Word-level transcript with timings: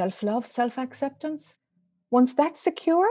self 0.00 0.22
love, 0.22 0.46
self 0.46 0.78
acceptance. 0.78 1.56
Once 2.10 2.34
that's 2.34 2.60
secure, 2.60 3.08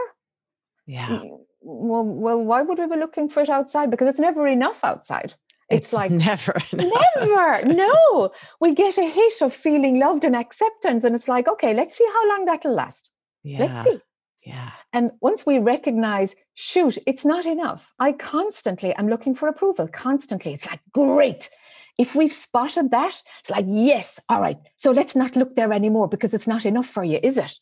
Yeah. 0.88 1.08
Mm, 1.08 1.40
well, 1.62 2.06
well, 2.06 2.42
why 2.50 2.62
would 2.64 2.80
we 2.80 2.88
be 2.88 2.96
looking 2.96 3.30
for 3.30 3.42
it 3.44 3.50
outside? 3.50 3.92
Because 3.92 4.08
it's 4.08 4.20
never 4.30 4.48
enough 4.48 4.84
outside. 4.84 5.36
It's, 5.70 5.94
like 5.94 6.12
never. 6.12 6.56
never. 6.74 7.64
No, 7.66 8.32
we 8.60 8.74
get 8.74 8.98
a 8.98 9.08
hit 9.18 9.42
of 9.42 9.54
feeling 9.54 10.00
loved 10.00 10.24
and 10.26 10.36
acceptance, 10.36 11.04
and 11.04 11.16
it's 11.16 11.28
like, 11.28 11.48
okay, 11.48 11.74
let's 11.76 11.96
see 11.96 12.08
how 12.16 12.30
long 12.30 12.46
that'll 12.46 12.74
last. 12.74 13.12
Yeah. 13.44 13.60
Let's 13.60 13.84
see. 13.84 14.00
Yeah. 14.44 14.72
And 14.94 15.12
once 15.22 15.46
we 15.46 15.60
recognize, 15.60 16.36
shoot, 16.56 16.98
it's 17.06 17.26
not 17.34 17.46
enough. 17.46 17.94
I 18.00 18.14
constantly 18.14 18.96
am 18.96 19.10
looking 19.10 19.36
for 19.36 19.48
approval, 19.48 19.88
constantly. 19.88 20.54
It's 20.56 20.66
like, 20.66 20.82
great. 20.92 21.50
If 21.98 22.16
we've 22.16 22.32
spotted 22.32 22.92
that, 22.92 23.22
it's 23.40 23.50
like, 23.50 23.66
yes, 23.68 24.20
all 24.30 24.40
right. 24.40 24.58
So 24.78 24.92
let's 24.92 25.16
not 25.16 25.36
look 25.36 25.56
there 25.56 25.74
anymore 25.74 26.08
because 26.08 26.34
it's 26.34 26.48
not 26.48 26.66
enough 26.66 26.88
for 26.88 27.04
you, 27.04 27.20
is 27.24 27.38
it? 27.38 27.58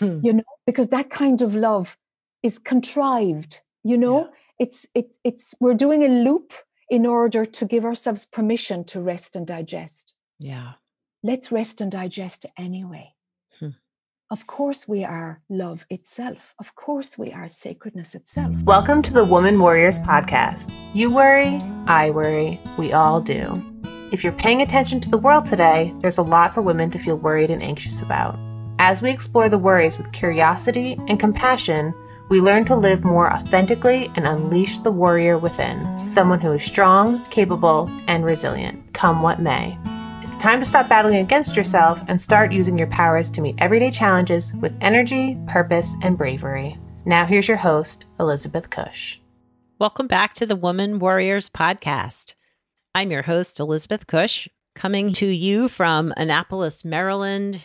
You 0.00 0.32
know, 0.34 0.44
because 0.66 0.88
that 0.88 1.10
kind 1.10 1.40
of 1.42 1.54
love 1.54 1.96
is 2.42 2.58
contrived, 2.58 3.60
you 3.82 3.96
know? 3.96 4.28
It's 4.58 4.86
it's 4.94 5.18
it's 5.24 5.54
we're 5.58 5.74
doing 5.74 6.02
a 6.04 6.08
loop 6.08 6.52
in 6.90 7.06
order 7.06 7.46
to 7.46 7.64
give 7.64 7.84
ourselves 7.84 8.26
permission 8.26 8.84
to 8.84 9.00
rest 9.00 9.36
and 9.36 9.46
digest. 9.46 10.14
yeah. 10.38 10.72
Let's 11.22 11.52
rest 11.52 11.80
and 11.82 11.92
digest 11.92 12.46
anyway. 12.56 13.12
Hmm. 13.58 13.70
Of 14.30 14.46
course, 14.46 14.88
we 14.88 15.04
are 15.04 15.42
love 15.50 15.84
itself. 15.90 16.54
Of 16.58 16.74
course, 16.74 17.18
we 17.18 17.30
are 17.30 17.46
sacredness 17.46 18.14
itself. 18.14 18.54
Welcome 18.64 19.02
to 19.02 19.12
the 19.12 19.24
Woman 19.24 19.58
Warriors 19.60 19.98
podcast. 19.98 20.72
You 20.94 21.10
worry, 21.10 21.60
I 21.86 22.08
worry, 22.10 22.58
we 22.78 22.92
all 22.92 23.20
do. 23.20 23.62
If 24.12 24.24
you're 24.24 24.32
paying 24.32 24.60
attention 24.60 24.98
to 25.00 25.08
the 25.08 25.18
world 25.18 25.44
today, 25.44 25.94
there's 26.00 26.18
a 26.18 26.22
lot 26.22 26.52
for 26.52 26.62
women 26.62 26.90
to 26.90 26.98
feel 26.98 27.14
worried 27.14 27.48
and 27.48 27.62
anxious 27.62 28.02
about. 28.02 28.36
As 28.80 29.00
we 29.00 29.08
explore 29.08 29.48
the 29.48 29.56
worries 29.56 29.98
with 29.98 30.10
curiosity 30.10 30.98
and 31.06 31.20
compassion, 31.20 31.94
we 32.28 32.40
learn 32.40 32.64
to 32.64 32.74
live 32.74 33.04
more 33.04 33.32
authentically 33.32 34.10
and 34.16 34.26
unleash 34.26 34.80
the 34.80 34.90
warrior 34.90 35.38
within, 35.38 36.08
someone 36.08 36.40
who 36.40 36.50
is 36.50 36.64
strong, 36.64 37.24
capable, 37.26 37.88
and 38.08 38.24
resilient, 38.24 38.82
come 38.94 39.22
what 39.22 39.38
may. 39.38 39.78
It's 40.22 40.36
time 40.36 40.58
to 40.58 40.66
stop 40.66 40.88
battling 40.88 41.18
against 41.18 41.54
yourself 41.54 42.02
and 42.08 42.20
start 42.20 42.50
using 42.50 42.76
your 42.76 42.88
powers 42.88 43.30
to 43.30 43.40
meet 43.40 43.54
everyday 43.58 43.92
challenges 43.92 44.52
with 44.54 44.76
energy, 44.80 45.38
purpose, 45.46 45.94
and 46.02 46.18
bravery. 46.18 46.76
Now, 47.04 47.26
here's 47.26 47.46
your 47.46 47.58
host, 47.58 48.06
Elizabeth 48.18 48.70
Cush. 48.70 49.20
Welcome 49.78 50.08
back 50.08 50.34
to 50.34 50.46
the 50.46 50.56
Woman 50.56 50.98
Warriors 50.98 51.48
podcast. 51.48 52.34
I'm 52.92 53.12
your 53.12 53.22
host, 53.22 53.60
Elizabeth 53.60 54.08
Cush, 54.08 54.48
coming 54.74 55.10
mm. 55.10 55.14
to 55.14 55.26
you 55.26 55.68
from 55.68 56.12
Annapolis, 56.16 56.84
Maryland. 56.84 57.62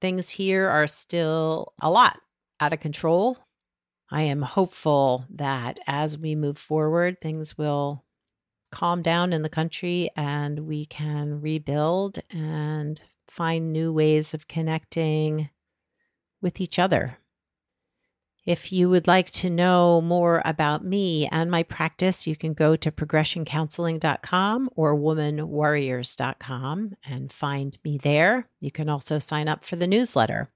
Things 0.00 0.30
here 0.30 0.68
are 0.68 0.88
still 0.88 1.74
a 1.80 1.88
lot 1.88 2.18
out 2.60 2.72
of 2.72 2.80
control. 2.80 3.38
I 4.10 4.22
am 4.22 4.42
hopeful 4.42 5.26
that 5.30 5.78
as 5.86 6.18
we 6.18 6.34
move 6.34 6.58
forward, 6.58 7.20
things 7.20 7.56
will 7.56 8.04
calm 8.72 9.00
down 9.00 9.32
in 9.32 9.42
the 9.42 9.48
country 9.48 10.10
and 10.16 10.66
we 10.66 10.86
can 10.86 11.40
rebuild 11.40 12.18
and 12.28 13.00
find 13.28 13.72
new 13.72 13.92
ways 13.92 14.34
of 14.34 14.48
connecting 14.48 15.50
with 16.42 16.60
each 16.60 16.80
other. 16.80 17.18
If 18.48 18.72
you 18.72 18.88
would 18.88 19.06
like 19.06 19.30
to 19.32 19.50
know 19.50 20.00
more 20.00 20.40
about 20.42 20.82
me 20.82 21.28
and 21.30 21.50
my 21.50 21.62
practice, 21.62 22.26
you 22.26 22.34
can 22.34 22.54
go 22.54 22.76
to 22.76 22.90
progressioncounseling.com 22.90 24.70
or 24.74 24.96
womanwarriors.com 24.96 26.94
and 27.06 27.30
find 27.30 27.78
me 27.84 27.98
there. 27.98 28.48
You 28.62 28.70
can 28.70 28.88
also 28.88 29.18
sign 29.18 29.48
up 29.48 29.66
for 29.66 29.76
the 29.76 29.86
newsletter, 29.86 30.48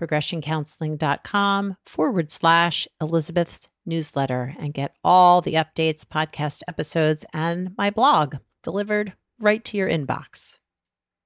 progressioncounseling.com 0.00 1.76
forward 1.84 2.32
slash 2.32 2.88
Elizabeth's 2.98 3.68
newsletter, 3.84 4.54
and 4.58 4.72
get 4.72 4.94
all 5.04 5.42
the 5.42 5.52
updates, 5.52 6.02
podcast 6.02 6.62
episodes, 6.66 7.26
and 7.34 7.74
my 7.76 7.90
blog 7.90 8.36
delivered 8.62 9.12
right 9.38 9.62
to 9.66 9.76
your 9.76 9.90
inbox. 9.90 10.56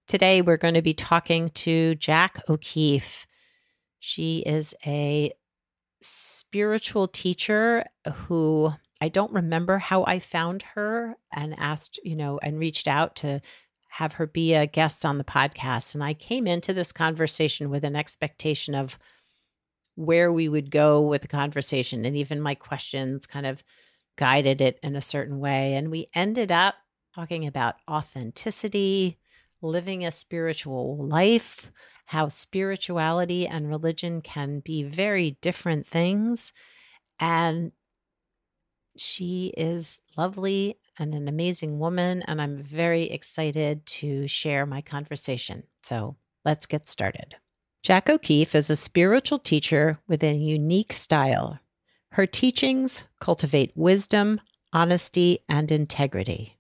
Today, 0.09 0.43
we're 0.43 0.57
going 0.57 0.75
to 0.75 0.83
be 0.83 0.95
talking 0.95 1.51
to 1.51 1.95
Jac 1.95 2.43
O'Keeffe. 2.49 3.29
She 4.01 4.41
is 4.41 4.75
a 4.85 5.33
spiritual 6.01 7.09
teacher 7.09 7.85
who 8.13 8.73
I 9.01 9.09
don't 9.09 9.33
remember 9.33 9.79
how 9.79 10.05
I 10.05 10.19
found 10.19 10.63
her 10.75 11.17
and 11.33 11.55
asked, 11.59 11.99
you 12.05 12.17
know, 12.17 12.39
and 12.43 12.59
reached 12.59 12.87
out 12.87 13.17
to 13.17 13.41
have 13.91 14.15
her 14.15 14.27
be 14.27 14.55
a 14.55 14.67
guest 14.67 15.05
on 15.05 15.19
the 15.19 15.25
podcast. 15.25 15.95
And 15.95 16.05
I 16.05 16.15
came 16.15 16.47
into 16.47 16.73
this 16.73 16.93
conversation 16.93 17.71
with 17.71 17.85
an 17.85 17.97
expectation 17.97 18.75
of 18.75 18.99
where 19.97 20.33
we 20.33 20.49
would 20.49 20.71
go 20.71 21.01
with 21.01 21.23
the 21.23 21.29
conversation. 21.29 22.05
And 22.05 22.17
even 22.17 22.41
my 22.41 22.55
questions 22.55 23.27
kind 23.27 23.47
of 23.47 23.65
guided 24.17 24.61
it 24.61 24.79
in 24.83 24.97
a 24.97 25.01
certain 25.01 25.41
way. 25.41 25.75
And 25.75 25.91
we 25.91 26.09
ended 26.15 26.53
up 26.53 26.75
talking 27.15 27.47
about 27.47 27.77
authenticity, 27.91 29.19
living 29.61 30.05
a 30.05 30.13
spiritual 30.13 30.97
life, 31.07 31.71
how 32.11 32.27
spirituality 32.27 33.47
and 33.47 33.69
religion 33.69 34.21
can 34.21 34.59
be 34.59 34.83
very 34.83 35.39
different 35.41 35.87
things. 35.87 36.53
And 37.21 37.71
she 38.97 39.55
is 39.57 40.01
lovely 40.17 40.77
and 40.99 41.15
an 41.15 41.29
amazing 41.29 41.79
woman. 41.79 42.25
And 42.27 42.43
I'm 42.43 42.65
very 42.65 43.05
excited 43.05 43.87
to 43.87 44.27
share 44.27 44.67
my 44.67 44.81
conversation. 44.81 45.63
So 45.85 46.17
let's 46.45 46.67
get 46.67 46.89
started. 46.89 47.37
Jac 47.85 48.11
O'Keeffe 48.11 48.57
is 48.57 48.71
a 48.71 48.77
spiritual 48.77 49.39
teacher 49.39 50.01
with 50.09 50.25
a 50.25 50.35
unique 50.35 50.93
style. 50.93 51.61
Her 52.11 52.27
teachings 52.27 53.05
cultivate 53.21 53.71
wisdom, 53.77 54.41
honesty, 54.73 55.45
and 55.49 55.71
integrity. 55.71 56.59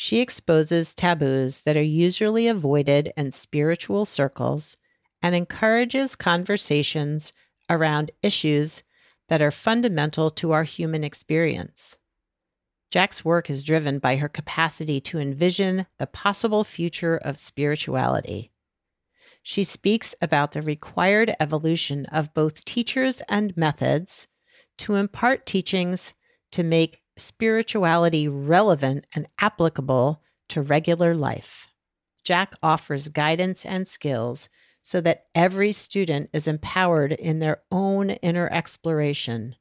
She 0.00 0.20
exposes 0.20 0.94
taboos 0.94 1.62
that 1.62 1.76
are 1.76 1.82
usually 1.82 2.46
avoided 2.46 3.12
in 3.16 3.32
spiritual 3.32 4.04
circles 4.04 4.76
and 5.20 5.34
encourages 5.34 6.14
conversations 6.14 7.32
around 7.68 8.12
issues 8.22 8.84
that 9.26 9.42
are 9.42 9.50
fundamental 9.50 10.30
to 10.30 10.52
our 10.52 10.62
human 10.62 11.02
experience. 11.02 11.98
Jac's 12.92 13.24
work 13.24 13.50
is 13.50 13.64
driven 13.64 13.98
by 13.98 14.14
her 14.14 14.28
capacity 14.28 15.00
to 15.00 15.18
envision 15.18 15.84
the 15.98 16.06
possible 16.06 16.62
future 16.62 17.16
of 17.16 17.36
spirituality. 17.36 18.52
She 19.42 19.64
speaks 19.64 20.14
about 20.22 20.52
the 20.52 20.62
required 20.62 21.34
evolution 21.40 22.06
of 22.06 22.34
both 22.34 22.64
teachers 22.64 23.20
and 23.28 23.56
methods 23.56 24.28
to 24.76 24.94
impart 24.94 25.44
teachings 25.44 26.14
to 26.52 26.62
make 26.62 27.00
spirituality 27.20 28.28
relevant 28.28 29.06
and 29.14 29.26
applicable 29.38 30.22
to 30.48 30.62
regular 30.62 31.14
life. 31.14 31.68
Jac 32.24 32.54
offers 32.62 33.08
guidance 33.08 33.64
and 33.64 33.88
skills 33.88 34.48
so 34.82 35.00
that 35.00 35.26
every 35.34 35.72
student 35.72 36.30
is 36.32 36.48
empowered 36.48 37.12
in 37.12 37.38
their 37.38 37.62
own 37.70 38.10
inner 38.10 38.48
exploration. 38.50 39.56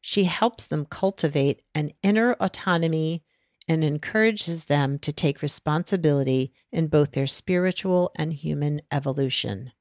She 0.00 0.24
helps 0.24 0.66
them 0.66 0.86
cultivate 0.86 1.62
an 1.74 1.92
inner 2.02 2.32
autonomy 2.34 3.24
and 3.68 3.82
encourages 3.82 4.66
them 4.66 4.98
to 5.00 5.12
take 5.12 5.42
responsibility 5.42 6.52
in 6.70 6.86
both 6.86 7.12
their 7.12 7.26
spiritual 7.26 8.12
and 8.14 8.32
human 8.32 8.80
evolution. 8.92 9.72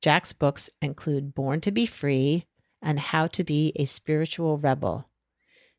Jac's 0.00 0.32
books 0.32 0.70
include 0.80 1.34
Born 1.34 1.60
to 1.62 1.70
be 1.70 1.86
Free 1.86 2.46
and 2.80 3.00
How 3.00 3.26
to 3.28 3.42
Be 3.42 3.72
a 3.76 3.84
Spiritual 3.86 4.58
Rebel. 4.58 5.08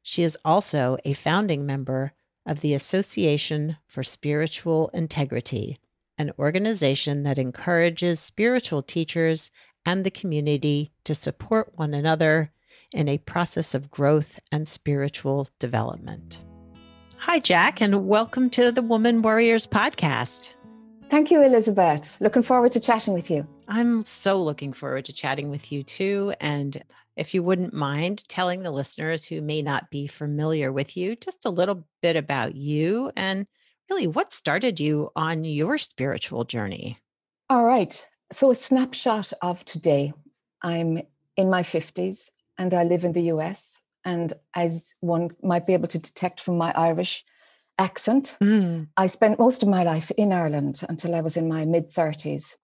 She 0.10 0.24
is 0.24 0.38
also 0.46 0.96
a 1.04 1.12
founding 1.12 1.66
member 1.66 2.14
of 2.46 2.62
the 2.62 2.74
Association 2.74 3.76
for 3.88 4.04
Spiritual 4.04 4.90
Integrity, 4.94 5.80
an 6.18 6.32
organization 6.40 7.24
that 7.24 7.38
encourages 7.38 8.22
spiritual 8.22 8.82
teachers 8.82 9.52
and 9.86 10.06
the 10.06 10.10
community 10.10 10.94
to 11.04 11.14
support 11.14 11.74
one 11.76 11.94
another 11.94 12.54
in 12.94 13.10
a 13.10 13.18
process 13.18 13.76
of 13.76 13.92
growth 13.92 14.40
and 14.50 14.66
spiritual 14.66 15.50
development. 15.60 16.40
Hi, 17.18 17.40
Jac, 17.40 17.82
and 17.82 18.08
welcome 18.08 18.50
to 18.52 18.72
the 18.72 18.82
Woman 18.82 19.22
Warriors 19.22 19.68
podcast. 19.68 20.52
Thank 21.10 21.32
you, 21.32 21.42
Elizabeth. 21.42 22.16
Looking 22.22 22.44
forward 22.44 22.72
to 22.72 22.80
chatting 22.80 23.14
with 23.14 23.30
you. 23.30 23.46
I'm 23.68 24.06
so 24.06 24.42
looking 24.42 24.72
forward 24.72 25.04
to 25.04 25.12
chatting 25.12 25.50
with 25.50 25.70
you 25.70 25.84
too. 25.84 26.34
And 26.40 26.82
if 27.18 27.34
you 27.34 27.44
wouldn't 27.44 27.74
mind 27.74 28.28
telling 28.30 28.64
the 28.64 28.72
listeners 28.72 29.26
who 29.26 29.42
may 29.42 29.62
not 29.62 29.90
be 29.90 30.08
familiar 30.08 30.72
with 30.72 30.96
you 30.96 31.16
just 31.16 31.46
a 31.46 31.50
little 31.50 31.88
bit 32.02 32.16
about 32.16 32.56
you 32.56 33.12
and 33.16 33.48
really 33.90 34.08
what 34.08 34.34
started 34.34 34.80
you 34.80 35.10
on 35.16 35.44
your 35.44 35.78
spiritual 35.78 36.44
journey. 36.44 36.98
All 37.50 37.66
right. 37.66 38.06
So, 38.32 38.52
a 38.52 38.56
snapshot 38.56 39.32
of 39.42 39.64
today. 39.66 40.14
I'm 40.62 41.02
in 41.36 41.50
my 41.50 41.64
50s 41.64 42.30
and 42.58 42.74
I 42.74 42.84
live 42.84 43.04
in 43.04 43.14
the 43.14 43.30
US. 43.34 43.82
And 44.04 44.34
as 44.56 44.96
one 45.02 45.30
might 45.44 45.68
be 45.68 45.74
able 45.74 45.88
to 45.90 46.00
detect 46.00 46.40
from 46.40 46.58
my 46.58 46.72
Irish 46.76 47.24
accent, 47.78 48.38
Mm. 48.42 48.88
I 48.98 49.08
spent 49.08 49.40
most 49.40 49.64
of 49.64 49.70
my 49.70 49.84
life 49.84 50.12
in 50.18 50.34
Ireland 50.34 50.82
until 50.90 51.16
I 51.16 51.22
was 51.22 51.38
in 51.38 51.48
my 51.48 51.66
mid 51.66 51.92
30s. 51.92 52.56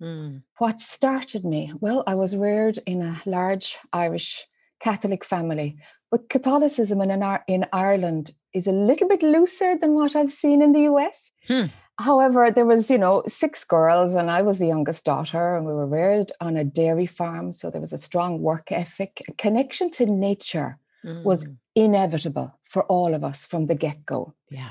Mm. 0.00 0.42
What 0.58 0.80
started 0.80 1.44
me? 1.44 1.72
Well, 1.80 2.02
I 2.06 2.14
was 2.14 2.36
reared 2.36 2.78
in 2.86 3.02
a 3.02 3.20
large 3.26 3.76
Irish 3.92 4.46
Catholic 4.80 5.24
family, 5.24 5.76
but 6.10 6.28
Catholicism 6.28 7.00
in, 7.02 7.10
in 7.48 7.66
Ireland 7.72 8.32
is 8.54 8.66
a 8.66 8.72
little 8.72 9.08
bit 9.08 9.22
looser 9.22 9.76
than 9.78 9.94
what 9.94 10.16
I've 10.16 10.30
seen 10.32 10.62
in 10.62 10.72
the 10.72 10.82
US. 10.92 11.30
Hmm. 11.46 11.66
However, 11.98 12.50
there 12.50 12.64
was, 12.64 12.90
you 12.90 12.96
know, 12.96 13.22
six 13.28 13.62
girls, 13.62 14.14
and 14.14 14.30
I 14.30 14.40
was 14.40 14.58
the 14.58 14.66
youngest 14.66 15.04
daughter, 15.04 15.54
and 15.56 15.66
we 15.66 15.72
were 15.74 15.86
reared 15.86 16.32
on 16.40 16.56
a 16.56 16.64
dairy 16.64 17.04
farm. 17.06 17.52
So 17.52 17.70
there 17.70 17.80
was 17.80 17.92
a 17.92 17.98
strong 17.98 18.40
work 18.40 18.72
ethic. 18.72 19.22
A 19.28 19.34
connection 19.34 19.90
to 19.92 20.06
nature 20.06 20.78
was 21.24 21.44
Mm. 21.44 21.56
inevitable 21.74 22.58
for 22.64 22.82
all 22.84 23.14
of 23.14 23.22
us 23.24 23.46
from 23.46 23.66
the 23.66 23.74
get 23.74 24.04
go. 24.06 24.34
Yeah. 24.50 24.70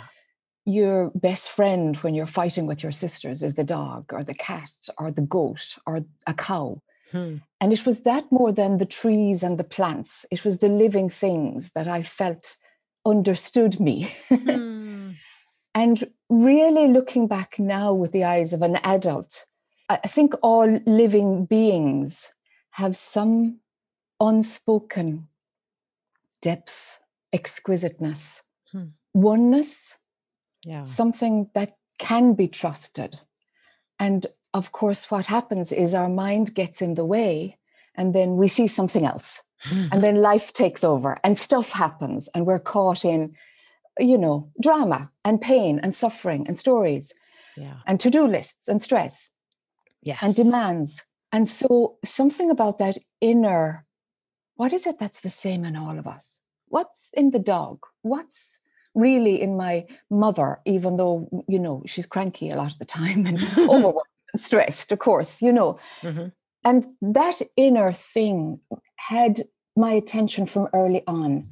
Your 0.65 1.11
best 1.15 1.49
friend 1.49 1.95
when 1.97 2.13
you're 2.13 2.25
fighting 2.25 2.67
with 2.67 2.83
your 2.83 2.91
sisters 2.91 3.41
is 3.43 3.55
the 3.55 3.63
dog, 3.63 4.13
or 4.13 4.23
the 4.23 4.33
cat, 4.33 4.69
or 4.97 5.11
the 5.11 5.21
goat, 5.21 5.77
or 5.85 6.01
a 6.27 6.33
cow. 6.33 6.81
Hmm. 7.11 7.37
And 7.59 7.73
it 7.73 7.85
was 7.85 8.01
that 8.03 8.31
more 8.31 8.51
than 8.51 8.77
the 8.77 8.85
trees 8.85 9.41
and 9.41 9.57
the 9.57 9.63
plants. 9.63 10.25
It 10.31 10.45
was 10.45 10.59
the 10.59 10.69
living 10.69 11.09
things 11.09 11.71
that 11.71 11.87
I 11.87 12.03
felt 12.03 12.57
understood 13.05 13.79
me. 13.79 14.13
Hmm. 14.29 15.11
and 15.75 16.03
really 16.29 16.87
looking 16.87 17.27
back 17.27 17.57
now 17.57 17.93
with 17.93 18.11
the 18.11 18.23
eyes 18.23 18.53
of 18.53 18.61
an 18.61 18.77
adult, 18.83 19.45
I 19.89 19.97
think 19.97 20.35
all 20.43 20.79
living 20.85 21.45
beings 21.45 22.31
have 22.71 22.95
some 22.95 23.59
unspoken 24.19 25.27
depth, 26.41 26.99
exquisiteness, 27.33 28.43
Hmm. 28.71 28.89
oneness, 29.15 29.97
Yeah. 30.63 30.85
something 30.85 31.49
that 31.53 31.77
can 31.97 32.33
be 32.33 32.47
trusted. 32.47 33.19
And 33.99 34.27
of 34.53 34.71
course, 34.71 35.11
what 35.11 35.25
happens 35.25 35.71
is 35.71 35.93
our 35.93 36.09
mind 36.09 36.53
gets 36.55 36.81
in 36.81 36.95
the 36.95 37.05
way, 37.05 37.57
and 37.95 38.13
then 38.13 38.37
we 38.37 38.47
see 38.47 38.67
something 38.67 39.05
else. 39.05 39.41
Hmm. 39.61 39.87
And 39.91 40.03
then 40.03 40.15
life 40.15 40.53
takes 40.53 40.83
over, 40.83 41.19
and 41.23 41.37
stuff 41.37 41.71
happens, 41.71 42.29
and 42.33 42.45
we're 42.45 42.59
caught 42.59 43.03
in, 43.03 43.35
you 43.99 44.17
know, 44.17 44.49
drama 44.61 45.11
and 45.25 45.41
pain 45.41 45.79
and 45.83 45.93
suffering 45.93 46.47
and 46.47 46.57
stories 46.57 47.13
yeah. 47.57 47.75
and 47.85 47.99
to 47.99 48.09
do 48.09 48.25
lists 48.25 48.67
and 48.67 48.81
stress 48.81 49.29
Yes. 50.01 50.19
and 50.21 50.33
demands. 50.33 51.03
And 51.31 51.47
so, 51.47 51.97
something 52.03 52.49
about 52.49 52.77
that 52.77 52.97
inner 53.21 53.85
what 54.59 54.73
is 54.73 54.85
it 54.85 54.99
that's 54.99 55.21
the 55.21 55.29
same 55.29 55.63
in 55.63 55.77
all 55.77 55.97
of 55.97 56.05
us? 56.05 56.41
What's 56.67 57.11
in 57.13 57.31
the 57.31 57.39
dog? 57.39 57.85
What's 58.01 58.59
really 58.99 59.41
in 59.41 59.57
my 59.57 59.85
mother, 60.09 60.59
even 60.65 60.97
though, 60.97 61.29
you 61.47 61.59
know, 61.59 61.83
she's 61.85 62.05
cranky 62.05 62.49
a 62.49 62.55
lot 62.55 62.73
of 62.73 62.79
the 62.79 62.85
time 62.85 63.25
and 63.25 63.37
overworked 63.57 64.09
and 64.33 64.41
stressed, 64.41 64.91
of 64.91 64.99
course, 64.99 65.41
you 65.41 65.51
know. 65.51 65.79
Mhm. 66.01 66.31
And 66.63 66.85
that 67.01 67.41
inner 67.55 67.91
thing 67.93 68.59
had 68.97 69.45
my 69.75 69.93
attention 69.93 70.45
from 70.45 70.67
early 70.73 71.03
on, 71.07 71.45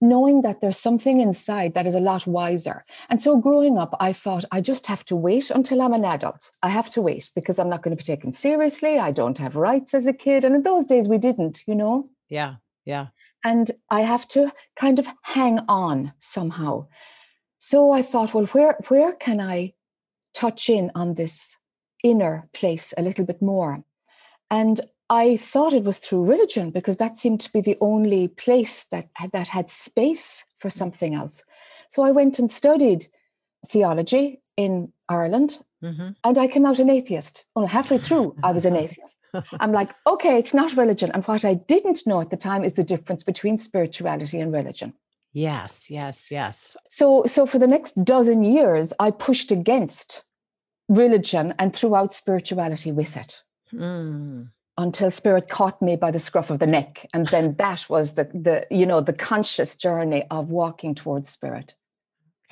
knowing 0.00 0.42
that 0.42 0.60
there's 0.60 0.78
something 0.78 1.20
inside 1.20 1.72
that 1.74 1.86
is 1.86 1.94
a 1.94 2.00
lot 2.00 2.26
wiser. 2.26 2.82
And 3.08 3.20
so 3.20 3.36
growing 3.36 3.78
up, 3.78 3.94
I 4.00 4.12
thought 4.12 4.44
I 4.50 4.60
just 4.60 4.86
have 4.88 5.04
to 5.06 5.16
wait 5.16 5.50
until 5.50 5.80
I'm 5.82 5.92
an 5.92 6.04
adult. 6.04 6.50
I 6.62 6.68
have 6.70 6.90
to 6.90 7.02
wait 7.02 7.30
because 7.34 7.58
I'm 7.58 7.68
not 7.68 7.82
going 7.82 7.96
to 7.96 8.02
be 8.02 8.12
taken 8.12 8.32
seriously. 8.32 8.98
I 8.98 9.12
don't 9.12 9.38
have 9.38 9.54
rights 9.56 9.94
as 9.94 10.06
a 10.06 10.12
kid. 10.12 10.44
And 10.44 10.54
in 10.54 10.62
those 10.62 10.84
days, 10.86 11.06
we 11.08 11.18
didn't, 11.18 11.62
you 11.66 11.74
know? 11.74 12.08
Yeah. 12.28 12.54
Yeah. 12.84 13.08
And 13.44 13.70
I 13.88 14.02
have 14.02 14.28
to 14.28 14.52
kind 14.76 14.98
of 14.98 15.08
hang 15.22 15.60
on 15.68 16.12
somehow. 16.18 16.86
So 17.58 17.92
I 17.92 18.02
thought, 18.02 18.34
well, 18.34 18.46
where 18.46 18.78
where 18.88 19.12
can 19.12 19.40
I 19.40 19.74
touch 20.34 20.68
in 20.68 20.90
on 20.94 21.14
this 21.14 21.56
inner 22.02 22.48
place 22.52 22.94
a 22.96 23.02
little 23.02 23.24
bit 23.24 23.42
more? 23.42 23.84
And 24.50 24.80
I 25.08 25.36
thought 25.36 25.72
it 25.72 25.84
was 25.84 25.98
through 25.98 26.24
religion 26.24 26.70
because 26.70 26.96
that 26.98 27.16
seemed 27.16 27.40
to 27.40 27.52
be 27.52 27.60
the 27.60 27.76
only 27.80 28.28
place 28.28 28.84
that 28.84 29.08
that 29.32 29.48
had 29.48 29.68
space 29.68 30.44
for 30.58 30.70
something 30.70 31.14
else. 31.14 31.44
So 31.88 32.02
I 32.02 32.12
went 32.12 32.38
and 32.38 32.50
studied 32.50 33.08
theology 33.66 34.40
in 34.56 34.92
Ireland 35.08 35.58
hmm 35.82 36.10
and 36.24 36.38
I 36.38 36.46
came 36.46 36.66
out 36.66 36.78
an 36.78 36.90
atheist. 36.90 37.44
Well, 37.54 37.66
halfway 37.66 37.98
through, 37.98 38.36
I 38.42 38.52
was 38.52 38.64
an 38.66 38.76
atheist. 38.84 39.18
I'm 39.60 39.72
like, 39.72 39.94
okay, 40.06 40.38
it's 40.38 40.54
not 40.54 40.76
religion. 40.76 41.10
And 41.12 41.24
what 41.24 41.44
I 41.44 41.54
didn't 41.54 42.06
know 42.06 42.20
at 42.20 42.30
the 42.30 42.36
time 42.36 42.64
is 42.64 42.74
the 42.74 42.84
difference 42.84 43.22
between 43.24 43.58
spirituality 43.58 44.40
and 44.40 44.52
religion. 44.52 44.92
Yes. 45.32 45.88
Yes. 45.88 46.30
Yes. 46.30 46.76
So, 46.88 47.24
so 47.24 47.46
for 47.46 47.58
the 47.58 47.66
next 47.68 47.92
dozen 48.04 48.42
years, 48.42 48.92
I 48.98 49.12
pushed 49.12 49.52
against 49.52 50.24
religion 50.88 51.54
and 51.58 51.74
threw 51.74 51.94
out 51.94 52.12
spirituality 52.12 52.92
with 52.92 53.16
it 53.16 53.42
Mm. 53.72 54.50
until 54.76 55.10
spirit 55.12 55.48
caught 55.48 55.80
me 55.80 55.94
by 55.94 56.10
the 56.10 56.18
scruff 56.18 56.50
of 56.50 56.58
the 56.58 56.66
neck. 56.66 57.06
And 57.14 57.28
then 57.28 57.54
that 57.58 57.88
was 57.88 58.14
the, 58.14 58.24
the 58.24 58.66
you 58.70 58.84
know, 58.84 59.00
the 59.00 59.12
conscious 59.12 59.76
journey 59.76 60.24
of 60.30 60.50
walking 60.50 60.96
towards 60.96 61.30
spirit. 61.30 61.76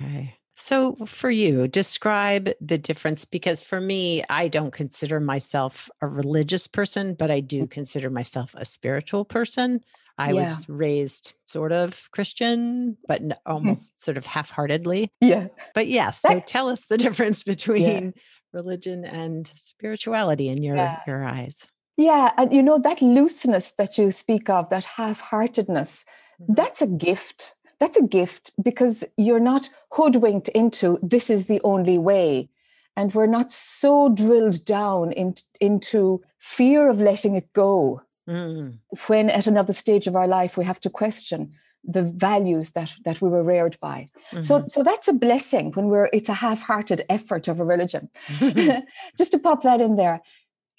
Okay. 0.00 0.37
So 0.60 0.96
for 1.06 1.30
you, 1.30 1.68
describe 1.68 2.50
the 2.60 2.78
difference 2.78 3.24
because 3.24 3.62
for 3.62 3.80
me, 3.80 4.24
I 4.28 4.48
don't 4.48 4.72
consider 4.72 5.20
myself 5.20 5.88
a 6.02 6.08
religious 6.08 6.66
person, 6.66 7.14
but 7.14 7.30
I 7.30 7.38
do 7.38 7.68
consider 7.68 8.10
myself 8.10 8.56
a 8.56 8.64
spiritual 8.64 9.24
person. 9.24 9.80
I 10.18 10.32
Yeah. 10.32 10.40
was 10.50 10.68
raised 10.68 11.34
sort 11.46 11.70
of 11.70 12.10
Christian, 12.10 12.96
but 13.06 13.20
n- 13.22 13.36
almost 13.46 14.02
sort 14.02 14.16
of 14.16 14.26
half 14.26 14.50
heartedly. 14.50 15.12
Yeah. 15.20 15.46
But 15.74 15.86
yes, 15.86 16.20
so 16.26 16.40
tell 16.40 16.68
us 16.68 16.84
the 16.86 16.98
difference 16.98 17.42
between 17.54 18.14
religion 18.52 19.04
and 19.04 19.52
spirituality 19.54 20.48
in 20.48 20.64
your, 20.64 20.74
Yeah. 20.74 21.00
your 21.06 21.24
eyes. 21.24 21.68
Yeah. 21.96 22.32
And 22.36 22.52
you 22.52 22.64
know, 22.64 22.78
that 22.80 23.00
looseness 23.00 23.74
that 23.74 23.96
you 23.96 24.10
speak 24.10 24.50
of, 24.50 24.70
that 24.70 24.84
half 24.84 25.20
heartedness, 25.20 26.04
Mhm. 26.42 26.56
that's 26.56 26.82
a 26.82 26.86
gift. 26.88 27.54
That's 27.80 27.96
a 27.96 28.02
gift 28.02 28.52
because 28.62 29.04
you're 29.16 29.40
not 29.40 29.68
hoodwinked 29.92 30.48
into 30.48 30.98
this 31.02 31.30
is 31.30 31.46
the 31.46 31.60
only 31.64 31.98
way. 31.98 32.48
And 32.96 33.14
we're 33.14 33.26
not 33.26 33.52
so 33.52 34.08
drilled 34.08 34.64
down 34.64 35.12
in, 35.12 35.34
into 35.60 36.22
fear 36.38 36.88
of 36.88 37.00
letting 37.00 37.36
it 37.36 37.52
go 37.52 38.02
Mm. 38.28 38.76
when 39.06 39.30
at 39.30 39.46
another 39.46 39.72
stage 39.72 40.06
of 40.06 40.14
our 40.14 40.28
life 40.28 40.58
we 40.58 40.64
have 40.66 40.78
to 40.80 40.90
question 40.90 41.54
the 41.82 42.02
values 42.02 42.72
that, 42.72 42.92
that 43.06 43.22
we 43.22 43.30
were 43.30 43.42
reared 43.42 43.78
by. 43.80 44.06
So, 44.42 44.60
Mhm. 44.60 44.68
so 44.68 44.82
that's 44.82 45.08
a 45.08 45.14
blessing 45.14 45.72
when 45.72 45.86
we're, 45.88 46.10
it's 46.12 46.28
a 46.28 46.34
half 46.34 46.60
hearted 46.62 47.06
effort 47.08 47.48
of 47.48 47.58
a 47.58 47.64
religion. 47.64 48.10
Mm-hmm. 48.26 48.80
just 49.16 49.32
to 49.32 49.38
pop 49.38 49.62
that 49.62 49.80
in 49.80 49.96
there. 49.96 50.20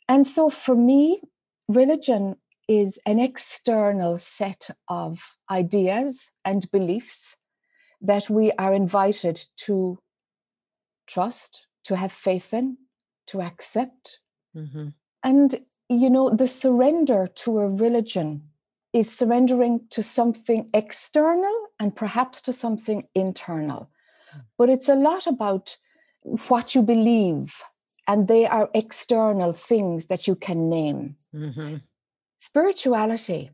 And 0.08 0.28
so 0.28 0.52
for 0.52 0.76
me, 0.76 1.22
religion 1.68 2.36
is 2.70 3.00
an 3.08 3.20
external 3.20 4.20
set 4.20 4.70
of 4.88 5.36
ideas 5.50 6.30
and 6.46 6.70
beliefs 6.72 7.36
that 8.00 8.30
we 8.30 8.52
are 8.54 8.74
invited 8.76 9.42
to 9.58 9.98
trust, 11.08 11.66
to 11.84 11.96
have 11.96 12.12
faith 12.12 12.54
in, 12.54 12.78
to 13.26 13.42
accept. 13.42 14.20
Mhm. 14.56 14.94
And, 15.24 15.66
you 15.90 16.12
know, 16.12 16.30
the 16.30 16.48
surrender 16.48 17.28
to 17.42 17.58
a 17.58 17.68
religion 17.68 18.52
is 18.94 19.12
surrendering 19.12 19.88
to 19.90 20.04
something 20.04 20.70
external 20.74 21.58
and 21.80 21.96
perhaps 21.96 22.40
to 22.44 22.54
something 22.54 23.08
internal. 23.16 23.90
But 24.58 24.70
it's 24.70 24.90
a 24.90 24.96
lot 24.96 25.26
about 25.26 25.78
what 26.48 26.76
you 26.76 26.84
believe, 26.84 27.64
and 28.08 28.28
they 28.28 28.46
are 28.46 28.70
external 28.76 29.54
things 29.54 30.08
that 30.08 30.28
you 30.28 30.36
can 30.36 30.70
name. 30.70 31.18
Mhm. 31.34 31.82
Spirituality, 32.40 33.52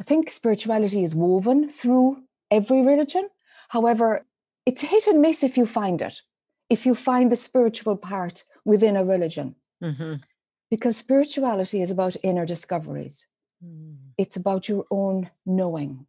I 0.00 0.02
think 0.02 0.28
spirituality 0.30 1.02
is 1.02 1.14
woven 1.14 1.68
through 1.70 2.22
every 2.50 2.82
religion. 2.82 3.28
However, 3.68 4.26
it's 4.66 4.82
hit 4.82 5.06
and 5.06 5.22
miss 5.22 5.42
if 5.42 5.56
you 5.56 5.66
find 5.66 6.02
it, 6.02 6.20
if 6.68 6.84
you 6.84 6.94
find 6.94 7.30
the 7.30 7.36
spiritual 7.36 7.96
part 7.96 8.44
within 8.64 8.96
a 8.96 9.04
religion, 9.04 9.54
Mhm. 9.80 10.22
because 10.68 10.96
spirituality 10.96 11.80
is 11.80 11.90
about 11.92 12.16
inner 12.24 12.44
discoveries. 12.44 13.26
Mm. 13.64 13.96
It's 14.18 14.36
about 14.36 14.68
your 14.68 14.84
own 14.90 15.30
knowing. 15.46 16.06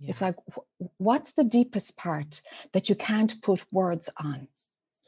It's 0.00 0.20
like, 0.20 0.36
what's 0.98 1.32
the 1.32 1.44
deepest 1.44 1.96
part 1.96 2.42
that 2.72 2.88
you 2.90 2.94
can't 2.96 3.40
put 3.40 3.72
words 3.72 4.10
on? 4.18 4.48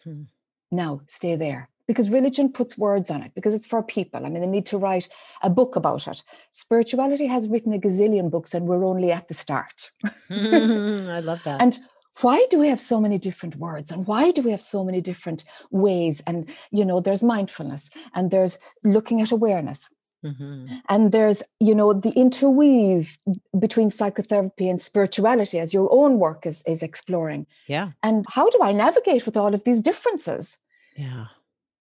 Hmm. 0.03 0.23
Now, 0.71 1.03
stay 1.07 1.37
there. 1.37 1.69
Because 1.87 2.11
religion 2.11 2.51
puts 2.53 2.77
words 2.77 3.11
on 3.11 3.23
it, 3.23 3.33
because 3.35 3.55
it's 3.55 3.67
for 3.67 3.83
people. 3.83 4.27
I 4.27 4.29
mean, 4.29 4.41
they 4.41 4.47
need 4.49 4.67
to 4.67 4.79
write 4.79 5.09
a 5.43 5.51
book 5.51 5.77
about 5.77 6.09
it. 6.09 6.23
Spirituality 6.51 7.27
has 7.27 7.49
written 7.49 7.73
a 7.73 7.79
gazillion 7.79 8.31
books, 8.31 8.55
and 8.55 8.67
we're 8.67 8.85
only 8.85 9.13
at 9.13 9.29
the 9.29 9.35
start. 9.35 9.91
I 10.31 11.21
love 11.21 11.41
that. 11.45 11.61
And 11.61 11.79
why 12.23 12.47
do 12.51 12.59
we 12.59 12.69
have 12.69 12.81
so 12.81 13.01
many 13.01 13.19
different 13.19 13.57
words? 13.57 13.91
And 13.93 14.07
why 14.07 14.31
do 14.33 14.43
we 14.43 14.51
have 14.51 14.63
so 14.63 14.83
many 14.85 15.01
different 15.01 15.45
ways? 15.71 16.23
And, 16.27 16.49
you 16.71 16.85
know, 16.85 16.99
there's 17.01 17.23
mindfulness, 17.23 17.91
and 18.15 18.31
there's 18.31 18.59
looking 18.85 19.21
at 19.21 19.31
awareness, 19.33 19.91
Mhm. 20.25 20.81
and 20.89 21.13
there's 21.13 21.43
you 21.61 21.75
know 21.75 21.93
the 21.93 22.11
interweave 22.25 23.17
between 23.59 23.91
psychotherapy 23.91 24.69
and 24.69 24.81
spirituality 24.81 25.59
as 25.61 25.75
your 25.75 25.89
own 25.93 26.19
work 26.19 26.47
is 26.47 26.63
is 26.67 26.83
exploring 26.83 27.47
Yeah. 27.69 27.89
and 28.03 28.25
how 28.37 28.49
do 28.51 28.59
i 28.63 28.73
navigate 28.73 29.27
with 29.27 29.37
all 29.37 29.53
of 29.55 29.63
these 29.65 29.83
differences 29.83 30.59
Yeah. 30.97 31.27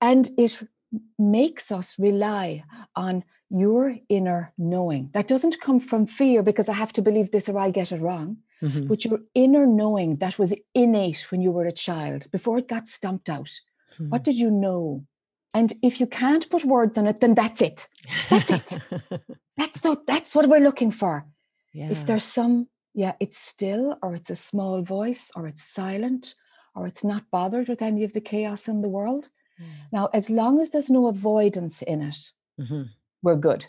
And 0.01 0.29
it 0.37 0.61
makes 1.17 1.71
us 1.71 1.97
rely 1.99 2.63
on 2.95 3.23
your 3.49 3.95
inner 4.09 4.53
knowing. 4.57 5.09
That 5.13 5.27
doesn't 5.27 5.61
come 5.61 5.79
from 5.79 6.05
fear 6.07 6.41
because 6.43 6.69
I 6.69 6.73
have 6.73 6.93
to 6.93 7.01
believe 7.01 7.31
this 7.31 7.47
or 7.49 7.57
I 7.59 7.69
get 7.71 7.91
it 7.91 8.01
wrong, 8.01 8.37
Mhm. 8.61 8.87
but 8.87 9.05
your 9.05 9.19
inner 9.33 9.65
knowing 9.67 10.17
that 10.17 10.39
was 10.39 10.53
innate 10.73 11.31
when 11.31 11.41
you 11.41 11.51
were 11.51 11.65
a 11.65 11.71
child 11.71 12.29
before 12.31 12.57
it 12.57 12.67
got 12.67 12.87
stomped 12.87 13.29
out. 13.29 13.49
What 13.97 14.23
did 14.23 14.35
you 14.35 14.51
know? 14.51 15.05
And 15.53 15.71
if 15.81 15.99
you 16.01 16.07
can't 16.07 16.49
put 16.49 16.65
words 16.65 16.97
on 16.97 17.07
it, 17.07 17.21
then 17.21 17.33
that's 17.33 17.61
it. 17.61 17.87
That's 18.29 18.51
it. 18.51 18.79
That's 19.57 19.79
the, 19.79 19.95
that's 20.05 20.35
what 20.35 20.49
we're 20.49 20.59
looking 20.59 20.91
for. 20.91 21.25
yeah. 21.71 21.89
If 21.89 22.05
there's 22.05 22.25
some, 22.25 22.67
yeah, 22.93 23.13
it's 23.21 23.37
still, 23.37 23.97
or 24.03 24.13
it's 24.13 24.29
a 24.29 24.35
small 24.35 24.81
voice, 24.81 25.31
or 25.33 25.47
it's 25.47 25.63
silent, 25.63 26.35
or 26.75 26.85
it's 26.87 27.05
not 27.05 27.31
bothered 27.31 27.69
with 27.69 27.81
any 27.81 28.03
of 28.03 28.11
the 28.11 28.19
chaos 28.19 28.67
in 28.67 28.81
the 28.81 28.89
world. 28.89 29.29
Mm. 29.59 29.65
Now, 29.91 30.09
as 30.13 30.29
long 30.29 30.59
as 30.59 30.69
there's 30.71 30.89
no 30.89 31.07
avoidance 31.07 31.81
in 31.81 32.01
it, 32.01 32.31
Mhm. 32.59 32.89
we're 33.23 33.35
good. 33.37 33.65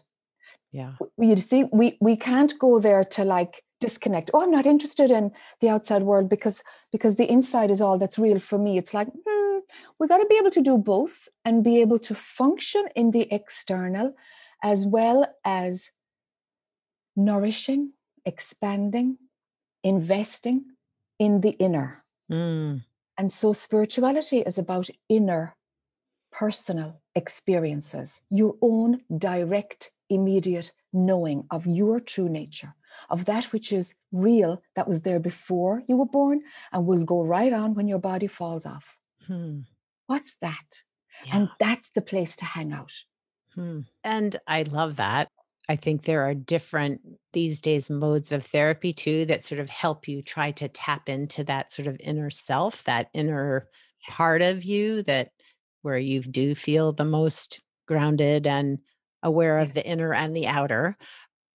Yeah. 0.73 0.95
You 1.19 1.37
see, 1.37 1.64
we 1.73 1.97
we 2.00 2.16
can't 2.16 2.59
go 2.59 2.78
there 2.78 3.05
to 3.05 3.25
like 3.25 3.62
disconnect. 3.81 4.31
Oh, 4.35 4.43
I'm 4.43 4.50
not 4.50 4.66
interested 4.66 5.11
in 5.11 5.33
the 5.61 5.69
outside 5.69 6.02
world 6.02 6.28
because 6.31 6.62
because 6.93 7.16
the 7.16 7.31
inside 7.31 7.71
is 7.71 7.81
all 7.81 7.99
that's 7.99 8.19
real 8.19 8.38
for 8.40 8.59
me. 8.59 8.78
It's 8.78 8.93
like 8.95 9.09
hmm, 9.26 9.59
we 9.99 10.07
got 10.07 10.19
to 10.19 10.26
be 10.26 10.37
able 10.37 10.50
to 10.50 10.62
do 10.62 10.76
both 10.78 11.28
and 11.45 11.64
be 11.64 11.81
able 11.81 11.99
to 12.00 12.14
function 12.14 12.88
in 12.95 13.11
the 13.11 13.33
external 13.33 14.14
as 14.62 14.85
well 14.87 15.26
as 15.45 15.90
nourishing, 17.16 17.93
expanding, 18.25 19.19
investing 19.83 20.64
in 21.19 21.40
the 21.40 21.50
inner. 21.50 21.95
Mm. 22.31 22.85
And 23.19 23.33
so 23.33 23.52
spirituality 23.52 24.40
is 24.40 24.59
about 24.59 24.90
inner 25.09 25.55
personal 26.38 27.00
experiences, 27.14 28.21
your 28.31 28.55
own 28.61 29.00
direct, 29.16 29.93
immediate 30.11 30.73
knowing 30.93 31.45
of 31.50 31.66
your 31.66 31.99
true 31.99 32.28
nature, 32.28 32.75
of 33.09 33.25
that 33.25 33.45
which 33.52 33.73
is 33.73 33.95
real, 34.12 34.62
that 34.75 34.87
was 34.87 35.00
there 35.00 35.19
before 35.19 35.83
you 35.88 35.97
were 35.97 36.07
born, 36.07 36.43
and 36.73 36.87
will 36.87 37.05
go 37.05 37.23
right 37.23 37.52
on 37.52 37.75
when 37.75 37.88
your 37.88 37.99
body 37.99 38.26
falls 38.26 38.66
off. 38.66 38.99
Hmm. 39.26 39.61
What's 40.07 40.37
that? 40.37 40.83
Yeah. 41.25 41.37
And 41.37 41.49
that's 41.59 41.90
the 41.90 42.02
place 42.02 42.37
to 42.37 42.45
hang 42.45 42.73
out. 42.73 42.93
Hmm. 43.55 43.81
And 44.05 44.37
I 44.47 44.64
love 44.64 44.97
that. 44.97 45.28
I 45.69 45.76
think 45.76 46.02
there 46.02 46.23
are 46.23 46.35
different 46.35 47.00
these 47.33 47.61
days 47.61 47.90
modes 47.90 48.31
of 48.31 48.45
therapy 48.45 48.93
too 48.93 49.25
that 49.26 49.43
sort 49.43 49.59
of 49.59 49.69
help 49.69 50.07
you 50.07 50.23
try 50.23 50.52
to 50.52 50.69
tap 50.69 51.09
into 51.09 51.43
that 51.45 51.73
sort 51.73 51.88
of 51.88 51.97
inner 51.99 52.31
self, 52.31 52.85
that 52.85 53.09
inner 53.14 53.69
part 54.09 54.43
of 54.43 54.62
you 54.62 55.02
that 55.02 55.31
where 55.83 55.99
you 55.99 56.21
do 56.21 56.54
feel 56.54 56.92
the 56.92 57.04
most 57.04 57.61
grounded 57.87 58.47
and 58.47 58.78
aware 59.23 59.59
of 59.59 59.75
the 59.75 59.87
inner 59.87 60.12
and 60.12 60.37
the 60.37 60.47
outer. 60.47 60.97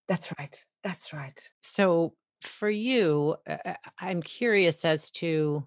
That's 0.07 0.33
right. 0.37 0.65
That's 0.83 1.13
right. 1.13 1.49
So 1.61 2.15
for 2.41 2.69
you, 2.69 3.35
uh, 3.47 3.57
uh, 3.65 3.73
I'm 3.99 4.21
curious 4.21 4.83
as 4.83 5.11
to 5.11 5.65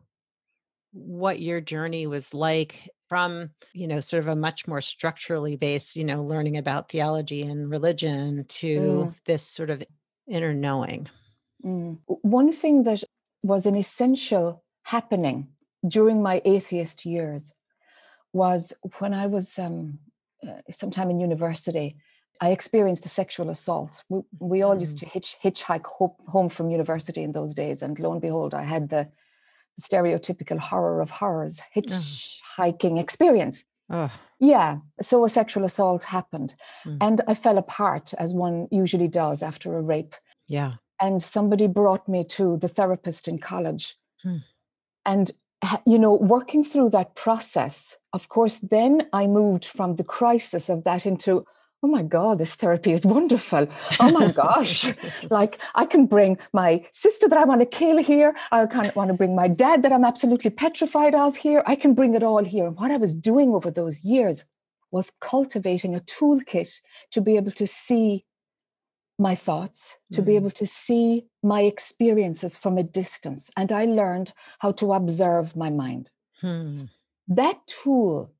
what 0.92 1.40
your 1.40 1.60
journey 1.60 2.06
was 2.06 2.32
like 2.32 2.88
from, 3.08 3.50
you 3.72 3.86
know, 3.86 4.00
sort 4.00 4.22
of 4.22 4.28
a 4.28 4.36
much 4.36 4.66
more 4.66 4.80
structurally 4.80 5.56
based, 5.56 5.96
you 5.96 6.04
know, 6.04 6.22
learning 6.22 6.56
about 6.56 6.88
theology 6.88 7.42
and 7.42 7.70
religion 7.70 8.44
to 8.46 9.08
Mm. 9.08 9.14
this 9.26 9.42
sort 9.42 9.70
of 9.70 9.82
inner 10.28 10.54
knowing. 10.54 11.08
Mm. 11.64 11.98
One 12.06 12.52
thing 12.52 12.82
that 12.84 13.02
was 13.42 13.66
an 13.66 13.76
essential 13.76 14.64
happening 14.84 15.48
during 15.86 16.22
my 16.22 16.40
atheist 16.44 17.04
years 17.04 17.52
was 18.34 18.72
when 18.98 19.14
I 19.14 19.26
was 19.26 19.58
um, 19.58 19.98
uh, 20.46 20.60
sometime 20.70 21.08
in 21.10 21.20
university, 21.20 21.96
I 22.40 22.50
experienced 22.50 23.06
a 23.06 23.08
sexual 23.08 23.48
assault. 23.48 24.02
We, 24.08 24.20
we 24.40 24.62
all 24.62 24.78
used 24.78 24.98
to 24.98 25.06
hitch, 25.06 25.36
hitchhike 25.42 25.86
ho- 25.86 26.16
home 26.28 26.48
from 26.50 26.68
university 26.70 27.22
in 27.22 27.32
those 27.32 27.54
days, 27.54 27.80
and 27.80 27.98
lo 27.98 28.12
and 28.12 28.20
behold, 28.20 28.52
I 28.54 28.64
had 28.64 28.88
the, 28.90 29.08
the 29.76 29.82
stereotypical 29.82 30.58
horror 30.58 31.00
of 31.00 31.10
horrors 31.10 31.60
hitchhiking 31.74 32.98
experience. 33.00 33.64
Oh, 33.90 34.10
Yeah, 34.40 34.78
so 35.00 35.24
a 35.24 35.28
sexual 35.28 35.64
assault 35.64 36.04
happened, 36.04 36.54
Mm. 36.84 36.98
and 37.00 37.20
I 37.28 37.34
fell 37.34 37.58
apart 37.58 38.12
as 38.18 38.34
one 38.34 38.66
usually 38.70 39.08
does 39.08 39.42
after 39.42 39.76
a 39.78 39.82
rape 39.82 40.14
yeah. 40.48 40.72
and 41.00 41.22
somebody 41.22 41.66
brought 41.68 42.08
me 42.08 42.24
to 42.24 42.56
the 42.58 42.68
therapist 42.68 43.28
in 43.28 43.38
college 43.38 43.96
Hmm. 44.22 44.38
and 45.04 45.30
you 45.86 45.98
know 45.98 46.14
working 46.14 46.64
through 46.64 46.90
that 46.90 47.14
process 47.14 47.96
of 48.12 48.28
course 48.28 48.58
then 48.58 49.08
i 49.12 49.26
moved 49.26 49.64
from 49.64 49.96
the 49.96 50.04
crisis 50.04 50.68
of 50.68 50.84
that 50.84 51.06
into 51.06 51.44
oh 51.82 51.86
my 51.86 52.02
god 52.02 52.38
this 52.38 52.54
therapy 52.54 52.92
is 52.92 53.04
wonderful. 53.04 53.68
Oh 54.00 54.10
my 54.10 54.32
gosh. 54.32 54.92
Like 55.30 55.60
i 55.74 55.84
can 55.84 56.06
bring 56.06 56.38
my 56.52 56.70
sister 56.92 57.28
that 57.28 57.38
i 57.38 57.44
want 57.44 57.60
to 57.60 57.66
kill 57.66 57.98
here. 57.98 58.34
I 58.50 58.66
kind 58.66 58.86
of 58.86 58.96
want 58.96 59.08
to 59.08 59.20
bring 59.20 59.34
my 59.34 59.48
dad 59.48 59.82
that 59.82 59.92
i'm 59.92 60.04
absolutely 60.12 60.50
petrified 60.50 61.14
of 61.14 61.36
here. 61.36 61.62
I 61.66 61.76
can 61.76 61.92
bring 61.94 62.14
it 62.14 62.22
all 62.22 62.44
here. 62.44 62.70
What 62.70 62.90
i 62.90 62.96
was 62.96 63.14
doing 63.14 63.54
over 63.54 63.70
those 63.70 64.02
years 64.02 64.44
was 64.90 65.12
cultivating 65.20 65.94
a 65.94 66.00
toolkit 66.00 66.70
to 67.10 67.20
be 67.20 67.36
able 67.36 67.50
to 67.50 67.66
see 67.66 68.24
my 69.18 69.34
thoughts, 69.34 69.98
to 70.12 70.22
be 70.22 70.32
Mm. 70.32 70.36
able 70.36 70.50
to 70.50 70.66
see 70.66 71.26
my 71.42 71.62
experiences 71.62 72.56
from 72.56 72.78
a 72.78 72.82
distance. 72.82 73.50
And 73.56 73.70
I 73.70 73.84
learned 73.84 74.32
how 74.58 74.72
to 74.72 74.92
observe 74.92 75.54
my 75.56 75.70
mind. 75.70 76.10
Hmm. 76.40 76.84
That 77.28 77.58
tool 77.66 78.30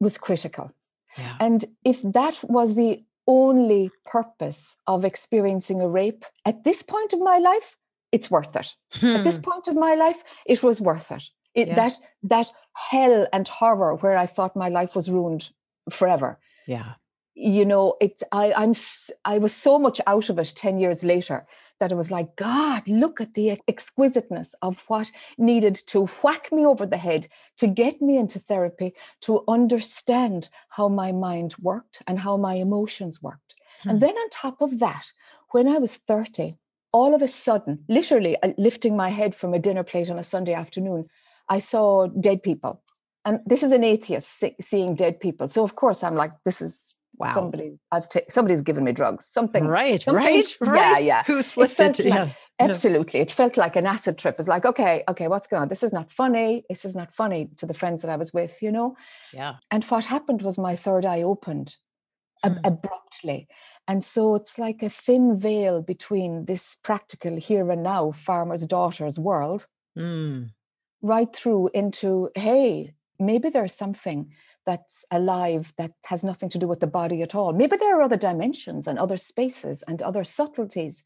was 0.00 0.18
critical. 0.18 0.72
Yeah. 1.16 1.36
And 1.40 1.64
if 1.84 2.02
that 2.02 2.42
was 2.42 2.74
the 2.74 3.04
only 3.26 3.90
purpose 4.04 4.76
of 4.86 5.04
experiencing 5.04 5.80
a 5.80 5.88
rape 5.88 6.24
at 6.44 6.64
this 6.64 6.82
point 6.82 7.12
of 7.12 7.20
my 7.20 7.38
life, 7.38 7.76
it's 8.12 8.30
worth 8.30 8.54
it. 8.56 8.74
At 9.02 9.24
this 9.24 9.36
Hmm. 9.38 9.42
point 9.50 9.68
of 9.68 9.74
my 9.76 9.94
life, 9.94 10.22
it 10.46 10.62
was 10.62 10.80
worth 10.80 11.10
it. 11.12 11.24
it 11.54 11.68
Yeah. 11.68 11.74
That 11.76 11.94
that 12.22 12.50
hell 12.90 13.26
and 13.32 13.48
horror 13.48 13.94
where 13.96 14.18
I 14.18 14.26
thought 14.26 14.54
my 14.56 14.68
life 14.68 14.94
was 14.94 15.08
ruined 15.10 15.50
forever 15.90 16.38
yeah. 16.66 16.94
You 17.36 17.66
know 17.66 17.96
it's 18.00 18.22
i 18.32 18.52
i'm 18.54 18.72
I 19.24 19.38
was 19.38 19.52
so 19.54 19.78
much 19.78 20.00
out 20.06 20.30
of 20.30 20.38
it 20.38 20.52
10 20.56 20.80
years 20.80 21.04
later 21.04 21.44
that 21.78 21.92
it 21.92 21.94
was 21.94 22.10
like 22.10 22.34
god 22.36 22.88
look 22.88 23.20
at 23.20 23.34
the 23.34 23.60
exquisiteness 23.68 24.54
of 24.62 24.82
what 24.88 25.10
needed 25.36 25.74
to 25.88 26.06
whack 26.22 26.50
me 26.50 26.64
over 26.64 26.86
the 26.86 26.96
head 26.96 27.28
to 27.58 27.66
get 27.66 28.00
me 28.00 28.16
into 28.16 28.38
therapy 28.38 28.94
to 29.20 29.44
understand 29.48 30.48
how 30.70 30.88
my 30.88 31.12
mind 31.12 31.54
worked 31.60 32.02
and 32.06 32.18
how 32.18 32.36
my 32.38 32.54
emotions 32.54 33.22
worked. 33.22 33.54
Hmm. 33.82 33.90
and 33.90 34.00
then 34.00 34.16
on 34.16 34.30
top 34.30 34.62
of 34.62 34.78
that 34.78 35.12
when 35.50 35.68
i 35.68 35.76
was 35.76 35.96
30 35.96 36.56
all 36.92 37.14
of 37.14 37.20
a 37.20 37.28
sudden 37.28 37.84
literally 37.86 38.40
uh, 38.42 38.52
lifting 38.56 38.96
my 38.96 39.10
head 39.10 39.34
from 39.34 39.52
a 39.52 39.58
dinner 39.58 39.84
plate 39.84 40.10
on 40.10 40.18
a 40.18 40.24
sunday 40.24 40.54
afternoon 40.54 41.06
i 41.50 41.58
saw 41.58 42.06
dead 42.06 42.42
people. 42.42 42.82
And 43.26 43.40
this 43.44 43.64
is 43.64 43.72
an 43.72 43.82
atheist 43.82 44.28
see- 44.28 44.54
seeing 44.60 44.94
dead 44.94 45.18
people. 45.18 45.48
So 45.48 45.64
of 45.64 45.74
course 45.74 46.02
i'm 46.02 46.14
like 46.14 46.32
this 46.44 46.62
is 46.62 46.95
Wow. 47.18 47.32
somebody 47.34 47.78
i've 47.92 48.08
ta- 48.10 48.20
somebody's 48.28 48.62
given 48.62 48.84
me 48.84 48.92
drugs 48.92 49.24
something 49.26 49.66
Right. 49.66 50.04
Right. 50.06 50.44
Right. 50.60 50.76
yeah, 50.80 50.98
yeah. 50.98 51.22
Who 51.26 51.42
slipped 51.42 51.74
felt 51.74 51.98
it? 52.00 52.06
like- 52.06 52.14
yeah. 52.18 52.28
Yeah. 52.60 52.70
absolutely 52.70 53.20
it 53.20 53.30
felt 53.30 53.56
like 53.56 53.76
an 53.76 53.86
acid 53.86 54.16
trip 54.18 54.36
it's 54.38 54.48
like 54.48 54.64
okay 54.64 55.04
okay 55.08 55.28
what's 55.28 55.46
going 55.46 55.62
on 55.62 55.68
this 55.68 55.82
is 55.82 55.92
not 55.92 56.10
funny 56.10 56.64
this 56.70 56.84
is 56.84 56.94
not 56.96 57.12
funny 57.12 57.50
to 57.58 57.66
the 57.66 57.74
friends 57.74 58.02
that 58.02 58.10
i 58.10 58.16
was 58.16 58.32
with 58.32 58.62
you 58.62 58.72
know 58.72 58.96
Yeah. 59.32 59.56
and 59.70 59.84
what 59.84 60.04
happened 60.06 60.40
was 60.42 60.56
my 60.58 60.74
third 60.76 61.04
eye 61.04 61.22
opened 61.22 61.76
ab- 62.44 62.58
Hmm. 62.60 62.66
abruptly 62.66 63.48
and 63.88 64.02
so 64.02 64.34
it's 64.34 64.58
like 64.58 64.82
a 64.82 64.88
thin 64.90 65.38
veil 65.38 65.80
between 65.82 66.46
this 66.46 66.76
practical 66.82 67.36
here 67.36 67.70
and 67.70 67.82
now 67.82 68.12
farmer's 68.12 68.66
daughter's 68.66 69.18
world 69.18 69.66
Mm. 69.98 70.50
right 71.02 71.32
through 71.34 71.70
into 71.74 72.30
hey 72.34 72.94
maybe 73.18 73.48
there's 73.50 73.72
something 73.74 74.30
that's 74.66 75.04
alive 75.10 75.72
that 75.78 75.92
has 76.06 76.22
nothing 76.24 76.48
to 76.50 76.58
do 76.58 76.66
with 76.68 76.80
the 76.80 76.86
body 77.00 77.22
at 77.22 77.34
all 77.34 77.52
maybe 77.52 77.76
there 77.76 77.96
are 77.98 78.02
other 78.02 78.16
dimensions 78.16 78.86
and 78.88 78.98
other 78.98 79.16
spaces 79.16 79.82
and 79.88 80.02
other 80.02 80.24
subtleties 80.24 81.04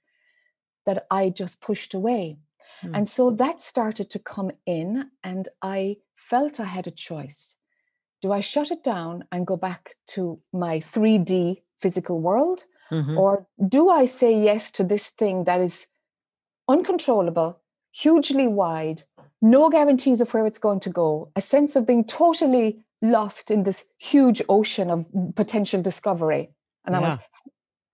that 0.87 1.07
i 1.11 1.23
just 1.31 1.61
pushed 1.61 1.95
away 1.95 2.39
Hmm. 2.83 2.95
and 2.95 3.09
so 3.09 3.31
that 3.43 3.61
started 3.61 4.09
to 4.11 4.19
come 4.21 4.51
in 4.65 5.11
and 5.25 5.49
i 5.61 5.97
felt 6.15 6.61
i 6.61 6.65
had 6.77 6.87
a 6.87 6.91
choice 7.09 7.57
do 8.23 8.33
i 8.33 8.41
shut 8.41 8.71
it 8.71 8.83
down 8.85 9.25
and 9.33 9.47
go 9.47 9.57
back 9.57 9.97
to 10.15 10.41
my 10.53 10.79
3d 10.79 11.63
physical 11.79 12.21
world 12.21 12.65
Mhm. 12.91 13.17
or 13.23 13.47
do 13.75 13.89
I 13.89 14.07
say 14.07 14.33
yes 14.51 14.71
to 14.73 14.83
this 14.93 15.11
thing 15.11 15.45
that 15.45 15.61
is 15.61 15.87
uncontrollable, 16.69 17.61
hugely 17.93 18.47
wide, 18.49 19.03
no 19.41 19.69
guarantees 19.71 20.21
of 20.21 20.33
where 20.35 20.47
it's 20.47 20.59
going 20.59 20.81
to 20.81 20.91
go, 20.91 21.31
a 21.37 21.41
sense 21.41 21.77
of 21.77 21.87
being 21.87 22.05
totally 22.05 22.83
lost 23.03 23.51
in 23.51 23.63
this 23.65 23.91
huge 23.99 24.43
ocean 24.49 24.91
of 24.91 25.07
potential 25.35 25.83
discovery? 25.83 26.51
And 26.85 26.97
I 26.97 27.01
went, 27.01 27.21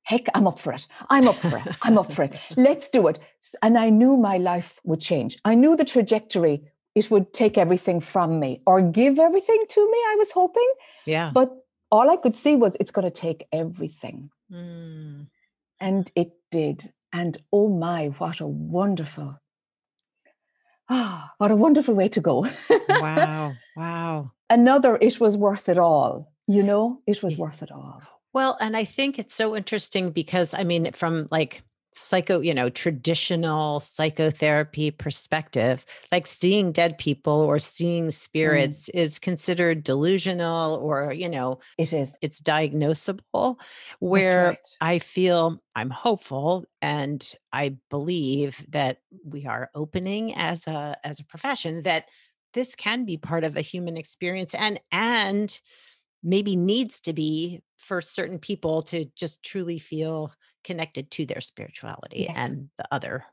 heck, 0.02 0.26
I'm 0.34 0.46
up 0.46 0.58
for 0.58 0.72
it. 0.72 0.86
I'm 1.10 1.28
up 1.28 1.36
for 1.36 1.58
it. 1.58 1.66
I'm 1.82 1.98
up 1.98 2.12
for 2.12 2.22
it. 2.24 2.34
Let's 2.56 2.88
do 2.88 3.08
it. 3.08 3.18
And 3.62 3.76
I 3.76 3.90
knew 3.90 4.16
my 4.16 4.38
life 4.38 4.78
would 4.84 5.00
change. 5.00 5.36
I 5.44 5.54
knew 5.54 5.76
the 5.76 5.84
trajectory. 5.84 6.62
It 6.94 7.10
would 7.10 7.32
take 7.32 7.58
everything 7.58 8.00
from 8.00 8.40
me 8.40 8.62
or 8.66 8.80
give 8.80 9.18
everything 9.18 9.64
to 9.68 9.80
me, 9.90 9.98
I 10.12 10.14
was 10.18 10.30
hoping 10.32 10.70
Yeah. 11.06 11.30
but 11.34 11.52
all 11.90 12.10
I 12.10 12.16
could 12.16 12.34
see 12.34 12.56
was 12.56 12.76
it's 12.80 12.90
going 12.90 13.04
to 13.04 13.10
take 13.10 13.46
everything. 13.52 14.30
Mm. 14.50 15.26
And 15.80 16.10
it 16.14 16.32
did. 16.50 16.92
And 17.12 17.36
oh 17.52 17.68
my, 17.68 18.06
what 18.18 18.40
a 18.40 18.46
wonderful, 18.46 19.38
ah, 20.88 21.32
what 21.38 21.50
a 21.50 21.56
wonderful 21.56 21.94
way 21.94 22.08
to 22.08 22.20
go. 22.20 22.46
wow. 22.88 23.52
Wow. 23.76 24.32
Another, 24.48 24.96
it 25.00 25.20
was 25.20 25.36
worth 25.36 25.68
it 25.68 25.78
all. 25.78 26.32
You 26.46 26.62
know, 26.62 27.00
it 27.06 27.22
was 27.22 27.38
worth 27.38 27.62
it 27.62 27.72
all. 27.72 28.02
Well, 28.32 28.56
and 28.60 28.76
I 28.76 28.84
think 28.84 29.18
it's 29.18 29.34
so 29.34 29.56
interesting 29.56 30.10
because 30.10 30.54
I 30.54 30.62
mean, 30.62 30.92
from 30.92 31.26
like 31.30 31.62
psycho, 31.94 32.40
you 32.40 32.52
know, 32.52 32.68
traditional 32.68 33.80
psychotherapy 33.80 34.90
perspective, 34.90 35.84
like 36.12 36.26
seeing 36.26 36.70
dead 36.70 36.98
people 36.98 37.32
or 37.32 37.58
seeing 37.58 38.08
Mm. 38.08 38.12
spirits 38.12 38.88
is 38.90 39.18
considered 39.18 39.82
delusional 39.82 40.76
or, 40.76 41.12
you 41.12 41.28
know, 41.28 41.58
It 41.78 41.92
is. 41.94 42.18
it's 42.20 42.40
diagnosable. 42.42 43.56
Where 44.00 44.44
right. 44.48 44.68
I 44.82 44.98
feel 44.98 45.62
I'm 45.74 45.90
hopeful 45.90 46.66
and 46.82 47.26
I 47.52 47.76
believe 47.88 48.64
that 48.68 48.98
we 49.24 49.46
are 49.46 49.70
opening 49.74 50.34
as 50.34 50.66
a 50.66 50.96
as 51.02 51.20
a 51.20 51.24
profession 51.24 51.82
that 51.84 52.04
this 52.56 52.74
can 52.74 53.04
be 53.04 53.16
part 53.16 53.44
of 53.44 53.56
a 53.56 53.60
human 53.60 53.96
experience 53.96 54.54
and 54.54 54.80
and 54.90 55.60
maybe 56.24 56.56
needs 56.56 57.00
to 57.02 57.12
be 57.12 57.60
for 57.78 58.00
certain 58.00 58.38
people 58.40 58.82
to 58.82 59.04
just 59.14 59.44
truly 59.44 59.78
feel 59.78 60.32
connected 60.64 61.08
to 61.12 61.24
their 61.24 61.40
spirituality 61.40 62.26
Yes. 62.28 62.36
and 62.36 62.68
the 62.78 62.88
other. 62.90 63.24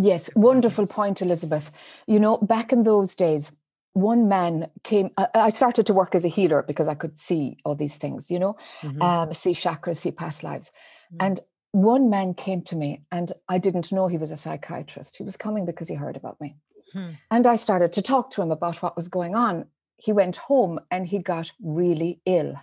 Yes, 0.00 0.30
wonderful 0.36 0.86
point, 0.86 1.20
Elizabeth. 1.20 1.72
You 2.06 2.20
know, 2.20 2.36
back 2.38 2.72
in 2.72 2.84
those 2.84 3.14
days, 3.16 3.52
one 3.94 4.28
man 4.28 4.70
came. 4.84 5.10
I, 5.18 5.26
I 5.34 5.50
started 5.50 5.86
to 5.86 5.94
work 5.94 6.14
as 6.14 6.24
a 6.24 6.28
healer 6.28 6.62
because 6.62 6.88
I 6.88 6.94
could 6.94 7.18
see 7.18 7.56
all 7.64 7.74
these 7.74 7.96
things, 7.98 8.30
you 8.30 8.38
know, 8.38 8.56
Mhm. 8.82 9.02
um, 9.02 9.34
see 9.34 9.52
chakras, 9.52 9.98
see 9.98 10.12
past 10.12 10.44
lives. 10.44 10.70
Mm. 11.12 11.26
And 11.26 11.40
one 11.72 12.08
man 12.08 12.34
came 12.34 12.62
to 12.62 12.76
me, 12.76 13.04
and 13.10 13.32
I 13.48 13.58
didn't 13.58 13.92
know 13.92 14.06
he 14.06 14.18
was 14.18 14.30
a 14.30 14.36
psychiatrist. 14.36 15.16
He 15.16 15.24
was 15.24 15.36
coming 15.36 15.66
because 15.66 15.88
he 15.88 15.94
heard 15.94 16.16
about 16.16 16.40
me. 16.40 16.56
Hmm. 16.92 17.10
And 17.30 17.46
I 17.46 17.56
started 17.56 17.92
to 17.94 18.02
talk 18.02 18.30
to 18.30 18.42
him 18.42 18.50
about 18.50 18.82
what 18.82 18.96
was 18.96 19.08
going 19.08 19.34
on. 19.34 19.66
He 19.96 20.12
went 20.12 20.36
home 20.36 20.80
and 20.90 21.06
he 21.06 21.18
got 21.18 21.52
really 21.62 22.20
ill. 22.26 22.56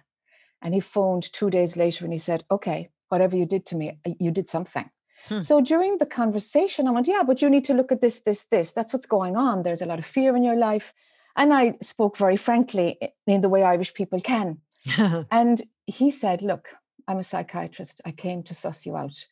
And 0.62 0.74
he 0.74 0.80
phoned 0.80 1.32
two 1.32 1.50
days 1.50 1.78
later 1.78 2.04
and 2.04 2.14
he 2.14 2.20
said, 2.20 2.44
Okay, 2.52 2.90
whatever 3.10 3.36
you 3.36 3.46
did 3.46 3.66
to 3.68 3.76
me, 3.76 4.00
uh, 4.06 4.12
you 4.20 4.32
did 4.32 4.50
something. 4.50 4.90
Hmm. 5.28 5.42
So 5.42 5.62
during 5.62 5.98
the 5.98 6.06
conversation, 6.06 6.88
I 6.88 6.92
went, 6.92 7.08
Yeah, 7.08 7.24
but 7.24 7.42
you 7.42 7.50
need 7.50 7.66
to 7.66 7.74
look 7.74 7.92
at 7.92 8.02
this, 8.02 8.20
this, 8.22 8.44
this. 8.46 8.72
That's 8.72 8.94
what's 8.94 9.06
going 9.06 9.36
on. 9.36 9.64
There's 9.64 9.82
a 9.82 9.86
lot 9.86 10.00
of 10.00 10.06
fear 10.06 10.36
in 10.36 10.44
your 10.44 10.58
life. 10.58 10.94
And 11.36 11.54
I 11.54 11.78
spoke 11.82 12.18
very 12.18 12.38
frankly 12.38 13.00
in 13.26 13.42
the 13.42 13.50
way 13.50 13.64
Irish 13.64 13.94
people 13.94 14.20
can. 14.20 14.60
And 15.32 15.62
he 15.86 16.12
said, 16.12 16.42
Look, 16.42 16.70
I'm 17.08 17.18
a 17.18 17.24
psychiatrist. 17.24 18.02
I 18.06 18.12
came 18.12 18.44
to 18.44 18.54
suss 18.54 18.86
you 18.86 18.96
out. 18.96 19.26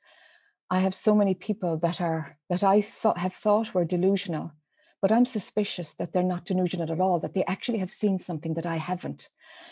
I 0.69 0.79
have 0.79 0.95
so 0.95 1.15
many 1.15 1.33
people 1.33 1.77
that 1.77 2.01
are 2.01 2.37
that 2.49 2.63
I 2.63 2.81
thought 2.81 3.17
have 3.19 3.33
thought 3.33 3.73
were 3.73 3.85
delusional, 3.85 4.51
but 5.07 5.15
I'm 5.15 5.25
suspicious 5.25 5.93
that 5.93 6.11
they're 6.11 6.21
not 6.21 6.43
delusional 6.43 6.91
at 6.91 6.99
all, 6.99 7.17
that 7.21 7.33
they 7.33 7.45
actually 7.45 7.77
have 7.77 7.89
seen 7.89 8.19
something 8.19 8.55
that 8.55 8.65
I 8.65 8.75
haven't. 8.75 9.29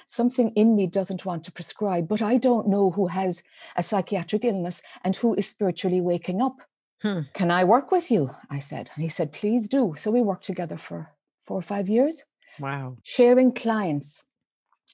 Something 0.08 0.52
in 0.52 0.78
me 0.78 0.88
doesn't 0.88 1.26
want 1.26 1.44
to 1.44 1.52
prescribe, 1.52 2.08
but 2.08 2.22
I 2.22 2.38
don't 2.38 2.70
know 2.70 2.92
who 2.92 3.08
has 3.08 3.44
a 3.76 3.84
psychiatric 3.84 4.46
illness 4.46 4.82
and 5.04 5.14
who 5.14 5.34
is 5.34 5.46
spiritually 5.46 6.00
waking 6.00 6.42
up. 6.42 6.62
Hmm. 7.02 7.24
Can 7.34 7.52
I 7.52 7.66
work 7.66 7.92
with 7.92 8.10
you? 8.12 8.34
I 8.50 8.60
said. 8.60 8.92
And 8.96 9.04
he 9.04 9.10
said, 9.10 9.34
please 9.34 9.68
do. 9.68 9.94
So 9.98 10.10
we 10.10 10.22
worked 10.22 10.46
together 10.46 10.78
for 10.78 11.12
four 11.46 11.58
or 11.58 11.62
five 11.62 11.90
years 11.90 12.24
wow. 12.58 12.96
sharing 13.04 13.52
clients. 13.52 14.24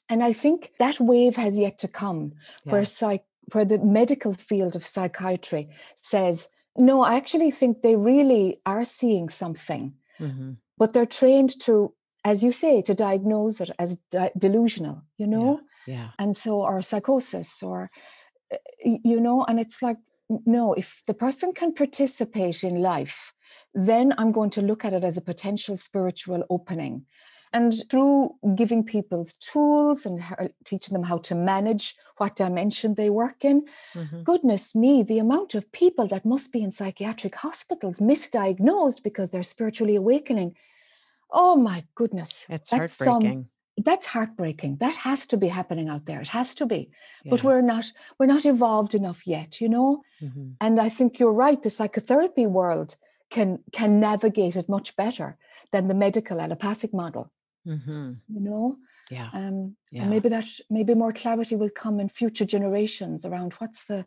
And 0.09 0.23
I 0.23 0.33
think 0.33 0.71
that 0.79 0.99
wave 0.99 1.35
has 1.35 1.59
yet 1.59 1.77
to 1.79 1.87
come 1.87 2.33
where 2.63 2.83
psych 2.83 3.25
where 3.51 3.65
the 3.65 3.77
medical 3.77 4.33
field 4.33 4.75
of 4.75 4.83
psychiatry 4.83 5.69
says, 5.93 6.47
no, 6.75 7.03
I 7.03 7.15
actually 7.15 7.51
think 7.51 7.81
they 7.81 7.95
really 7.95 8.59
are 8.65 8.85
seeing 8.85 9.29
something, 9.29 9.93
Mhm. 10.21 10.57
but 10.77 10.93
they're 10.93 11.05
trained 11.05 11.59
to, 11.61 11.93
as 12.25 12.43
you 12.43 12.51
say, 12.51 12.81
to 12.83 12.93
diagnose 12.93 13.61
it 13.61 13.71
as 13.79 13.97
di- 14.11 14.31
delusional, 14.37 15.01
you 15.17 15.27
know, 15.27 15.61
Yeah. 15.87 16.11
and 16.19 16.37
so 16.37 16.61
or 16.61 16.81
psychosis 16.81 17.63
or 17.63 17.91
uh, 18.53 18.57
you 18.83 19.19
know, 19.19 19.43
and 19.45 19.59
it's 19.59 19.81
like 19.81 19.97
no, 20.45 20.73
if 20.73 21.03
the 21.07 21.13
person 21.13 21.53
can 21.53 21.73
participate 21.73 22.63
in 22.63 22.81
life, 22.81 23.33
then 23.73 24.13
I'm 24.17 24.31
going 24.31 24.49
to 24.51 24.61
look 24.61 24.85
at 24.85 24.93
it 24.93 25.03
as 25.03 25.17
a 25.17 25.21
potential 25.21 25.75
spiritual 25.77 26.43
opening. 26.49 27.05
And 27.53 27.73
through 27.89 28.35
giving 28.55 28.83
people 28.83 29.25
tools 29.39 30.05
and 30.05 30.21
teaching 30.63 30.93
them 30.93 31.03
how 31.03 31.17
to 31.27 31.35
manage 31.35 31.95
what 32.17 32.35
dimension 32.37 32.95
they 32.95 33.09
work 33.09 33.43
in, 33.43 33.65
Mhm. 33.93 34.23
goodness 34.23 34.73
me, 34.73 35.03
the 35.03 35.19
amount 35.19 35.53
of 35.55 35.69
people 35.71 36.07
that 36.07 36.23
must 36.25 36.51
be 36.53 36.61
in 36.63 36.71
psychiatric 36.71 37.35
hospitals 37.35 37.99
misdiagnosed 37.99 39.03
because 39.03 39.29
they're 39.29 39.43
spiritually 39.55 39.95
awakening. 39.97 40.55
Oh 41.29 41.55
my 41.55 41.83
goodness. 41.95 42.45
It's 42.49 42.69
that's 42.69 42.93
some- 42.93 43.07
heartbreaking. 43.07 43.49
that's 43.77 44.05
heartbreaking. 44.05 44.77
That 44.77 44.95
has 45.07 45.25
to 45.27 45.37
be 45.37 45.47
happening 45.47 45.87
out 45.89 46.05
there. 46.05 46.21
It 46.21 46.29
has 46.29 46.53
to 46.55 46.65
be. 46.65 46.89
But 47.25 47.43
we're 47.43 47.61
not 47.73 47.85
we're 48.17 48.33
not 48.35 48.45
evolved 48.45 48.93
enough 48.95 49.25
yet, 49.27 49.59
you 49.61 49.69
know? 49.75 50.03
Mhm. 50.21 50.55
And 50.61 50.79
I 50.79 50.89
think 50.97 51.19
you're 51.19 51.33
right. 51.45 51.61
The 51.61 51.69
psychotherapy 51.69 52.45
world 52.47 52.95
can 53.29 53.49
can 53.71 53.99
navigate 53.99 54.55
it 54.55 54.67
much 54.69 54.95
better 54.95 55.37
than 55.71 55.87
the 55.87 55.95
medical 56.05 56.39
allopathic 56.41 56.93
model, 56.93 57.31
Mhm. 57.67 58.19
you 58.27 58.39
know? 58.39 58.77
Yeah. 59.11 59.29
Um, 59.33 59.75
Yeah. 59.91 60.01
and 60.01 60.09
maybe 60.09 60.29
that 60.29 60.45
maybe 60.69 60.95
more 60.95 61.11
clarity 61.13 61.55
will 61.55 61.69
come 61.69 61.99
in 61.99 62.09
future 62.09 62.45
generations 62.45 63.25
around 63.25 63.53
what's 63.59 63.85
the 63.85 64.05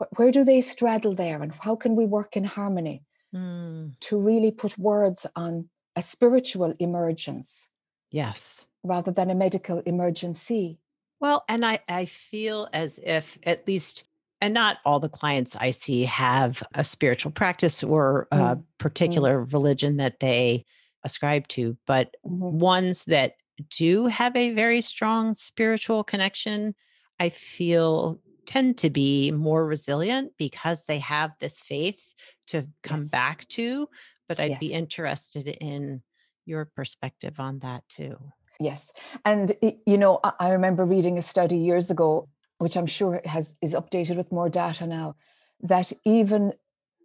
wh- 0.00 0.18
where 0.18 0.30
do 0.30 0.42
they 0.44 0.60
straddle 0.60 1.14
there 1.14 1.42
and 1.42 1.52
how 1.52 1.76
can 1.76 1.96
we 1.96 2.06
work 2.06 2.36
in 2.36 2.44
harmony 2.44 3.04
Mm. 3.34 3.98
to 4.00 4.16
really 4.16 4.50
put 4.52 4.78
words 4.78 5.26
on 5.36 5.68
a 5.96 6.02
spiritual 6.02 6.74
emergence 6.78 7.70
Yes. 8.10 8.66
rather 8.84 9.10
than 9.12 9.28
a 9.30 9.34
medical 9.34 9.78
emergency. 9.80 10.78
Well, 11.20 11.44
and 11.48 11.64
I, 11.66 11.80
I 11.88 12.04
feel 12.04 12.68
as 12.72 12.98
if 13.02 13.38
at 13.44 13.66
least, 13.66 14.04
and 14.40 14.54
not 14.54 14.78
all 14.84 15.00
the 15.00 15.08
clients 15.08 15.56
I 15.56 15.70
see 15.72 16.04
have 16.04 16.62
a 16.74 16.84
spiritual 16.84 17.32
practice 17.32 17.82
or 17.82 18.28
a 18.30 18.56
particular 18.78 19.42
religion 19.44 19.96
that 19.98 20.20
they 20.20 20.64
ascribe 21.04 21.48
to, 21.48 21.76
but 21.86 22.14
Mhm. 22.26 22.52
ones 22.52 23.04
that 23.06 23.34
do 23.70 24.06
have 24.06 24.34
a 24.36 24.52
very 24.52 24.80
strong 24.80 25.34
spiritual 25.34 26.02
connection, 26.04 26.74
I 27.20 27.28
feel 27.28 28.20
tend 28.46 28.76
to 28.78 28.90
be 28.90 29.30
more 29.30 29.64
resilient 29.66 30.32
because 30.38 30.84
they 30.84 30.98
have 30.98 31.30
this 31.40 31.60
faith 31.62 32.14
to 32.48 32.66
come 32.82 33.00
Yes. 33.00 33.10
back 33.10 33.48
to. 33.48 33.88
But 34.28 34.40
I'd 34.40 34.58
be 34.58 34.72
interested 34.72 35.46
in 35.48 36.02
your 36.46 36.64
perspective 36.64 37.40
on 37.40 37.60
that 37.60 37.84
too. 37.88 38.16
Yes, 38.60 38.90
and 39.24 39.56
you 39.86 39.98
know, 39.98 40.20
I 40.38 40.50
remember 40.50 40.84
reading 40.84 41.18
a 41.18 41.22
study 41.22 41.58
years 41.58 41.90
ago, 41.90 42.28
which 42.58 42.76
I'm 42.76 42.86
sure 42.86 43.20
has 43.24 43.56
is 43.60 43.74
updated 43.74 44.16
with 44.16 44.30
more 44.32 44.48
data 44.48 44.86
now, 44.86 45.16
that 45.60 45.92
even 46.04 46.52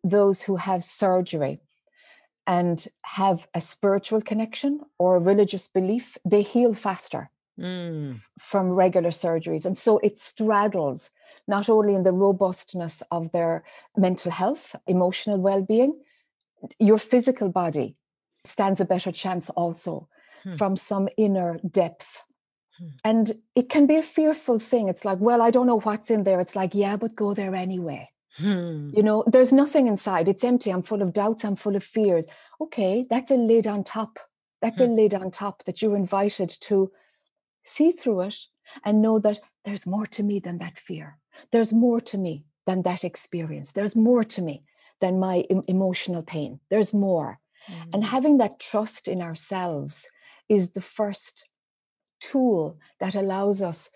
those 0.03 0.43
who 0.43 0.57
have 0.57 0.83
surgery 0.83 1.59
and 2.57 2.87
have 3.21 3.47
a 3.53 3.61
spiritual 3.61 4.21
connection 4.21 4.81
or 4.97 5.09
a 5.15 5.19
religious 5.31 5.67
belief, 5.69 6.17
they 6.25 6.43
heal 6.53 6.73
faster 6.73 7.23
Mm, 7.59 8.21
from 8.39 8.71
regular 8.71 9.11
surgeries, 9.11 9.65
and 9.65 9.77
so 9.77 9.99
it 9.99 10.17
straddles 10.17 11.09
not 11.47 11.69
only 11.69 11.93
in 11.93 12.03
the 12.03 12.13
robustness 12.13 13.03
of 13.11 13.31
their 13.33 13.63
mental 13.97 14.31
health, 14.31 14.75
emotional 14.87 15.37
well-being, 15.49 15.93
your 16.79 16.97
physical 16.97 17.49
body 17.49 17.95
stands 18.45 18.79
a 18.81 18.85
better 18.85 19.11
chance 19.11 19.49
also 19.61 20.07
Hmm. 20.43 20.55
from 20.59 20.77
some 20.77 21.09
inner 21.17 21.59
depth. 21.81 22.23
Hmm. 22.77 22.87
And 23.03 23.25
it 23.55 23.67
can 23.69 23.85
be 23.87 23.97
a 23.97 24.01
fearful 24.17 24.59
thing. 24.59 24.87
It's 24.87 25.03
like, 25.03 25.19
well, 25.19 25.41
I 25.41 25.51
don't 25.51 25.67
know 25.67 25.81
what's 25.81 26.09
in 26.09 26.23
there. 26.23 26.39
It's 26.39 26.55
like, 26.55 26.73
yeah, 26.73 26.97
but 26.97 27.15
go 27.15 27.33
there 27.33 27.55
anyway. 27.55 28.09
Hmm, 28.39 28.89
You 28.93 29.03
know, 29.03 29.23
there's 29.27 29.53
nothing 29.53 29.87
inside. 29.87 30.27
It's 30.27 30.43
empty. 30.43 30.71
I'm 30.71 30.81
full 30.81 31.01
of 31.01 31.13
doubts. 31.13 31.43
I'm 31.43 31.55
full 31.55 31.75
of 31.75 31.83
fears. 31.83 32.25
Okay, 32.59 33.05
that's 33.09 33.31
a 33.31 33.35
lid 33.35 33.67
on 33.67 33.83
top. 33.83 34.19
That's 34.61 34.81
a 34.81 34.87
lid 34.87 35.13
on 35.13 35.31
top 35.31 35.63
that 35.63 35.81
you're 35.81 35.95
invited 35.95 36.49
to 36.61 36.91
see 37.63 37.91
through 37.91 38.21
it 38.21 38.35
and 38.83 39.01
know 39.01 39.19
that 39.19 39.39
there's 39.63 39.87
more 39.87 40.05
to 40.07 40.23
me 40.23 40.39
than 40.39 40.57
that 40.57 40.77
fear. 40.77 41.17
There's 41.51 41.71
more 41.71 42.01
to 42.01 42.17
me 42.17 42.45
than 42.65 42.81
that 42.83 43.03
experience. 43.03 43.71
There's 43.71 43.95
more 43.95 44.23
to 44.23 44.41
me 44.41 44.63
than 45.01 45.19
my 45.19 45.45
em- 45.49 45.63
emotional 45.67 46.23
pain. 46.23 46.59
There's 46.69 46.93
more. 46.93 47.39
And 47.93 48.03
mm. 48.03 48.07
having 48.07 48.37
that 48.37 48.59
trust 48.59 49.07
in 49.07 49.21
ourselves 49.21 50.09
is 50.49 50.71
the 50.71 50.81
first 50.81 51.45
tool 52.19 52.79
that 52.99 53.15
allows 53.15 53.61
us 53.61 53.89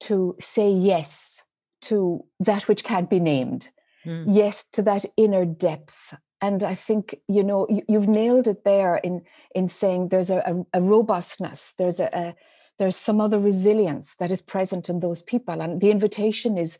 to 0.00 0.36
say 0.40 0.68
yes 0.70 1.42
to 1.82 2.24
that 2.40 2.68
which 2.68 2.84
can't 2.84 3.10
be 3.10 3.20
named, 3.20 3.68
Mm. 4.06 4.24
yes 4.28 4.64
to 4.72 4.82
that 4.82 5.04
inner 5.16 5.44
depth. 5.44 6.14
And 6.40 6.64
I 6.64 6.74
think 6.74 7.20
you 7.28 7.44
know 7.44 7.66
you, 7.68 7.82
you've 7.86 8.08
nailed 8.08 8.48
it 8.48 8.64
there 8.64 8.96
in 8.96 9.22
in 9.54 9.68
saying 9.68 10.08
there's 10.08 10.30
a, 10.30 10.38
a, 10.38 10.78
a 10.78 10.82
robustness, 10.82 11.74
there's 11.76 12.00
a, 12.00 12.08
a 12.16 12.34
there's 12.78 12.96
some 12.96 13.20
other 13.20 13.38
resilience 13.38 14.16
that 14.16 14.30
is 14.30 14.40
present 14.40 14.88
in 14.88 15.00
those 15.00 15.22
people. 15.22 15.60
And 15.60 15.82
the 15.82 15.90
invitation 15.90 16.56
is 16.56 16.78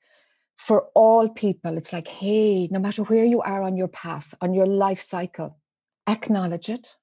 for 0.56 0.88
all 0.94 1.28
people. 1.28 1.76
It's 1.76 1.92
like, 1.92 2.08
hey, 2.08 2.68
no 2.68 2.78
matter 2.78 3.02
where 3.02 3.26
you 3.26 3.42
are 3.42 3.62
on 3.62 3.76
your 3.76 3.88
path, 3.88 4.34
on 4.40 4.54
your 4.54 4.66
life 4.66 5.02
cycle, 5.02 5.58
acknowledge 6.06 6.70
it 6.70 6.96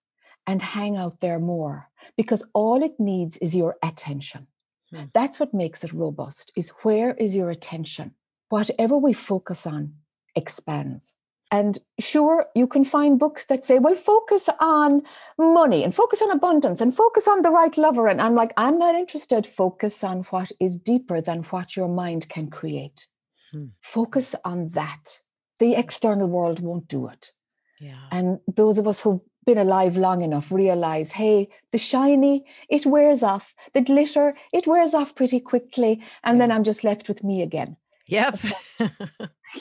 and 0.48 0.62
hang 0.64 0.98
out 0.98 1.20
there 1.20 1.38
more 1.38 1.90
because 2.16 2.44
all 2.54 2.82
it 2.82 3.00
needs 3.00 3.38
is 3.38 3.56
your 3.56 3.76
attention. 3.84 4.48
Hmm. 4.92 5.06
That's 5.14 5.40
what 5.40 5.54
makes 5.54 5.84
it 5.84 5.94
robust 5.94 6.52
is 6.56 6.70
where 6.82 7.14
is 7.16 7.36
your 7.36 7.52
attention? 7.52 8.16
Whatever 8.50 8.98
we 8.98 9.14
focus 9.14 9.68
on 9.68 9.94
expands. 10.38 11.14
And 11.52 11.80
sure, 12.00 12.48
you 12.56 12.68
can 12.68 12.84
find 12.84 13.18
books 13.18 13.46
that 13.46 13.64
say, 13.64 13.80
well, 13.80 13.96
focus 13.96 14.50
on 14.60 15.02
money 15.38 15.84
and 15.84 15.96
focus 15.96 16.22
on 16.22 16.32
abundance 16.32 16.82
and 16.82 16.94
focus 16.94 17.28
on 17.28 17.42
the 17.42 17.50
right 17.50 17.78
lover. 17.78 18.08
And 18.08 18.22
I'm 18.22 18.36
like, 18.36 18.52
I'm 18.58 18.78
not 18.78 18.96
interested. 18.96 19.48
Focus 19.48 20.04
on 20.04 20.24
what 20.24 20.52
is 20.60 20.78
deeper 20.78 21.22
than 21.22 21.44
what 21.44 21.78
your 21.78 21.88
mind 21.88 22.28
can 22.28 22.50
create. 22.50 23.08
Hmm. 23.52 23.68
Focus 23.82 24.36
on 24.44 24.70
that. 24.72 25.22
The 25.60 25.76
external 25.76 26.28
world 26.28 26.60
won't 26.60 26.88
do 26.90 27.08
it. 27.08 27.32
Yeah. 27.80 28.08
And 28.12 28.40
those 28.54 28.78
of 28.78 28.88
us 28.88 29.02
who've 29.02 29.22
been 29.46 29.58
alive 29.58 29.96
long 29.96 30.24
enough 30.24 30.52
realize 30.52 31.10
hey 31.14 31.48
the 31.72 31.78
shiny 31.78 32.44
it 32.70 32.86
wears 32.86 33.24
off 33.24 33.56
the 33.74 33.80
glitter 33.80 34.36
it 34.52 34.68
wears 34.68 34.94
off 34.94 35.16
pretty 35.16 35.40
quickly 35.40 36.04
and 36.26 36.38
yeah. 36.38 36.44
then 36.44 36.52
i'm 36.52 36.66
just 36.66 36.84
left 36.84 37.08
with 37.08 37.24
me 37.24 37.42
again 37.42 37.78
yep. 38.08 38.40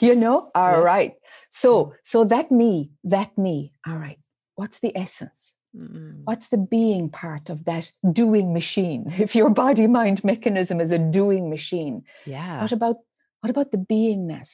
You 0.01 0.15
know? 0.15 0.51
All 0.53 0.71
yeah. 0.71 0.79
right. 0.79 1.13
so 1.49 1.93
so 2.03 2.25
that 2.25 2.51
me 2.51 2.91
that 3.03 3.37
me 3.37 3.71
all 3.87 3.95
right 3.97 4.19
what's 4.55 4.79
the 4.79 4.95
essence? 4.97 5.53
Mm 5.75 6.23
what's 6.25 6.49
the 6.49 6.57
being 6.57 7.09
part 7.09 7.49
of 7.49 7.65
that 7.65 7.91
doing 8.11 8.53
machine? 8.53 9.03
If 9.25 9.35
your 9.35 9.49
body 9.49 9.87
mind 9.87 10.23
mechanism 10.23 10.81
is 10.81 10.91
a 10.91 10.99
doing 10.99 11.49
machine 11.49 12.03
yeah. 12.25 12.61
what 12.61 12.71
about 12.71 12.97
what 13.41 13.49
about 13.49 13.71
the 13.71 13.77
beingness? 13.77 14.51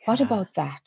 Yeah. 0.00 0.06
what 0.10 0.20
about 0.20 0.54
that 0.54 0.84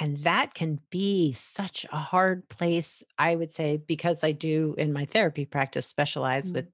and 0.00 0.18
that 0.24 0.54
can 0.54 0.80
be 0.90 1.32
such 1.32 1.86
a 1.92 1.98
hard 1.98 2.48
place 2.48 3.02
i 3.18 3.34
would 3.34 3.52
say 3.52 3.76
because 3.76 4.24
i 4.24 4.32
do 4.32 4.74
in 4.78 4.92
my 4.92 5.04
therapy 5.04 5.44
practice 5.44 5.86
specialize 5.86 6.46
mm-hmm. 6.46 6.54
with 6.54 6.66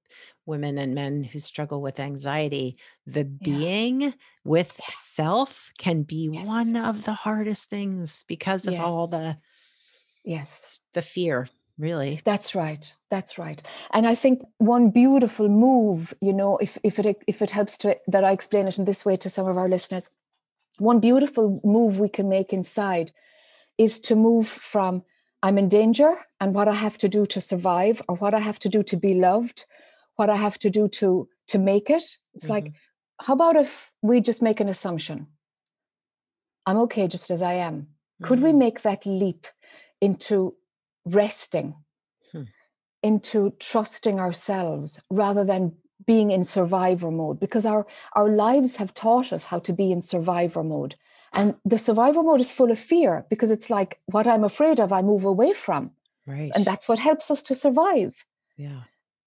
women 0.46 0.78
and 0.78 0.94
men 0.94 1.22
who 1.22 1.38
struggle 1.38 1.80
with 1.80 2.00
anxiety 2.00 2.76
the 3.06 3.20
yeah. 3.20 3.24
being 3.42 4.14
with 4.44 4.78
yes. 4.80 4.96
self 4.96 5.72
can 5.78 6.02
be 6.02 6.30
yes. 6.32 6.46
one 6.46 6.76
of 6.76 7.04
the 7.04 7.12
hardest 7.12 7.68
things 7.68 8.24
because 8.26 8.66
of 8.66 8.74
yes. 8.74 8.82
all 8.82 9.06
the 9.06 9.36
yes 10.24 10.80
the 10.94 11.02
fear 11.02 11.48
really 11.78 12.20
that's 12.24 12.54
right 12.54 12.94
that's 13.10 13.38
right 13.38 13.62
and 13.94 14.06
i 14.06 14.14
think 14.14 14.42
one 14.58 14.90
beautiful 14.90 15.48
move 15.48 16.12
you 16.20 16.32
know 16.32 16.58
if 16.58 16.76
if 16.82 16.98
it 16.98 17.22
if 17.26 17.40
it 17.40 17.50
helps 17.50 17.78
to 17.78 17.96
that 18.06 18.22
i 18.22 18.32
explain 18.32 18.68
it 18.68 18.78
in 18.78 18.84
this 18.84 19.04
way 19.04 19.16
to 19.16 19.30
some 19.30 19.48
of 19.48 19.56
our 19.56 19.68
listeners 19.68 20.10
one 20.80 21.00
beautiful 21.00 21.60
move 21.62 22.00
we 22.00 22.08
can 22.08 22.28
make 22.28 22.52
inside 22.52 23.12
is 23.78 24.00
to 24.00 24.16
move 24.16 24.48
from 24.48 25.02
I'm 25.42 25.58
in 25.58 25.68
danger 25.68 26.18
and 26.40 26.54
what 26.54 26.68
I 26.68 26.74
have 26.74 26.98
to 26.98 27.08
do 27.08 27.26
to 27.26 27.40
survive 27.40 28.02
or 28.08 28.16
what 28.16 28.34
I 28.34 28.40
have 28.40 28.58
to 28.60 28.68
do 28.68 28.82
to 28.84 28.96
be 28.96 29.14
loved, 29.14 29.64
what 30.16 30.28
I 30.28 30.36
have 30.36 30.58
to 30.60 30.70
do 30.70 30.88
to 30.88 31.28
to 31.48 31.58
make 31.58 31.90
it. 31.90 32.04
It's 32.34 32.44
mm-hmm. 32.44 32.52
like, 32.52 32.72
how 33.20 33.34
about 33.34 33.56
if 33.56 33.90
we 34.02 34.20
just 34.20 34.42
make 34.42 34.60
an 34.60 34.68
assumption? 34.68 35.26
I'm 36.66 36.78
okay 36.78 37.08
just 37.08 37.30
as 37.30 37.42
I 37.42 37.54
am. 37.54 37.74
Mm-hmm. 37.74 38.24
Could 38.24 38.40
we 38.40 38.50
mm-hmm. 38.50 38.58
make 38.58 38.82
that 38.82 39.06
leap 39.06 39.46
into 40.00 40.54
resting, 41.04 41.74
hmm. 42.32 42.42
into 43.02 43.52
trusting 43.58 44.20
ourselves 44.20 45.00
rather 45.10 45.44
than 45.44 45.72
being 46.06 46.30
in 46.30 46.44
survivor 46.44 47.10
mode 47.10 47.38
because 47.40 47.66
our 47.66 47.86
our 48.14 48.28
lives 48.28 48.76
have 48.76 48.94
taught 48.94 49.32
us 49.32 49.46
how 49.46 49.58
to 49.60 49.72
be 49.72 49.92
in 49.92 50.00
survivor 50.00 50.62
mode. 50.62 50.96
And 51.32 51.54
the 51.64 51.78
survivor 51.78 52.22
mode 52.22 52.40
is 52.40 52.52
full 52.52 52.70
of 52.70 52.78
fear 52.78 53.24
because 53.30 53.50
it's 53.50 53.70
like 53.70 54.00
what 54.06 54.26
i'm 54.26 54.44
afraid 54.44 54.80
of 54.80 54.92
i 54.92 55.02
move 55.02 55.24
away 55.24 55.52
from. 55.52 55.92
Right. 56.26 56.52
And 56.54 56.64
that's 56.64 56.88
what 56.88 56.98
helps 56.98 57.30
us 57.30 57.42
to 57.44 57.54
survive. 57.54 58.24
Yeah. 58.56 58.82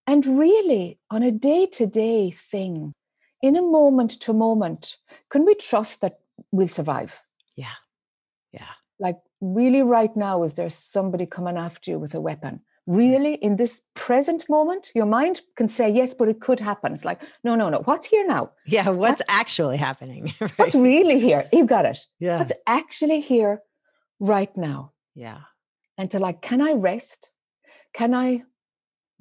And 0.05 0.25
really 0.25 0.99
on 1.09 1.23
a 1.23 1.31
day-to-day 1.31 2.31
thing 2.31 2.93
in 3.41 3.55
a 3.55 3.62
moment 3.62 4.12
to 4.21 4.33
moment 4.33 4.97
can 5.29 5.45
we 5.45 5.55
trust 5.55 6.01
that 6.01 6.19
we'll 6.51 6.67
survive? 6.67 7.21
Yeah. 7.55 7.77
Yeah. 8.51 8.73
Like 8.99 9.19
really 9.41 9.81
right 9.81 10.15
now 10.15 10.43
is 10.43 10.53
there 10.55 10.69
somebody 10.69 11.25
coming 11.25 11.57
after 11.57 11.91
you 11.91 11.99
with 11.99 12.13
a 12.13 12.21
weapon 12.21 12.62
really? 12.85 13.35
In 13.35 13.55
this 13.55 13.81
present 13.95 14.49
moment 14.49 14.91
your 14.93 15.05
mind 15.05 15.41
can 15.55 15.67
say 15.67 15.89
yes 15.89 16.13
but 16.13 16.27
it 16.27 16.39
could 16.41 16.59
happen. 16.59 16.93
It's 16.93 17.05
like 17.05 17.21
no 17.43 17.55
no 17.55 17.69
no. 17.69 17.79
What's 17.79 18.07
here 18.07 18.25
now? 18.25 18.51
Yeah 18.65 18.89
what's, 18.89 19.21
actually 19.27 19.77
happening? 19.77 20.33
Right? 20.41 20.51
what's 20.57 20.75
really 20.75 21.19
here? 21.19 21.47
You 21.53 21.65
got 21.65 21.85
it. 21.85 21.99
Yeah. 22.19 22.39
What's 22.39 22.51
actually 22.67 23.21
here 23.21 23.61
right 24.19 24.55
now? 24.57 24.91
Yeah. 25.15 25.41
And 25.97 26.09
to 26.11 26.19
like 26.19 26.41
can 26.41 26.61
i 26.61 26.73
rest? 26.73 27.31
Can 27.93 28.13
i 28.13 28.43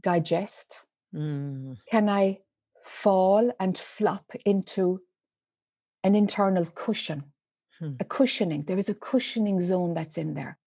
digest? 0.00 0.80
Mm. 1.14 1.76
can 1.90 2.08
i 2.08 2.38
fall 2.86 3.52
and 3.60 3.76
flop 3.76 4.32
into 4.46 5.00
an 6.02 6.14
internal 6.14 6.66
cushion? 6.66 7.24
Hmm. 7.78 7.94
a 8.00 8.04
cushioning. 8.04 8.64
There 8.66 8.78
is 8.78 8.88
a 8.88 8.94
cushioning 8.94 9.60
zone 9.60 9.94
that's 9.94 10.16
in 10.16 10.34
there 10.34 10.58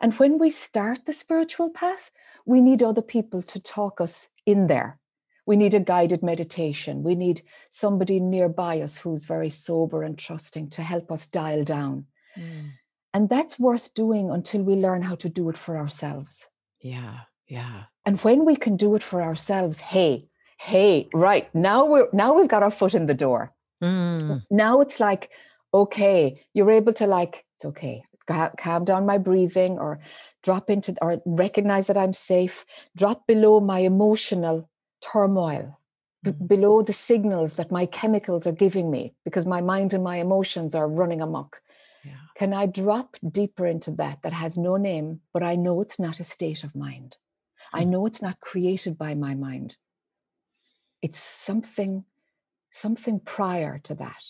and 0.00 0.14
when 0.14 0.38
we 0.38 0.50
start 0.50 1.04
the 1.04 1.12
spiritual 1.12 1.70
path, 1.70 2.10
we 2.46 2.60
need 2.60 2.82
other 2.82 3.02
people 3.02 3.42
to 3.42 3.60
talk 3.60 4.00
us 4.00 4.28
in 4.46 4.66
there. 4.66 4.98
We 5.46 5.56
need 5.56 5.74
a 5.74 5.80
guided 5.80 6.22
meditation. 6.22 7.02
We 7.02 7.14
need 7.14 7.42
somebody 7.70 8.20
nearby 8.20 8.80
us 8.80 8.98
who's 8.98 9.24
very 9.24 9.50
sober 9.50 10.02
and 10.02 10.18
trusting 10.18 10.70
to 10.70 10.82
help 10.82 11.12
us 11.12 11.26
dial 11.26 11.64
down. 11.64 12.06
Mm. 12.36 12.70
And 13.12 13.28
that's 13.28 13.58
worth 13.58 13.92
doing 13.94 14.30
until 14.30 14.62
we 14.62 14.74
learn 14.74 15.02
how 15.02 15.16
to 15.16 15.28
do 15.28 15.48
it 15.50 15.58
for 15.58 15.76
ourselves. 15.76 16.48
Yeah, 16.80 17.20
yeah. 17.48 17.84
And 18.06 18.20
when 18.20 18.44
we 18.44 18.56
can 18.56 18.76
do 18.76 18.94
it 18.94 19.02
for 19.02 19.20
ourselves, 19.22 19.80
hey, 19.80 20.28
hey, 20.58 21.08
right 21.12 21.52
now 21.54 21.84
we're 21.84 22.08
now 22.12 22.34
we've 22.34 22.48
got 22.48 22.62
our 22.62 22.70
foot 22.70 22.94
in 22.94 23.06
the 23.06 23.14
door. 23.14 23.52
Mm. 23.82 24.42
Now 24.50 24.80
it's 24.80 25.00
like, 25.00 25.30
okay, 25.74 26.44
you're 26.54 26.70
able 26.70 26.92
to 26.94 27.06
like, 27.06 27.44
it's 27.56 27.64
okay 27.64 28.04
calm 28.56 28.84
down 28.84 29.06
my 29.06 29.18
breathing 29.18 29.78
or 29.78 30.00
drop 30.42 30.70
into 30.70 30.94
or 31.02 31.20
recognize 31.24 31.86
that 31.86 31.96
I'm 31.96 32.12
safe, 32.12 32.64
drop 32.96 33.26
below 33.26 33.60
my 33.60 33.80
emotional 33.80 34.68
turmoil, 35.00 35.78
b- 36.22 36.30
mm-hmm. 36.30 36.46
below 36.46 36.82
the 36.82 36.92
signals 36.92 37.54
that 37.54 37.70
my 37.70 37.86
chemicals 37.86 38.46
are 38.46 38.52
giving 38.52 38.90
me 38.90 39.14
because 39.24 39.46
my 39.46 39.60
mind 39.60 39.92
and 39.92 40.04
my 40.04 40.16
emotions 40.16 40.74
are 40.74 40.88
running 40.88 41.20
amok. 41.20 41.60
Yeah. 42.04 42.12
Can 42.36 42.54
I 42.54 42.66
drop 42.66 43.16
deeper 43.28 43.66
into 43.66 43.90
that 43.92 44.22
that 44.22 44.32
has 44.32 44.56
no 44.56 44.76
name, 44.76 45.20
but 45.32 45.42
I 45.42 45.56
know 45.56 45.80
it's 45.80 45.98
not 45.98 46.20
a 46.20 46.24
state 46.24 46.64
of 46.64 46.74
mind? 46.74 47.16
I 47.72 47.84
hmm. 47.84 47.90
know 47.90 48.06
it's 48.06 48.22
not 48.22 48.40
created 48.40 48.96
by 48.96 49.14
my 49.14 49.34
mind. 49.34 49.76
It's 51.02 51.18
something, 51.18 52.04
something 52.70 53.20
prior 53.20 53.78
to 53.84 53.94
that. 53.96 54.24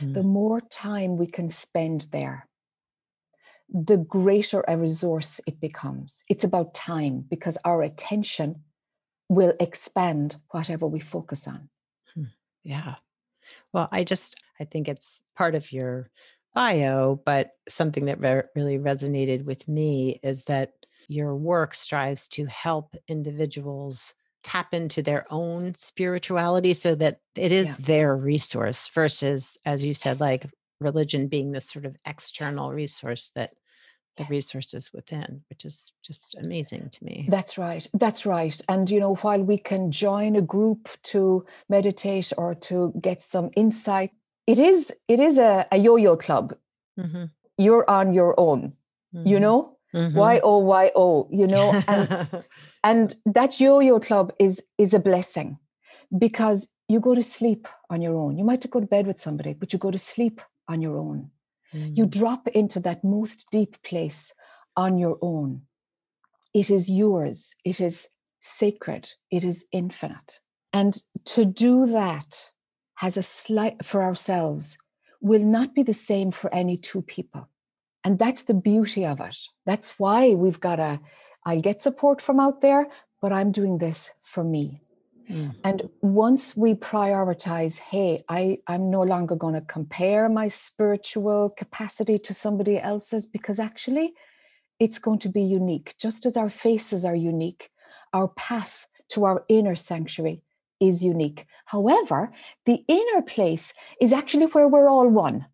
Mm. 0.00 0.14
The 0.14 0.22
more 0.22 0.60
time 0.60 1.16
we 1.16 1.26
can 1.26 1.48
spend 1.48 2.08
there, 2.10 2.45
the 3.68 3.96
greater 3.96 4.64
a 4.68 4.76
resource 4.76 5.40
it 5.46 5.60
becomes. 5.60 6.24
It's 6.28 6.44
about 6.44 6.74
time 6.74 7.24
because 7.28 7.58
our 7.64 7.82
attention 7.82 8.62
will 9.28 9.54
expand 9.58 10.36
whatever 10.50 10.86
we 10.86 11.00
focus 11.00 11.48
on. 11.48 11.68
Hmm. 12.14 12.24
Yeah. 12.62 12.94
Well, 13.72 13.88
I 13.90 14.04
just, 14.04 14.36
I 14.60 14.64
think 14.64 14.88
it's 14.88 15.22
part 15.36 15.54
of 15.54 15.72
your 15.72 16.10
bio, 16.54 17.20
but 17.24 17.50
something 17.68 18.06
that 18.06 18.20
re- 18.20 18.42
really 18.54 18.78
resonated 18.78 19.44
with 19.44 19.68
me 19.68 20.20
is 20.22 20.44
that 20.44 20.72
your 21.08 21.34
work 21.34 21.74
strives 21.74 22.28
to 22.28 22.46
help 22.46 22.94
individuals 23.08 24.14
tap 24.42 24.72
into 24.72 25.02
their 25.02 25.26
own 25.30 25.74
spirituality 25.74 26.72
so 26.72 26.94
that 26.94 27.20
it 27.34 27.52
is 27.52 27.68
yeah. 27.68 27.76
their 27.80 28.16
resource 28.16 28.88
versus, 28.88 29.58
as 29.64 29.84
you 29.84 29.92
said, 29.92 30.12
yes. 30.12 30.20
like 30.20 30.46
religion 30.80 31.28
being 31.28 31.52
this 31.52 31.70
sort 31.70 31.84
of 31.84 31.96
external 32.06 32.70
yes. 32.70 32.76
resource 32.76 33.30
that 33.34 33.52
the 34.16 34.22
yes. 34.24 34.30
resources 34.30 34.92
within 34.92 35.42
which 35.50 35.64
is 35.64 35.92
just 36.02 36.34
amazing 36.42 36.88
to 36.90 37.04
me 37.04 37.26
that's 37.28 37.58
right 37.58 37.86
that's 37.94 38.24
right 38.24 38.60
and 38.68 38.90
you 38.90 38.98
know 38.98 39.14
while 39.16 39.42
we 39.42 39.58
can 39.58 39.90
join 39.90 40.36
a 40.36 40.42
group 40.42 40.88
to 41.02 41.44
meditate 41.68 42.32
or 42.38 42.54
to 42.54 42.92
get 43.00 43.20
some 43.20 43.50
insight 43.56 44.10
it 44.46 44.58
is 44.58 44.92
it 45.08 45.20
is 45.20 45.38
a, 45.38 45.66
a 45.70 45.78
yo-yo 45.78 46.16
club 46.16 46.54
mm-hmm. 46.98 47.24
you're 47.58 47.88
on 47.90 48.12
your 48.12 48.38
own 48.38 48.72
mm-hmm. 49.14 49.26
you 49.26 49.38
know 49.38 49.76
mm-hmm. 49.94 50.16
y 50.16 50.40
o 50.42 50.58
y 50.58 50.90
o 50.94 51.28
you 51.30 51.46
know 51.46 51.82
and 51.86 52.44
and 52.84 53.14
that 53.26 53.60
yo-yo 53.60 54.00
club 54.00 54.32
is 54.38 54.62
is 54.78 54.94
a 54.94 54.98
blessing 54.98 55.58
because 56.16 56.68
you 56.88 57.00
go 57.00 57.14
to 57.14 57.22
sleep 57.22 57.68
on 57.90 58.00
your 58.00 58.16
own 58.16 58.38
you 58.38 58.44
might 58.44 58.68
go 58.70 58.80
to 58.80 58.86
bed 58.86 59.06
with 59.06 59.20
somebody 59.20 59.52
but 59.52 59.72
you 59.72 59.78
go 59.78 59.90
to 59.90 59.98
sleep 59.98 60.40
on 60.68 60.80
your 60.80 60.96
own 60.98 61.30
Mm. 61.74 61.96
You 61.96 62.06
drop 62.06 62.48
into 62.48 62.80
that 62.80 63.04
most 63.04 63.48
deep 63.50 63.82
place 63.82 64.32
on 64.76 64.98
your 64.98 65.18
own. 65.20 65.62
It 66.54 66.70
is 66.70 66.90
yours, 66.90 67.54
it 67.64 67.80
is 67.80 68.08
sacred, 68.40 69.12
it 69.30 69.44
is 69.44 69.64
infinite. 69.72 70.40
And 70.72 71.02
to 71.26 71.44
do 71.44 71.86
that 71.86 72.50
has 72.96 73.16
a 73.16 73.22
slight 73.22 73.84
for 73.84 74.02
ourselves 74.02 74.78
will 75.20 75.42
not 75.42 75.74
be 75.74 75.82
the 75.82 75.94
same 75.94 76.30
for 76.30 76.52
any 76.52 76.76
two 76.76 77.02
people. 77.02 77.48
And 78.04 78.18
that's 78.18 78.44
the 78.44 78.54
beauty 78.54 79.04
of 79.04 79.20
it. 79.20 79.36
That's 79.64 79.98
why 79.98 80.34
we've 80.34 80.60
got 80.60 80.78
a, 80.78 81.00
I 81.44 81.56
get 81.56 81.80
support 81.80 82.22
from 82.22 82.38
out 82.38 82.60
there, 82.60 82.86
but 83.20 83.32
I'm 83.32 83.52
doing 83.52 83.78
this 83.78 84.12
for 84.22 84.44
me. 84.44 84.80
Mm. 85.30 85.54
And 85.64 85.88
once 86.00 86.56
we 86.56 86.74
prioritize, 86.74 87.78
hey, 87.78 88.20
I, 88.28 88.58
I'm 88.66 88.90
no 88.90 89.02
longer 89.02 89.36
going 89.36 89.54
to 89.54 89.60
compare 89.60 90.28
my 90.28 90.48
spiritual 90.48 91.50
capacity 91.50 92.18
to 92.20 92.34
somebody 92.34 92.78
else's 92.78 93.26
because 93.26 93.58
actually 93.58 94.14
it's 94.78 94.98
going 94.98 95.18
to 95.20 95.28
be 95.28 95.42
unique. 95.42 95.94
Just 95.98 96.26
as 96.26 96.36
our 96.36 96.50
faces 96.50 97.04
are 97.04 97.16
unique, 97.16 97.70
our 98.12 98.28
path 98.28 98.86
to 99.10 99.24
our 99.24 99.44
inner 99.48 99.74
sanctuary 99.74 100.42
is 100.80 101.04
unique. 101.04 101.46
However, 101.64 102.32
the 102.66 102.84
inner 102.86 103.22
place 103.22 103.72
is 104.00 104.12
actually 104.12 104.46
where 104.46 104.68
we're 104.68 104.88
all 104.88 105.08
one. 105.08 105.46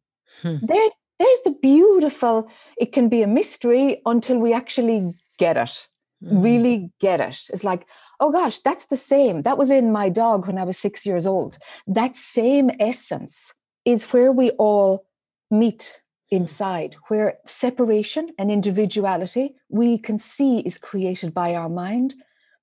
Hmm. 0.42 0.56
There's 0.62 0.92
there's 1.18 1.40
the 1.44 1.56
beautiful, 1.62 2.50
it 2.76 2.92
can 2.92 3.08
be 3.08 3.22
a 3.22 3.28
mystery 3.28 4.02
until 4.04 4.38
we 4.38 4.52
actually 4.52 5.12
get 5.38 5.56
it, 5.56 5.86
mm. 6.24 6.42
really 6.42 6.90
get 7.00 7.20
it. 7.20 7.38
It's 7.52 7.62
like, 7.62 7.86
oh 8.22 8.30
gosh, 8.30 8.60
that's 8.60 8.86
the 8.86 8.96
same. 8.96 9.42
That 9.42 9.58
was 9.58 9.70
in 9.70 9.90
my 9.90 10.08
dog 10.08 10.46
when 10.46 10.56
I 10.56 10.62
was 10.62 10.78
six 10.78 11.04
years 11.04 11.26
old. 11.26 11.58
That 11.88 12.16
same 12.16 12.70
essence 12.78 13.52
is 13.84 14.04
where 14.12 14.30
we 14.30 14.50
all 14.52 15.06
meet 15.50 16.00
inside, 16.30 16.94
where 17.08 17.38
separation 17.46 18.30
and 18.38 18.50
individuality 18.50 19.56
we 19.68 19.98
can 19.98 20.18
see 20.18 20.60
is 20.60 20.78
created 20.78 21.34
by 21.34 21.54
our 21.56 21.68
mind, 21.68 22.14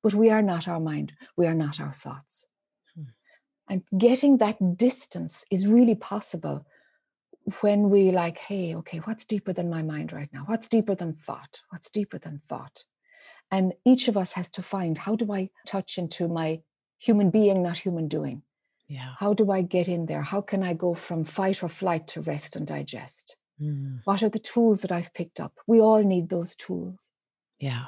but 0.02 0.14
we 0.14 0.30
are 0.30 0.42
not 0.42 0.68
our 0.68 0.80
mind, 0.80 1.12
we 1.36 1.46
are 1.46 1.54
not 1.54 1.80
our 1.80 1.94
thoughts. 1.94 2.48
Hmm. 2.96 3.12
And 3.70 3.84
getting 3.98 4.38
that 4.38 4.78
distance 4.78 5.44
is 5.52 5.68
really 5.68 5.96
possible 5.96 6.66
when 7.60 7.90
we 7.90 8.12
like, 8.12 8.38
hey, 8.38 8.76
okay, 8.76 9.00
what's 9.00 9.26
deeper 9.26 9.52
than 9.52 9.70
my 9.70 9.84
mind 9.84 10.14
right 10.14 10.30
now? 10.32 10.44
What's 10.46 10.70
deeper 10.70 10.96
than 10.96 11.14
thought? 11.14 11.60
What's 11.70 11.90
deeper 11.90 12.18
than 12.18 12.42
thought? 12.48 12.86
And 13.52 13.74
each 13.86 14.08
of 14.08 14.18
us 14.18 14.34
has 14.34 14.50
to 14.52 14.62
find 14.62 14.98
how 14.98 15.16
do 15.16 15.32
I 15.34 15.50
touch 15.66 15.98
into 15.98 16.28
my 16.28 16.62
human 17.00 17.30
being, 17.30 17.64
not 17.64 17.78
human 17.78 18.08
doing? 18.08 18.44
Yeah. 18.88 19.14
How 19.18 19.34
do 19.34 19.52
I 19.52 19.62
get 19.62 19.88
in 19.88 20.08
there? 20.08 20.24
How 20.24 20.42
can 20.42 20.64
I 20.64 20.74
go 20.74 20.94
from 20.94 21.24
fight 21.24 21.64
or 21.64 21.70
flight 21.70 22.08
to 22.10 22.22
rest 22.22 22.56
and 22.56 22.66
digest? 22.66 23.38
Mm. 23.62 24.00
What 24.06 24.24
are 24.24 24.30
the 24.30 24.40
tools 24.40 24.82
that 24.82 24.92
I've 24.92 25.14
picked 25.14 25.40
up? 25.40 25.54
We 25.68 25.80
all 25.80 26.04
need 26.04 26.30
those 26.30 26.56
tools. 26.56 27.10
Yeah. 27.60 27.86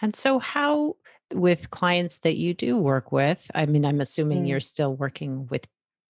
And 0.00 0.16
so, 0.16 0.38
how, 0.38 0.96
with 1.34 1.70
clients 1.70 2.20
that 2.20 2.36
you 2.36 2.54
do 2.54 2.78
work 2.78 3.12
with, 3.12 3.50
I 3.54 3.66
mean, 3.66 3.84
I'm 3.84 4.00
assuming 4.00 4.44
mm. 4.44 4.48
you're 4.48 4.60
still 4.60 4.94
working 4.94 5.46
with 5.50 5.66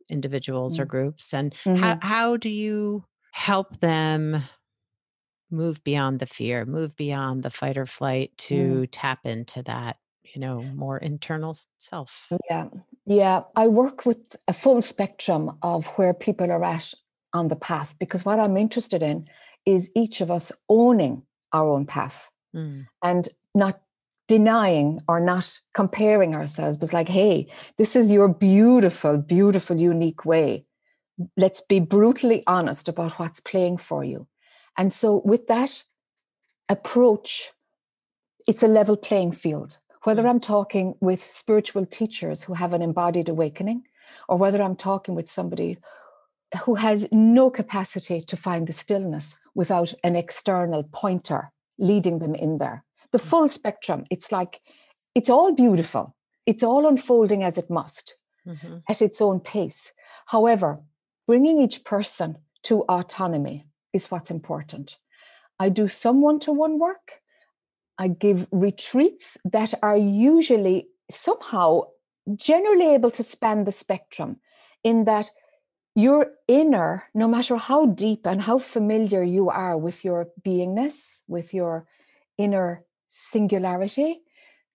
individuals 0.09 0.77
mm. 0.77 0.83
or 0.83 0.85
groups, 0.85 1.35
and 1.35 1.53
mm-hmm. 1.65 1.77
how, 1.77 1.99
how 2.01 2.37
do 2.37 2.49
you 2.49 3.05
help 3.33 3.81
them 3.81 4.45
move 5.51 5.83
beyond 5.85 6.21
the 6.21 6.27
fear, 6.27 6.65
move 6.65 6.97
beyond 6.97 7.43
the 7.43 7.51
fight 7.51 7.77
or 7.77 7.87
flight 7.87 8.33
mm. 8.33 8.37
to 8.49 8.87
tap 8.89 9.21
into 9.25 9.63
that, 9.65 9.97
you 10.23 10.41
know, 10.41 10.63
more 10.63 10.99
internal 10.99 11.57
self? 11.79 12.29
Yeah. 12.49 12.69
Yeah. 13.07 13.43
I 13.57 13.69
work 13.69 14.07
with 14.07 14.37
a 14.49 14.53
full 14.53 14.83
spectrum 14.83 15.57
of 15.63 15.87
where 15.97 16.15
people 16.15 16.51
are 16.51 16.65
at 16.65 16.93
on 17.33 17.49
the 17.49 17.57
path 17.57 17.95
because 17.99 18.25
what 18.25 18.41
I'm 18.41 18.57
interested 18.57 19.03
in 19.03 19.27
is 19.67 19.91
each 19.95 20.21
of 20.21 20.31
us 20.31 20.53
owning 20.69 21.23
our 21.53 21.69
own 21.69 21.87
path 21.87 22.29
mm. 22.55 22.87
and 23.03 23.29
not 23.55 23.81
denying 24.29 25.01
or 25.09 25.19
not 25.19 25.59
comparing 25.75 26.35
ourselves, 26.37 26.77
but 26.77 26.93
like, 26.93 27.09
hey, 27.09 27.49
this 27.79 27.97
is 27.97 28.13
your 28.13 28.29
beautiful, 28.29 29.19
beautiful, 29.19 29.77
unique 29.77 30.25
way. 30.25 30.65
Let's 31.37 31.61
be 31.61 31.81
brutally 31.81 32.45
honest 32.47 32.89
about 32.89 33.19
what's 33.19 33.41
playing 33.41 33.79
for 33.79 34.05
you. 34.05 34.29
And 34.77 34.93
so, 34.93 35.23
with 35.25 35.47
that 35.49 35.83
approach, 36.69 37.51
it's 38.49 38.63
a 38.63 38.69
level 38.69 38.97
playing 38.97 39.33
field. 39.33 39.79
Whether 40.05 40.23
mm. 40.23 40.31
I'm 40.31 40.41
talking 40.41 40.95
with 41.01 41.23
spiritual 41.23 41.87
teachers 41.87 42.45
who 42.45 42.55
have 42.55 42.73
an 42.73 42.83
embodied 42.83 43.29
awakening, 43.29 43.85
or 44.29 44.39
whether 44.39 44.63
I'm 44.63 44.77
talking 44.77 45.15
with 45.15 45.29
somebody 45.29 45.79
who 46.65 46.75
has 46.75 47.09
no 47.13 47.51
capacity 47.51 48.21
to 48.23 48.37
find 48.37 48.67
the 48.67 48.73
stillness 48.73 49.37
without 49.55 49.95
an 50.03 50.17
external 50.17 50.83
pointer 50.85 51.53
leading 51.79 52.19
them 52.19 52.35
in 52.35 52.59
there. 52.59 52.85
The 53.13 53.19
mm. 53.19 53.29
full 53.29 53.49
spectrum, 53.49 54.05
it's 54.11 54.33
like, 54.33 54.61
it's 55.15 55.31
all 55.31 55.53
beautiful. 55.53 56.17
It's 56.47 56.63
all 56.63 56.87
unfolding 56.87 57.43
as 57.43 57.59
it 57.59 57.71
must 57.71 58.15
mm-hmm. 58.47 58.79
at 58.89 59.03
its 59.03 59.21
own 59.21 59.41
pace. 59.41 59.93
However, 60.27 60.81
bringing 61.27 61.61
each 61.61 61.85
person 61.85 62.39
to 62.63 62.83
autonomy 62.83 63.65
is 63.92 64.11
what's 64.11 64.31
important. 64.31 64.96
I 65.59 65.68
do 65.68 65.88
some 65.88 66.22
one 66.22 66.38
to 66.40 66.53
one 66.53 66.79
work. 66.79 67.20
I 67.98 68.09
give 68.09 68.46
retreats 68.50 69.37
that 69.44 69.74
are 69.83 69.96
usually 69.96 70.88
somehow 71.11 71.83
generally 72.35 72.94
able 72.94 73.11
to 73.11 73.22
span 73.22 73.64
the 73.64 73.72
spectrum 73.72 74.37
in 74.83 75.05
that 75.05 75.31
your 75.94 76.33
inner, 76.48 77.05
no 77.14 77.29
matter 77.29 77.57
how 77.57 77.87
deep 77.87 78.26
and 78.26 78.42
how 78.42 78.59
familiar 78.59 79.22
you 79.22 79.50
are 79.50 79.76
with 79.76 80.05
your 80.05 80.29
beingness, 80.42 81.22
with 81.26 81.53
your 81.53 81.87
inner 82.38 82.85
singularity, 83.07 84.22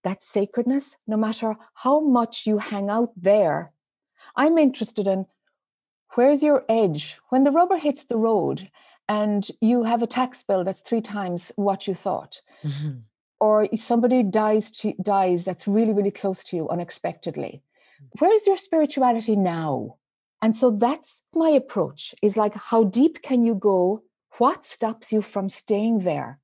that 0.03 0.21
sacredness, 0.21 0.97
no 1.07 1.17
matter 1.17 1.55
how 1.73 1.99
much 1.99 2.45
you 2.45 2.59
hang 2.59 2.89
out 2.89 3.11
there, 3.15 3.71
I'm 4.35 4.57
interested 4.57 5.07
in 5.07 5.25
where's 6.15 6.43
your 6.43 6.63
edge 6.69 7.17
when 7.29 7.43
the 7.43 7.51
rubber 7.51 7.77
hits 7.77 8.05
the 8.05 8.17
road 8.17 8.69
and 9.07 9.47
you 9.61 9.83
have 9.83 10.01
a 10.01 10.07
tax 10.07 10.43
bill 10.43 10.63
that's 10.63 10.81
three 10.81 11.01
times 11.01 11.51
what 11.55 11.87
you 11.87 11.93
thought. 11.93 12.41
Mm-hmm. 12.63 12.99
Or 13.39 13.67
somebody 13.75 14.23
dies 14.23 14.71
to, 14.71 14.93
dies 15.01 15.45
that's 15.45 15.67
really, 15.67 15.93
really 15.93 16.11
close 16.11 16.43
to 16.45 16.55
you 16.55 16.69
unexpectedly. 16.69 17.61
Mm. 18.01 18.07
Where's 18.19 18.47
your 18.47 18.57
spirituality 18.57 19.35
now? 19.35 19.97
And 20.41 20.55
so 20.55 20.71
that's 20.71 21.23
my 21.35 21.49
approach 21.49 22.15
is 22.21 22.37
like, 22.37 22.55
how 22.55 22.85
deep 22.85 23.21
can 23.21 23.43
you 23.43 23.55
go? 23.55 24.03
What 24.37 24.65
stops 24.65 25.11
you 25.13 25.21
from 25.21 25.49
staying 25.49 25.99
there? 25.99 26.39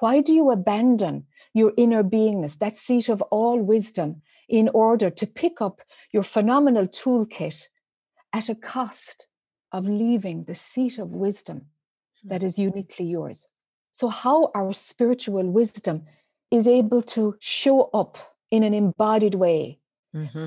Why 0.00 0.20
do 0.20 0.32
you 0.32 0.50
abandon 0.50 1.26
your 1.54 1.72
inner 1.76 2.04
beingness, 2.04 2.58
that 2.58 2.76
seat 2.76 3.08
of 3.08 3.20
all 3.22 3.60
wisdom, 3.60 4.22
in 4.48 4.68
order 4.72 5.10
to 5.10 5.26
pick 5.26 5.60
up 5.60 5.82
your 6.12 6.22
phenomenal 6.22 6.86
toolkit 6.86 7.64
at 8.32 8.48
a 8.48 8.54
cost 8.54 9.26
of 9.72 9.86
leaving 9.86 10.44
the 10.44 10.54
seat 10.54 10.98
of 10.98 11.10
wisdom 11.10 11.66
that 12.24 12.42
is 12.42 12.58
uniquely 12.58 13.06
yours? 13.06 13.46
So, 13.92 14.08
how 14.08 14.50
our 14.54 14.72
spiritual 14.72 15.50
wisdom 15.50 16.04
is 16.50 16.66
able 16.66 17.02
to 17.02 17.36
show 17.40 17.90
up 17.92 18.18
in 18.50 18.62
an 18.62 18.74
embodied 18.74 19.34
way 19.34 19.78
mm-hmm. 20.14 20.46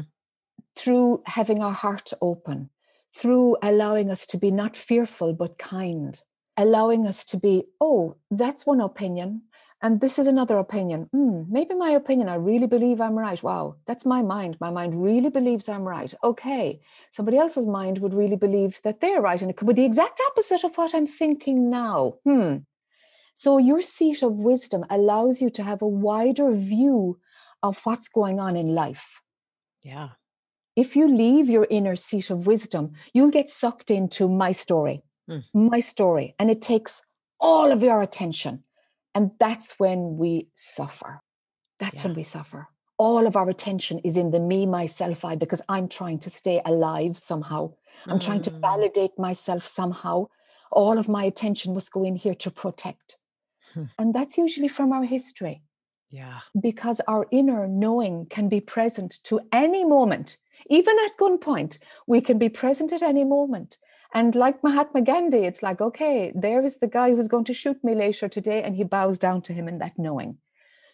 through 0.76 1.22
having 1.26 1.62
our 1.62 1.74
heart 1.74 2.12
open, 2.22 2.70
through 3.14 3.58
allowing 3.62 4.10
us 4.10 4.26
to 4.28 4.38
be 4.38 4.52
not 4.52 4.76
fearful 4.76 5.34
but 5.34 5.58
kind, 5.58 6.22
allowing 6.58 7.06
us 7.06 7.26
to 7.26 7.38
be, 7.38 7.66
oh, 7.80 8.16
that's 8.30 8.66
one 8.66 8.82
opinion. 8.82 9.44
And 9.82 10.00
this 10.00 10.20
is 10.20 10.28
another 10.28 10.58
opinion. 10.58 11.10
Mm, 11.16 11.48
maybe 11.50 11.74
my 11.74 11.92
opinion, 11.92 12.30
I 12.30 12.36
really 12.36 12.68
believe 12.68 13.02
I'm 13.02 13.18
right. 13.18 13.42
Wow, 13.42 13.78
that's 13.88 14.06
my 14.06 14.22
mind. 14.22 14.58
My 14.62 14.70
mind 14.70 15.02
really 15.02 15.30
believes 15.30 15.68
I'm 15.68 15.84
right. 15.84 16.14
Okay. 16.24 16.82
Somebody 17.10 17.38
else's 17.38 17.66
mind 17.66 17.98
would 18.00 18.14
really 18.14 18.36
believe 18.36 18.80
that 18.84 19.02
they're 19.02 19.22
right. 19.22 19.42
And 19.42 19.50
it 19.50 19.58
could 19.58 19.68
be 19.68 19.74
the 19.74 19.86
exact 19.86 20.22
opposite 20.28 20.64
of 20.64 20.78
what 20.78 20.94
I'm 20.94 21.08
thinking 21.08 21.70
now. 21.70 22.16
Hmm. 22.26 22.58
So 23.34 23.58
your 23.58 23.82
seat 23.82 24.22
of 24.22 24.34
wisdom 24.34 24.86
allows 24.90 25.42
you 25.42 25.50
to 25.52 25.64
have 25.64 25.82
a 25.82 25.88
wider 25.88 26.52
view 26.52 27.20
of 27.64 27.80
what's 27.84 28.08
going 28.08 28.40
on 28.40 28.56
in 28.56 28.68
life. 28.68 29.22
Yeah 29.84 30.10
if 30.76 30.96
you 30.96 31.08
leave 31.08 31.50
your 31.50 31.68
inner 31.70 31.96
seat 31.96 32.30
of 32.30 32.48
wisdom, 32.48 32.94
you'll 33.14 33.32
get 33.32 33.50
sucked 33.50 33.92
into 33.92 34.28
my 34.28 34.52
story, 34.52 35.04
mm. 35.30 35.44
my 35.54 35.80
story, 35.80 36.36
and 36.40 36.50
it 36.50 36.62
takes 36.62 37.02
all 37.40 37.72
of 37.72 37.84
your 37.84 38.02
attention. 38.02 38.64
And 39.14 39.32
that's 39.40 39.80
when 39.80 40.18
we 40.18 40.48
suffer. 40.56 41.22
That's 41.80 42.02
yeah. 42.02 42.08
when 42.08 42.16
we 42.16 42.24
suffer. 42.24 42.68
All 42.98 43.26
of 43.26 43.36
our 43.36 43.50
attention 43.50 44.00
is 44.00 44.16
in 44.16 44.32
the 44.32 44.40
me, 44.40 44.66
myself, 44.66 45.26
I, 45.26 45.36
because 45.36 45.62
I'm 45.68 45.88
trying 45.88 46.20
to 46.20 46.30
stay 46.30 46.62
alive 46.66 47.18
somehow. 47.18 47.74
I'm 48.06 48.20
mm. 48.20 48.24
trying 48.24 48.42
to 48.44 48.52
mm. 48.52 48.62
validate 48.62 49.18
myself 49.18 49.66
somehow. 49.66 50.28
All 50.72 50.98
of 50.98 51.10
my 51.10 51.24
attention 51.24 51.74
must 51.74 51.92
go 51.92 52.04
in 52.04 52.16
here 52.16 52.36
to 52.36 52.52
protect. 52.52 53.18
Hmm. 53.74 53.86
And 54.00 54.14
that's 54.14 54.38
usually 54.38 54.70
from 54.70 54.94
our 54.94 55.04
history. 55.04 55.64
Yeah. 56.10 56.40
Because 56.62 57.02
our 57.08 57.26
inner 57.32 57.68
knowing 57.68 58.28
can 58.28 58.48
be 58.48 58.62
present 58.62 59.20
to 59.24 59.42
any 59.52 59.84
moment 59.84 60.38
even 60.70 60.96
at 61.06 61.18
gunpoint, 61.18 61.80
we 62.08 62.22
can 62.22 62.38
be 62.38 62.50
present 62.50 62.92
at 62.94 63.02
any 63.02 63.24
moment. 63.24 63.78
And 64.14 64.36
like 64.36 64.64
Mahatma 64.64 65.02
Gandhi, 65.02 65.46
it's 65.46 65.64
like, 65.64 65.80
okay, 65.80 66.32
there 66.36 66.64
is 66.64 66.80
the 66.80 66.88
guy 66.88 67.12
who's 67.12 67.30
going 67.30 67.46
to 67.46 67.54
shoot 67.54 67.82
me 67.84 67.96
later 67.96 68.28
today, 68.28 68.62
and 68.62 68.76
he 68.76 68.84
bows 68.84 69.18
down 69.18 69.42
to 69.44 69.54
him 69.54 69.68
in 69.68 69.78
that 69.80 69.98
knowing. 69.98 70.38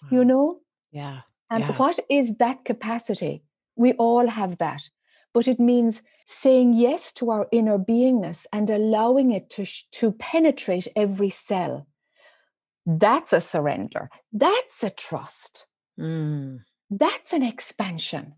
Wow. 0.03 0.09
You 0.11 0.25
know? 0.25 0.59
Yeah. 0.91 1.21
And 1.49 1.63
yeah. 1.63 1.73
what 1.73 1.99
is 2.09 2.35
that 2.35 2.65
capacity 2.65 3.43
We 3.77 3.93
all 3.93 4.27
have 4.27 4.57
that. 4.57 4.89
But 5.33 5.47
it 5.47 5.59
means 5.59 6.01
saying 6.25 6.73
yes 6.73 7.13
to 7.13 7.29
our 7.29 7.47
inner 7.51 7.77
beingness 7.77 8.47
and 8.51 8.69
allowing 8.69 9.31
it 9.31 9.49
to, 9.51 9.65
to 9.91 10.11
penetrate 10.11 10.87
every 10.95 11.29
cell. 11.29 11.87
That's 12.85 13.33
a 13.33 13.39
surrender. 13.39 14.09
That's 14.33 14.83
a 14.83 14.89
trust. 14.89 15.67
Mm. 15.99 16.61
That's 16.89 17.33
an 17.33 17.43
expansion. 17.43 18.33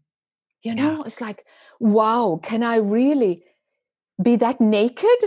You 0.62 0.76
know, 0.76 0.98
yeah. 0.98 1.04
it's 1.06 1.22
like, 1.22 1.46
wow, 1.80 2.40
can 2.44 2.64
I 2.64 2.78
really 2.78 3.44
be 4.22 4.36
that 4.38 4.60
naked? 4.60 5.20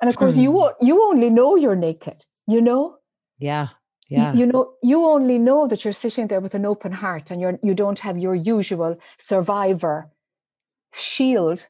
And 0.00 0.10
of 0.10 0.16
course, 0.16 0.36
mm. 0.36 0.42
you 0.42 0.70
you 0.80 1.02
only 1.02 1.30
know 1.30 1.56
you're 1.56 1.76
naked. 1.76 2.24
You 2.46 2.60
know. 2.60 2.98
Yeah. 3.38 3.68
Yeah. 4.08 4.32
You, 4.34 4.40
you 4.40 4.46
know, 4.46 4.74
you 4.82 5.06
only 5.06 5.38
know 5.38 5.66
that 5.66 5.82
you're 5.82 5.94
sitting 5.94 6.26
there 6.26 6.40
with 6.40 6.54
an 6.54 6.66
open 6.66 6.92
heart, 6.92 7.30
and 7.30 7.40
you're 7.40 7.58
you 7.62 7.74
don't 7.74 8.00
have 8.00 8.18
your 8.18 8.34
usual 8.34 8.98
survivor 9.18 10.10
shield 10.92 11.68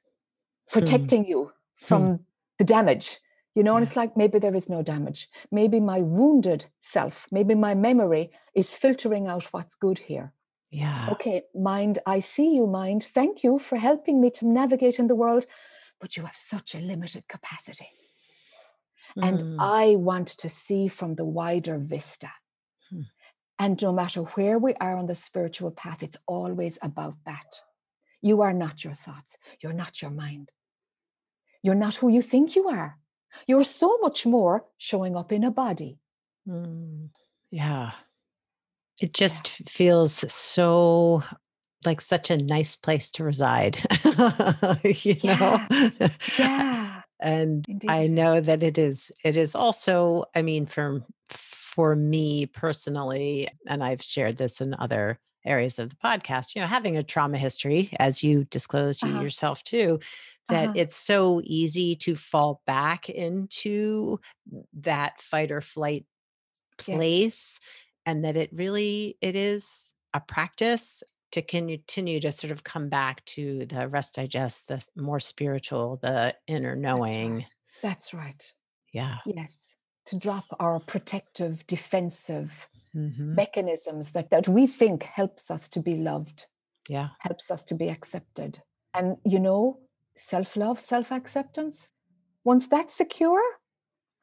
hmm. 0.68 0.78
protecting 0.78 1.26
you 1.26 1.52
from 1.76 2.02
hmm. 2.02 2.14
the 2.58 2.64
damage 2.64 3.20
you 3.54 3.62
know, 3.62 3.76
and 3.76 3.86
it's 3.86 3.96
like 3.96 4.16
maybe 4.16 4.38
there 4.38 4.54
is 4.54 4.68
no 4.68 4.82
damage. 4.82 5.28
Maybe 5.50 5.78
my 5.78 6.00
wounded 6.00 6.66
self, 6.80 7.26
maybe 7.30 7.54
my 7.54 7.74
memory 7.74 8.32
is 8.54 8.74
filtering 8.74 9.28
out 9.28 9.44
what's 9.52 9.76
good 9.76 9.98
here. 9.98 10.32
Yeah. 10.70 11.08
Okay, 11.12 11.42
mind, 11.54 12.00
I 12.04 12.18
see 12.18 12.52
you, 12.52 12.66
mind. 12.66 13.04
Thank 13.04 13.44
you 13.44 13.60
for 13.60 13.76
helping 13.76 14.20
me 14.20 14.30
to 14.30 14.46
navigate 14.46 14.98
in 14.98 15.06
the 15.06 15.14
world, 15.14 15.46
but 16.04 16.18
you 16.18 16.22
have 16.26 16.36
such 16.36 16.74
a 16.74 16.80
limited 16.80 17.26
capacity. 17.26 17.88
Mm. 19.16 19.26
And 19.26 19.56
I 19.58 19.96
want 19.96 20.28
to 20.42 20.50
see 20.50 20.86
from 20.86 21.14
the 21.14 21.24
wider 21.24 21.78
vista. 21.78 22.30
Hmm. 22.90 23.04
And 23.58 23.80
no 23.80 23.90
matter 23.90 24.20
where 24.20 24.58
we 24.58 24.74
are 24.74 24.98
on 24.98 25.06
the 25.06 25.14
spiritual 25.14 25.70
path, 25.70 26.02
it's 26.02 26.18
always 26.26 26.78
about 26.82 27.14
that. 27.24 27.46
You 28.20 28.42
are 28.42 28.52
not 28.52 28.84
your 28.84 28.92
thoughts, 28.92 29.38
you're 29.62 29.72
not 29.72 30.02
your 30.02 30.10
mind. 30.10 30.50
You're 31.62 31.82
not 31.86 31.94
who 31.94 32.10
you 32.10 32.20
think 32.20 32.54
you 32.54 32.68
are. 32.68 32.98
You're 33.46 33.64
so 33.64 33.96
much 34.02 34.26
more 34.26 34.66
showing 34.76 35.16
up 35.16 35.32
in 35.32 35.42
a 35.42 35.50
body. 35.50 36.00
Mm, 36.46 37.08
yeah. 37.50 37.92
It 39.00 39.14
just 39.14 39.58
yeah. 39.58 39.66
feels 39.70 40.30
so 40.30 41.22
like 41.86 42.00
such 42.00 42.30
a 42.30 42.36
nice 42.36 42.76
place 42.76 43.10
to 43.12 43.24
reside, 43.24 43.78
you 44.84 45.16
yeah. 45.22 45.66
know? 45.70 46.08
Yeah. 46.38 47.02
and 47.20 47.64
Indeed. 47.68 47.90
I 47.90 48.06
know 48.06 48.40
that 48.40 48.62
it 48.62 48.78
is, 48.78 49.12
it 49.24 49.36
is 49.36 49.54
also, 49.54 50.24
I 50.34 50.42
mean, 50.42 50.66
for, 50.66 51.04
for 51.28 51.96
me 51.96 52.46
personally, 52.46 53.48
and 53.66 53.82
I've 53.82 54.02
shared 54.02 54.36
this 54.36 54.60
in 54.60 54.74
other 54.78 55.18
areas 55.44 55.78
of 55.78 55.90
the 55.90 55.96
podcast, 55.96 56.54
you 56.54 56.62
know, 56.62 56.66
having 56.66 56.96
a 56.96 57.02
trauma 57.02 57.38
history, 57.38 57.90
as 57.98 58.22
you 58.22 58.44
disclosed 58.44 59.04
uh-huh. 59.04 59.20
yourself 59.20 59.62
too, 59.62 60.00
that 60.48 60.68
uh-huh. 60.68 60.74
it's 60.76 60.96
so 60.96 61.40
easy 61.44 61.96
to 61.96 62.16
fall 62.16 62.62
back 62.66 63.08
into 63.08 64.20
that 64.74 65.20
fight 65.20 65.50
or 65.50 65.60
flight 65.60 66.04
place 66.76 67.60
yes. 67.60 67.60
and 68.06 68.24
that 68.24 68.36
it 68.36 68.50
really 68.52 69.16
it 69.20 69.36
is 69.36 69.94
a 70.12 70.20
practice 70.20 71.02
to 71.34 71.42
continue 71.42 72.20
to 72.20 72.32
sort 72.32 72.50
of 72.50 72.64
come 72.64 72.88
back 72.88 73.24
to 73.24 73.66
the 73.66 73.88
rest 73.88 74.16
digest 74.16 74.68
the 74.68 74.84
more 74.96 75.20
spiritual 75.20 75.98
the 76.02 76.34
inner 76.46 76.74
knowing 76.74 77.46
that's 77.82 78.12
right, 78.12 78.12
that's 78.12 78.14
right. 78.14 78.52
yeah 78.92 79.16
yes 79.26 79.76
to 80.06 80.18
drop 80.18 80.44
our 80.60 80.80
protective 80.80 81.66
defensive 81.66 82.68
mm-hmm. 82.94 83.34
mechanisms 83.34 84.12
that 84.12 84.30
that 84.30 84.48
we 84.48 84.66
think 84.66 85.02
helps 85.04 85.50
us 85.50 85.68
to 85.68 85.80
be 85.80 85.94
loved 85.96 86.46
yeah 86.88 87.08
helps 87.20 87.50
us 87.50 87.64
to 87.64 87.74
be 87.74 87.88
accepted 87.88 88.60
and 88.94 89.16
you 89.24 89.38
know 89.38 89.78
self 90.16 90.56
love, 90.56 90.80
self 90.80 91.12
acceptance. 91.12 91.90
Once 92.44 92.68
that's 92.68 92.94
secure, 92.94 93.42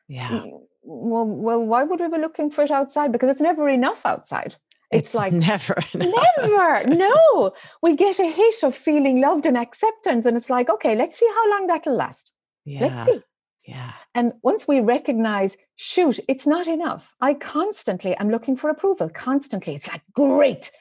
yeah. 0.07 0.43
Well, 0.83 1.27
well, 1.27 1.65
why 1.65 1.83
would 1.83 1.99
we 1.99 2.09
be 2.09 2.17
looking 2.17 2.51
for 2.51 2.63
it 2.63 2.71
outside? 2.71 3.11
Because 3.11 3.29
it's 3.29 3.41
never 3.41 3.69
enough 3.69 4.05
outside. 4.05 4.55
It's, 4.91 5.09
it's 5.09 5.15
like 5.21 5.33
never, 5.33 5.81
never. 5.93 6.87
No, 6.87 7.53
we 7.81 7.95
get 7.95 8.19
a 8.19 8.25
hit 8.25 8.63
of 8.63 8.75
feeling 8.75 9.21
loved 9.21 9.45
and 9.45 9.57
acceptance, 9.57 10.25
and 10.25 10.37
it's 10.37 10.49
like, 10.49 10.69
okay, 10.69 10.95
let's 10.95 11.17
see 11.17 11.27
how 11.27 11.51
long 11.51 11.67
that'll 11.67 11.95
last. 11.95 12.31
Yeah. 12.65 12.81
Let's 12.81 13.05
see. 13.05 13.21
Yeah. 13.65 13.93
And 14.15 14.33
once 14.41 14.67
we 14.67 14.79
recognize, 14.79 15.55
shoot, 15.75 16.19
it's 16.27 16.47
not 16.47 16.67
enough. 16.67 17.13
I 17.21 17.35
constantly 17.35 18.15
am 18.15 18.29
looking 18.29 18.55
for 18.55 18.69
approval, 18.69 19.09
constantly. 19.09 19.75
It's 19.75 19.87
like, 19.87 20.01
great 20.13 20.71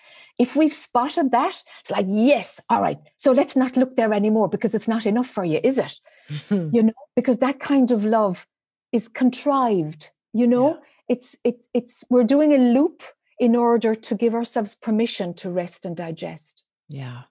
if 0.40 0.56
we've 0.56 0.72
spotted 0.72 1.32
that, 1.32 1.62
it's 1.80 1.90
like, 1.90 2.06
yes, 2.08 2.60
all 2.70 2.80
right. 2.80 2.98
So 3.18 3.30
let's 3.30 3.56
not 3.56 3.76
look 3.76 3.96
there 3.96 4.14
anymore 4.14 4.48
because 4.48 4.74
it's 4.74 4.88
not 4.88 5.04
enough 5.04 5.26
for 5.26 5.44
you, 5.44 5.60
is 5.62 5.76
it? 5.76 5.98
Mm-hmm. 6.30 6.74
You 6.74 6.82
know, 6.84 6.92
because 7.14 7.38
that 7.38 7.60
kind 7.60 7.90
of 7.90 8.06
love 8.06 8.46
is 8.90 9.06
contrived, 9.06 10.10
you 10.32 10.46
know, 10.46 10.70
yeah. 10.70 10.80
it's 11.10 11.36
it's 11.44 11.68
it's 11.74 12.04
we're 12.08 12.24
doing 12.24 12.54
a 12.54 12.56
loop 12.56 13.02
in 13.40 13.56
order 13.56 13.94
to 13.94 14.14
give 14.14 14.34
ourselves 14.34 14.76
permission 14.76 15.32
to 15.32 15.50
rest 15.50 15.86
and 15.86 15.96
digest. 15.96 16.64
Yeah. 16.88 17.22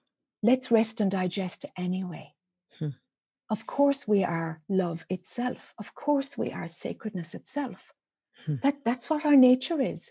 Let's 0.42 0.70
rest 0.70 1.00
and 1.00 1.10
digest 1.10 1.64
anyway. 1.76 2.34
Hmm. 2.78 2.90
Of 3.48 3.66
course 3.66 4.08
we 4.08 4.24
are 4.24 4.60
love 4.68 5.06
itself. 5.08 5.72
Of 5.78 5.94
course 5.94 6.36
we 6.36 6.50
are 6.50 6.66
sacredness 6.66 7.32
itself. 7.32 7.94
Hmm. 8.44 8.56
That 8.62 8.84
that's 8.84 9.08
what 9.08 9.24
our 9.24 9.36
nature 9.36 9.80
is. 9.80 10.10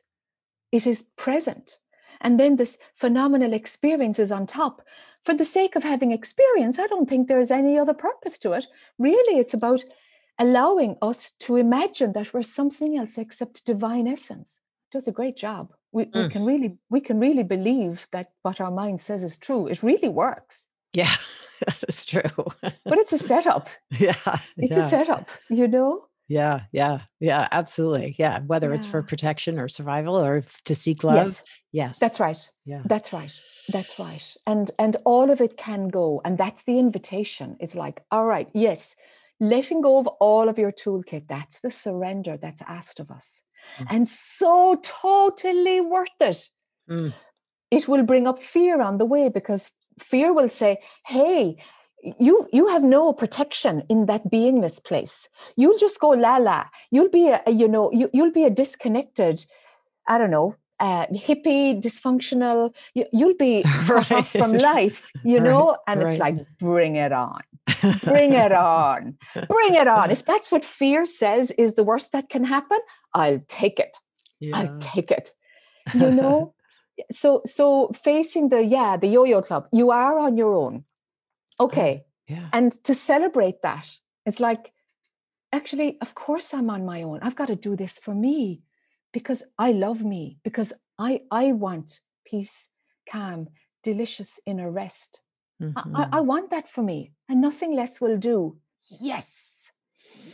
It 0.71 0.87
is 0.87 1.03
present 1.17 1.79
and 2.21 2.39
then 2.39 2.55
this 2.55 2.77
phenomenal 2.95 3.53
experience 3.53 4.19
is 4.19 4.31
on 4.31 4.47
top. 4.47 4.81
For 5.23 5.33
the 5.33 5.45
sake 5.45 5.75
of 5.75 5.83
having 5.83 6.11
experience, 6.11 6.79
I 6.79 6.87
don't 6.87 7.09
think 7.09 7.27
there's 7.27 7.51
any 7.51 7.77
other 7.77 7.93
purpose 7.93 8.37
to 8.39 8.53
it. 8.53 8.67
Really, 8.97 9.39
it's 9.39 9.53
about 9.53 9.83
allowing 10.37 10.95
us 11.01 11.31
to 11.39 11.57
imagine 11.57 12.13
that 12.13 12.33
we're 12.33 12.43
something 12.43 12.97
else 12.97 13.17
except 13.17 13.65
divine 13.65 14.07
essence. 14.07 14.59
It 14.89 14.97
does 14.97 15.07
a 15.07 15.13
great 15.13 15.35
job. 15.35 15.73
We, 15.91 16.05
mm. 16.05 16.23
we 16.23 16.29
can 16.29 16.45
really 16.45 16.77
we 16.89 17.01
can 17.01 17.19
really 17.19 17.43
believe 17.43 18.07
that 18.11 18.31
what 18.43 18.61
our 18.61 18.71
mind 18.71 19.01
says 19.01 19.23
is 19.23 19.37
true. 19.37 19.67
It 19.67 19.83
really 19.83 20.09
works. 20.09 20.65
Yeah, 20.93 21.11
that's 21.65 22.05
true. 22.05 22.21
but 22.61 22.97
it's 22.97 23.13
a 23.13 23.17
setup. 23.17 23.69
Yeah. 23.97 24.13
It's 24.57 24.77
yeah. 24.77 24.85
a 24.85 24.89
setup, 24.89 25.29
you 25.49 25.67
know? 25.67 26.05
Yeah, 26.27 26.61
yeah, 26.71 27.01
yeah, 27.19 27.47
absolutely. 27.51 28.15
Yeah, 28.19 28.41
whether 28.41 28.69
yeah. 28.69 28.75
it's 28.75 28.85
for 28.85 29.01
protection 29.01 29.59
or 29.59 29.67
survival 29.67 30.15
or 30.15 30.43
to 30.65 30.75
seek 30.75 31.03
love. 31.03 31.27
Yes. 31.27 31.43
yes. 31.71 31.99
That's 31.99 32.19
right. 32.19 32.49
Yeah. 32.65 32.83
That's 32.85 33.11
right. 33.11 33.35
That's 33.69 33.97
right. 33.97 34.35
And 34.45 34.69
and 34.77 34.95
all 35.05 35.31
of 35.31 35.41
it 35.41 35.57
can 35.57 35.87
go 35.87 36.21
and 36.23 36.37
that's 36.37 36.63
the 36.63 36.77
invitation. 36.77 37.57
It's 37.59 37.73
like, 37.73 38.03
all 38.11 38.25
right, 38.25 38.47
yes, 38.53 38.95
letting 39.39 39.81
go 39.81 39.97
of 39.97 40.07
all 40.19 40.49
of 40.49 40.57
your 40.57 40.71
toolkit, 40.71 41.27
that's 41.27 41.61
the 41.61 41.71
surrender 41.71 42.37
that's 42.37 42.61
asked 42.67 42.99
of 42.99 43.11
us. 43.11 43.43
Mm. 43.79 43.87
And 43.89 44.07
so 44.07 44.79
totally 44.83 45.81
worth 45.81 46.09
it. 46.19 46.49
Mm. 46.89 47.13
It 47.71 47.87
will 47.87 48.03
bring 48.03 48.27
up 48.27 48.39
fear 48.41 48.81
on 48.81 48.97
the 48.97 49.05
way 49.05 49.29
because 49.29 49.71
fear 49.99 50.33
will 50.33 50.49
say, 50.49 50.79
"Hey, 51.05 51.57
you 52.03 52.47
you 52.51 52.67
have 52.67 52.83
no 52.83 53.13
protection 53.13 53.83
in 53.89 54.05
that 54.05 54.29
beingness 54.31 54.83
place 54.83 55.27
you'll 55.55 55.77
just 55.77 55.99
go 55.99 56.09
la 56.09 56.37
la 56.37 56.65
you'll 56.91 57.09
be 57.09 57.27
a, 57.29 57.41
you 57.47 57.67
know 57.67 57.91
you, 57.91 58.09
you'll 58.13 58.31
be 58.31 58.45
a 58.45 58.49
disconnected 58.49 59.45
i 60.07 60.17
don't 60.17 60.31
know 60.31 60.55
uh, 60.79 61.05
hippie 61.07 61.81
dysfunctional 61.81 62.73
you, 62.93 63.05
will 63.11 63.33
be 63.37 63.61
cut 63.85 64.09
off 64.13 64.31
from 64.31 64.53
life 64.53 65.11
you 65.25 65.39
know 65.47 65.67
right, 65.67 65.77
and 65.87 66.03
right. 66.03 66.09
it's 66.09 66.19
like 66.19 66.35
bring 66.57 66.95
it 66.95 67.11
on 67.11 67.41
bring 68.03 68.33
it 68.33 68.51
on. 68.75 69.17
Bring 69.47 69.75
it 69.75 69.87
on. 69.87 70.11
If 70.11 70.25
that's 70.25 70.51
what 70.51 70.65
fear 70.65 71.05
says 71.05 71.51
is 71.51 71.75
the 71.75 71.83
worst 71.83 72.11
that 72.11 72.29
can 72.29 72.43
happen 72.43 72.79
i'll 73.13 73.41
take 73.47 73.79
it. 73.79 73.97
Yeah. 74.39 74.57
i'll 74.57 74.77
take 74.79 75.11
it. 75.11 75.33
You 75.93 76.11
know? 76.11 76.53
So 77.13 77.41
so 77.45 77.91
facing 78.03 78.49
the 78.49 78.61
yeah 78.61 78.97
the 78.97 79.07
yo-yo 79.07 79.41
club 79.41 79.69
you 79.71 79.89
are 79.89 80.19
on 80.19 80.35
your 80.35 80.53
own. 80.53 80.83
Okay. 81.57 82.03
Uh, 82.03 82.33
yeah. 82.33 82.49
and 82.51 82.83
to 82.83 82.93
celebrate 82.93 83.61
that 83.63 83.87
it's 84.25 84.41
like 84.41 84.73
actually 85.53 85.97
of 86.01 86.13
course 86.13 86.53
i'm 86.53 86.69
on 86.69 86.85
my 86.85 87.03
own. 87.03 87.19
I've 87.21 87.37
got 87.37 87.47
to 87.47 87.55
do 87.55 87.77
this 87.77 87.97
for 87.97 88.13
me 88.13 88.63
because 89.13 89.43
i 89.57 89.71
love 89.71 90.03
me 90.03 90.39
because 90.43 90.73
i 90.97 91.21
i 91.31 91.53
want 91.53 92.01
peace 92.25 92.67
calm 93.09 93.47
delicious 93.81 94.39
inner 94.45 94.69
rest 94.69 95.21
mm-hmm. 95.61 95.95
I, 95.95 96.03
I 96.03 96.05
mm-hmm. 96.05 96.27
want 96.27 96.49
that 96.51 96.69
for 96.69 96.81
me 96.81 97.11
and 97.27 97.41
nothing 97.41 97.75
less 97.75 98.01
will 98.01 98.17
do 98.17 98.57
yes 98.99 99.71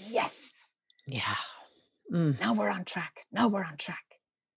yes 0.08 0.72
yeah 1.08 1.36
mm. 2.12 2.40
now 2.40 2.54
we're 2.54 2.70
on 2.70 2.86
track 2.86 3.26
now 3.32 3.48
we're 3.48 3.64
on 3.64 3.78
track 3.78 4.04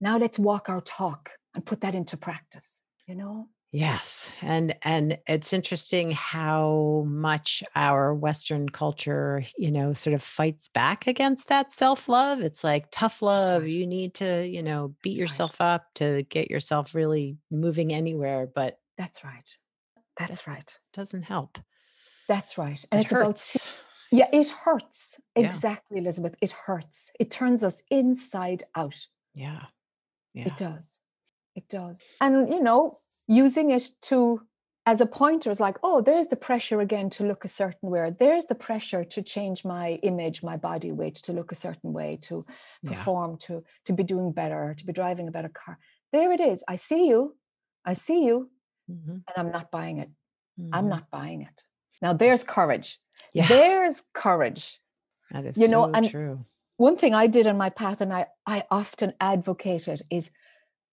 now 0.00 0.18
let's 0.18 0.38
walk 0.38 0.68
our 0.68 0.80
talk 0.80 1.30
and 1.54 1.64
put 1.64 1.80
that 1.80 1.94
into 1.94 2.16
practice 2.16 2.82
you 3.06 3.14
know 3.14 3.48
Yes. 3.70 4.30
And 4.40 4.74
and 4.82 5.18
it's 5.26 5.52
interesting 5.52 6.10
how 6.10 7.04
much 7.06 7.62
our 7.76 8.14
western 8.14 8.68
culture, 8.68 9.44
you 9.58 9.70
know, 9.70 9.92
sort 9.92 10.14
of 10.14 10.22
fights 10.22 10.68
back 10.68 11.06
against 11.06 11.48
that 11.48 11.70
self-love. 11.70 12.40
It's 12.40 12.64
like 12.64 12.86
tough 12.90 13.20
love. 13.20 13.62
Right. 13.62 13.70
You 13.70 13.86
need 13.86 14.14
to, 14.14 14.46
you 14.46 14.62
know, 14.62 14.94
beat 15.02 15.12
That's 15.12 15.18
yourself 15.18 15.60
right. 15.60 15.74
up 15.74 15.86
to 15.96 16.22
get 16.30 16.50
yourself 16.50 16.94
really 16.94 17.36
moving 17.50 17.92
anywhere, 17.92 18.48
but 18.52 18.78
That's 18.96 19.22
right. 19.22 19.44
That's 20.18 20.46
right. 20.46 20.78
Doesn't 20.92 21.22
help. 21.22 21.58
That's 22.28 22.58
right. 22.58 22.84
And 22.90 23.00
It 23.00 23.04
it's 23.04 23.12
about 23.12 23.26
hurts. 23.26 23.42
se- 23.42 23.60
yeah, 24.10 24.28
it 24.32 24.48
hurts. 24.50 25.20
Yeah. 25.36 25.46
Exactly, 25.46 25.98
Elizabeth. 25.98 26.34
It 26.40 26.50
hurts. 26.52 27.10
It 27.20 27.30
turns 27.30 27.62
us 27.64 27.82
inside 27.90 28.64
out. 28.74 28.96
Yeah. 29.34 29.62
Yeah. 30.34 30.46
It 30.48 30.56
does. 30.56 31.00
It 31.54 31.68
does. 31.68 32.02
And 32.20 32.48
you 32.48 32.62
know, 32.62 32.96
using 33.26 33.70
it 33.70 33.90
to 34.02 34.42
as 34.86 35.02
a 35.02 35.06
pointer 35.06 35.50
is 35.50 35.60
like, 35.60 35.76
oh, 35.82 36.00
there's 36.00 36.28
the 36.28 36.36
pressure 36.36 36.80
again 36.80 37.10
to 37.10 37.24
look 37.24 37.44
a 37.44 37.48
certain 37.48 37.90
way. 37.90 38.10
There's 38.18 38.46
the 38.46 38.54
pressure 38.54 39.04
to 39.04 39.22
change 39.22 39.62
my 39.64 39.92
image, 40.02 40.42
my 40.42 40.56
body 40.56 40.92
weight, 40.92 41.16
to 41.16 41.34
look 41.34 41.52
a 41.52 41.54
certain 41.54 41.92
way, 41.92 42.18
to 42.22 42.44
Yeah. 42.82 42.90
perform, 42.94 43.36
to 43.46 43.62
to 43.84 43.92
be 43.92 44.02
doing 44.02 44.32
better, 44.32 44.74
to 44.78 44.86
be 44.86 44.92
driving 44.92 45.28
a 45.28 45.30
better 45.30 45.50
car. 45.50 45.78
There 46.12 46.32
it 46.32 46.40
is. 46.40 46.64
I 46.66 46.76
see 46.76 47.06
you. 47.08 47.36
I 47.84 47.92
see 47.94 48.24
you, 48.24 48.50
Mhm. 48.90 49.22
and 49.26 49.34
I'm 49.36 49.50
not 49.50 49.70
buying 49.70 49.98
it. 49.98 50.10
Mhm. 50.58 50.70
I'm 50.72 50.88
not 50.88 51.10
buying 51.10 51.42
it. 51.42 51.62
Now 52.00 52.12
there's 52.12 52.44
courage. 52.44 53.00
Yeah. 53.34 53.46
There's 53.48 54.02
courage. 54.12 54.80
that 55.30 55.44
is 55.44 55.56
you 55.58 55.68
know, 55.68 55.84
so 55.86 55.92
and- 55.92 56.08
true. 56.10 56.44
One 56.78 56.96
thing 56.96 57.12
I 57.12 57.26
did 57.26 57.46
on 57.48 57.56
my 57.58 57.70
path, 57.70 58.00
and 58.00 58.12
I, 58.12 58.26
I 58.46 58.64
often 58.70 59.12
advocate 59.20 59.88
it 59.88 60.00
is 60.10 60.30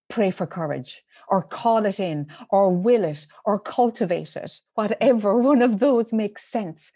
pray 0.09 0.31
for 0.31 0.47
courage 0.47 1.03
or 1.29 1.41
call 1.43 1.85
it 1.85 1.99
in 1.99 2.27
or 2.49 2.69
will 2.75 3.03
it 3.03 3.27
or 3.45 3.59
cultivate 3.59 4.35
it, 4.35 4.61
whatever 4.73 5.35
one 5.51 5.61
of 5.61 5.79
those 5.79 6.11
makes 6.11 6.43
sense. 6.51 6.91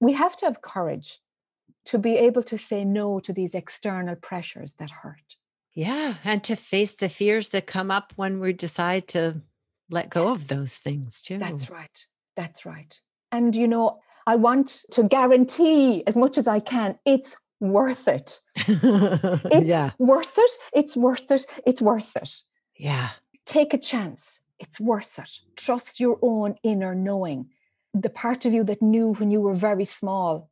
We 0.00 0.12
have 0.12 0.36
to 0.36 0.46
have 0.46 0.62
courage 0.62 1.18
to 1.86 1.98
be 1.98 2.16
able 2.16 2.42
to 2.44 2.56
say 2.56 2.84
no 2.84 3.18
to 3.20 3.32
these 3.32 3.54
external 3.54 4.14
pressures 4.14 4.74
that 4.74 4.90
hurt. 5.02 5.36
Yeah. 5.74 6.14
And 6.24 6.42
to 6.44 6.54
face 6.56 6.94
the 6.94 7.08
fears 7.08 7.48
that 7.50 7.66
come 7.66 7.90
up 7.90 8.12
when 8.16 8.40
we 8.40 8.52
decide 8.52 9.08
to 9.08 9.42
let 9.90 10.10
go 10.10 10.28
of 10.28 10.48
those 10.48 10.76
things 10.78 11.20
too. 11.22 11.38
That's 11.38 11.70
right. 11.70 12.06
That's 12.36 12.64
right. 12.66 12.98
And, 13.32 13.54
you 13.54 13.66
know, 13.68 14.00
I 14.26 14.36
want 14.36 14.84
to 14.92 15.02
guarantee 15.04 16.02
as 16.06 16.16
much 16.16 16.38
as 16.38 16.46
I 16.46 16.60
can 16.60 16.98
it's 17.04 17.36
worth 17.60 18.06
it. 18.08 18.38
It's 18.56 19.66
yeah. 19.66 19.90
worth 19.98 20.36
it. 20.38 20.50
It's 20.74 20.96
worth 20.96 21.30
it. 21.30 21.44
It's 21.66 21.82
worth 21.82 22.16
it. 22.16 22.30
Yeah. 22.76 23.10
take 23.46 23.72
a 23.74 23.78
chance. 23.78 24.40
It's 24.58 24.78
worth 24.80 25.18
it. 25.18 25.30
Trust 25.56 26.00
your 26.00 26.18
own 26.22 26.56
inner 26.62 26.94
knowing. 26.94 27.48
The 27.94 28.10
part 28.10 28.44
of 28.44 28.52
you 28.52 28.62
that 28.64 28.82
knew 28.82 29.14
when 29.14 29.30
you 29.30 29.40
were 29.40 29.54
very 29.54 29.84
small. 29.84 30.50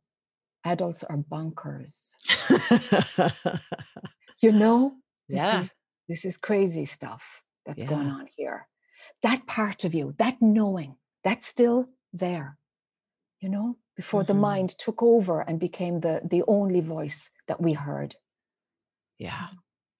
Adults 0.65 1.03
are 1.03 1.17
bonkers. 1.17 2.11
You 4.41 4.51
know, 4.51 4.93
this 5.29 5.37
Yeah. 5.39 5.59
is 5.61 5.75
this 6.07 6.23
is 6.25 6.37
crazy 6.37 6.85
stuff 6.85 7.41
that's 7.65 7.83
going 7.83 8.07
on 8.07 8.27
here. 8.37 8.67
That 9.23 9.47
part 9.47 9.83
of 9.83 9.93
you, 9.93 10.13
that 10.17 10.41
knowing, 10.41 10.97
that's 11.23 11.47
still 11.47 11.89
there. 12.13 12.57
You 13.39 13.49
know, 13.49 13.77
before 13.95 14.23
the 14.25 14.33
Mhm. 14.33 14.35
mind 14.35 14.71
took 14.77 15.03
over 15.03 15.41
and 15.41 15.59
became 15.59 15.99
the 16.01 16.21
the 16.25 16.43
only 16.47 16.81
voice 16.81 17.31
that 17.47 17.61
we 17.61 17.73
heard. 17.73 18.17
yeah. 19.17 19.47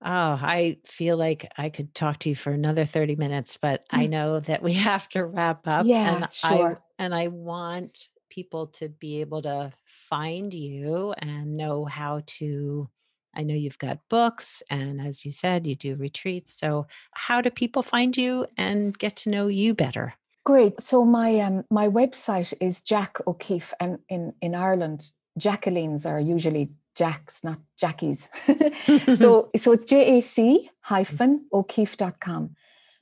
Oh, 0.01 0.37
I 0.41 0.79
feel 0.85 1.17
like 1.17 1.51
I 1.57 1.69
could 1.69 1.95
talk 1.95 2.19
to 2.19 2.29
you 2.29 2.35
for 2.35 2.51
another 2.51 2.85
30 2.85 3.15
minutes, 3.15 3.57
but 3.61 3.85
I 3.89 4.07
know 4.07 4.39
that 4.41 4.61
we 4.63 4.73
have 4.75 5.09
to 5.09 5.25
wrap 5.25 5.67
up. 5.67 5.93
Yeah, 5.93 6.03
and 6.03 6.29
I 6.43 6.69
sure. 6.69 6.83
and 6.99 7.15
I 7.15 7.27
want 7.29 8.09
people 8.29 8.67
to 8.67 8.89
be 8.89 9.21
able 9.21 9.41
to 9.43 9.73
find 9.85 10.53
you 10.53 11.13
and 11.13 11.57
know 11.57 11.85
how 11.85 12.21
to 12.27 12.89
I 13.35 13.43
know 13.43 13.53
you've 13.53 13.77
got 13.77 13.99
books 14.09 14.63
and 14.69 14.99
as 15.01 15.25
you 15.25 15.31
said, 15.31 15.67
you 15.67 15.75
do 15.75 15.95
retreats. 15.95 16.53
So 16.53 16.87
how 17.11 17.41
do 17.41 17.49
people 17.49 17.83
find 17.83 18.15
you 18.17 18.47
and 18.57 18.97
get 18.97 19.15
to 19.17 19.29
know 19.29 19.47
you 19.47 19.73
better? 19.73 20.15
Great. 20.47 20.81
So 20.81 21.03
my 21.03 21.41
um 21.41 21.65
my 21.69 21.89
website 21.89 22.53
is 22.61 22.81
Jac 22.81 23.17
O'Keeffe, 23.27 23.73
and 23.81 23.99
in 24.07 24.33
in 24.41 24.55
Ireland, 24.55 25.11
Jacqueline's 25.37 26.05
are 26.05 26.21
usually 26.21 26.69
Jacks, 26.95 27.43
not 27.43 27.59
Jackies. 27.77 28.29
so 29.19 29.49
so 29.57 29.71
it's 29.73 29.83
J 29.83 30.17
A 30.17 30.21
C 30.21 30.69
hyphen 30.83 31.47
O'Keeffe.com. 31.51 32.55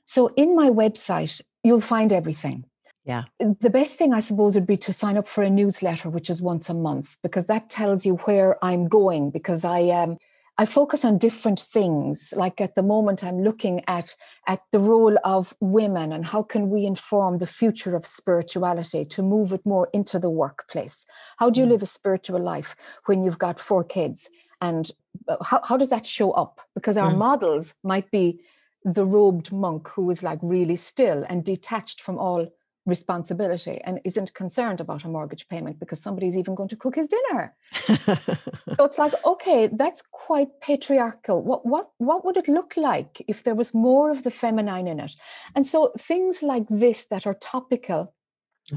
So 0.06 0.32
in 0.36 0.56
my 0.56 0.70
website, 0.70 1.40
you'll 1.62 1.80
find 1.80 2.12
everything. 2.12 2.64
Yeah. 3.06 3.24
The 3.38 3.70
best 3.70 3.98
thing 3.98 4.12
I 4.14 4.20
suppose 4.20 4.54
would 4.54 4.66
be 4.66 4.78
to 4.78 4.92
sign 4.92 5.16
up 5.16 5.28
for 5.28 5.42
a 5.44 5.50
newsletter, 5.50 6.10
which 6.10 6.30
is 6.30 6.42
once 6.42 6.68
a 6.70 6.74
month, 6.74 7.16
because 7.22 7.46
that 7.46 7.70
tells 7.70 8.04
you 8.06 8.16
where 8.26 8.62
I'm 8.64 8.88
going. 8.88 9.30
Because 9.30 9.64
I 9.64 9.88
um 9.90 10.18
I 10.58 10.64
focus 10.66 11.04
on 11.04 11.18
different 11.18 11.60
things. 11.60 12.32
Like 12.36 12.60
at 12.62 12.74
the 12.76 12.82
moment, 12.82 13.22
I'm 13.22 13.42
looking 13.42 13.82
at 13.88 14.14
at 14.48 14.62
the 14.72 14.80
role 14.80 15.16
of 15.24 15.54
women 15.60 16.12
and 16.12 16.26
how 16.26 16.42
can 16.42 16.70
we 16.70 16.86
inform 16.86 17.38
the 17.38 17.46
future 17.46 17.94
of 17.94 18.06
spirituality 18.06 19.04
to 19.04 19.22
move 19.22 19.52
it 19.52 19.64
more 19.66 19.88
into 19.92 20.18
the 20.18 20.30
workplace 20.30 21.06
how 21.38 21.50
do 21.50 21.60
you 21.60 21.66
Mm. 21.66 21.70
live 21.70 21.82
a 21.82 21.86
spiritual 21.86 22.40
life 22.40 22.76
when 23.06 23.22
you've 23.24 23.38
got 23.38 23.60
four 23.60 23.84
kids 23.84 24.30
and 24.60 24.90
uh, 25.28 25.36
how, 25.44 25.60
how 25.64 25.76
does 25.76 25.90
that 25.90 26.06
show 26.06 26.30
up 26.32 26.60
because 26.74 26.96
our 26.96 27.10
Mm. 27.10 27.18
models 27.26 27.74
might 27.82 28.10
be 28.10 28.40
the 28.84 29.04
robed 29.04 29.52
monk 29.52 29.88
who 29.88 30.10
is 30.10 30.22
like 30.22 30.38
really 30.42 30.76
still 30.76 31.24
and 31.28 31.44
detached 31.44 32.00
from 32.00 32.18
all 32.18 32.46
responsibility 32.86 33.80
and 33.84 34.00
isn't 34.04 34.32
concerned 34.34 34.80
about 34.80 35.04
a 35.04 35.08
mortgage 35.08 35.46
payment 35.48 35.78
because 35.80 36.00
somebody's 36.00 36.36
even 36.36 36.54
going 36.54 36.68
to 36.68 36.76
cook 36.76 36.94
his 36.96 37.08
dinner 37.08 37.54
so 38.78 38.84
it's 38.84 38.98
like 38.98 39.12
okay 39.24 39.68
that's 39.72 40.02
quite 40.12 40.48
patriarchal 40.60 41.42
what 41.42 41.66
what 41.66 41.90
what 41.98 42.24
would 42.24 42.36
it 42.36 42.48
look 42.48 42.76
like 42.76 43.22
if 43.28 43.42
there 43.44 43.54
was 43.56 43.74
more 43.74 44.10
of 44.10 44.22
the 44.22 44.30
feminine 44.30 44.86
in 44.86 45.00
it 45.00 45.12
and 45.54 45.66
so 45.66 45.92
things 45.98 46.42
like 46.42 46.66
this 46.70 47.06
that 47.06 47.26
are 47.26 47.34
topical 47.34 48.14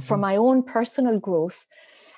for 0.02 0.18
Mhm. 0.18 0.22
my 0.28 0.36
own 0.36 0.64
personal 0.64 1.20
growth 1.20 1.66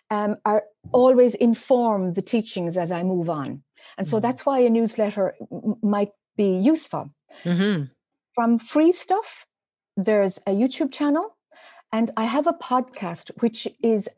um, 0.10 0.36
are 0.46 0.64
always 0.92 1.36
inform 1.36 2.14
the 2.14 2.22
teachings 2.22 2.78
as 2.78 2.92
i 2.92 3.04
move 3.04 3.30
on 3.30 3.64
and 3.98 4.08
so 4.08 4.18
Mhm. 4.18 4.22
that's 4.22 4.46
why 4.46 4.60
a 4.60 4.70
newsletter 4.70 5.36
m- 5.52 5.76
might 5.82 6.12
be 6.38 6.50
useful 6.74 7.10
Mhm. 7.46 7.90
from 8.36 8.60
free 8.60 8.92
stuff 8.92 9.46
there's 9.98 10.38
a 10.48 10.52
youtube 10.62 10.92
channel 10.92 11.38
and 11.92 12.12
i 12.18 12.24
have 12.24 12.48
a 12.48 12.54
podcast 12.54 13.32
which 13.42 13.68
is 13.84 14.10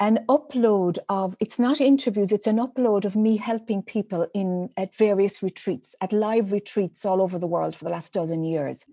an 0.00 0.18
upload 0.28 0.98
of 1.08 1.36
it's 1.40 1.58
not 1.58 1.80
interviews 1.80 2.32
it's 2.32 2.46
an 2.46 2.56
upload 2.56 3.04
of 3.04 3.14
me 3.14 3.36
helping 3.36 3.82
people 3.82 4.26
in 4.34 4.70
at 4.76 4.96
various 4.96 5.42
retreats 5.42 5.94
at 6.00 6.12
live 6.12 6.52
retreats 6.52 7.04
all 7.04 7.20
over 7.20 7.38
the 7.38 7.46
world 7.46 7.76
for 7.76 7.84
the 7.84 7.90
last 7.90 8.12
dozen 8.12 8.42
years. 8.42 8.86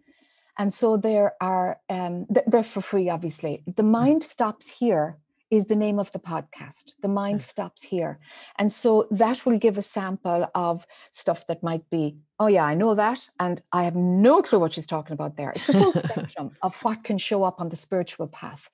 And 0.58 0.74
so 0.74 0.98
there 0.98 1.34
are 1.40 1.80
um, 1.90 2.26
they're 2.48 2.64
for 2.64 2.82
free 2.82 3.10
obviously. 3.10 3.64
The 3.76 3.84
mind 3.84 4.24
stops 4.24 4.70
here 4.70 5.18
is 5.50 5.66
the 5.68 5.76
name 5.76 5.98
of 6.00 6.12
the 6.12 6.20
podcast. 6.20 6.94
The 7.02 7.08
mind 7.08 7.40
Mm. 7.40 7.44
stops 7.44 7.84
here. 7.84 8.20
And 8.58 8.72
so 8.72 9.08
that 9.12 9.46
will 9.46 9.58
give 9.58 9.78
a 9.78 9.82
sample 9.82 10.48
of 10.54 10.86
stuff 11.12 11.48
that 11.48 11.64
might 11.64 11.90
be 11.90 12.18
oh 12.40 12.48
yeah 12.48 12.66
i 12.66 12.76
know 12.76 12.94
that 12.94 13.20
and 13.40 13.62
i 13.72 13.82
have 13.84 13.96
no 13.96 14.42
clue 14.44 14.60
what 14.60 14.74
she's 14.74 14.86
talking 14.88 15.14
about 15.14 15.36
there. 15.38 15.52
It's 15.56 15.68
the 15.68 15.74
full 15.74 15.94
spectrum 16.06 16.52
of 16.62 16.76
what 16.84 17.04
can 17.04 17.18
show 17.18 17.44
up 17.44 17.60
on 17.62 17.70
the 17.70 17.76
spiritual 17.76 18.28
path 18.28 18.70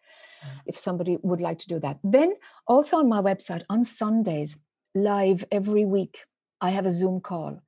if 0.66 0.78
somebody 0.78 1.18
would 1.22 1.40
like 1.42 1.60
to 1.60 1.68
do 1.68 1.80
that. 1.80 1.98
Then 2.04 2.34
also 2.68 2.98
on 2.98 3.08
my 3.08 3.22
website 3.22 3.64
on 3.70 3.84
sundays 3.84 4.58
live 4.96 5.44
every 5.52 5.86
week 5.86 6.26
i 6.62 6.70
have 6.70 6.86
a 6.86 6.92
zoom 6.92 7.20
call 7.20 7.60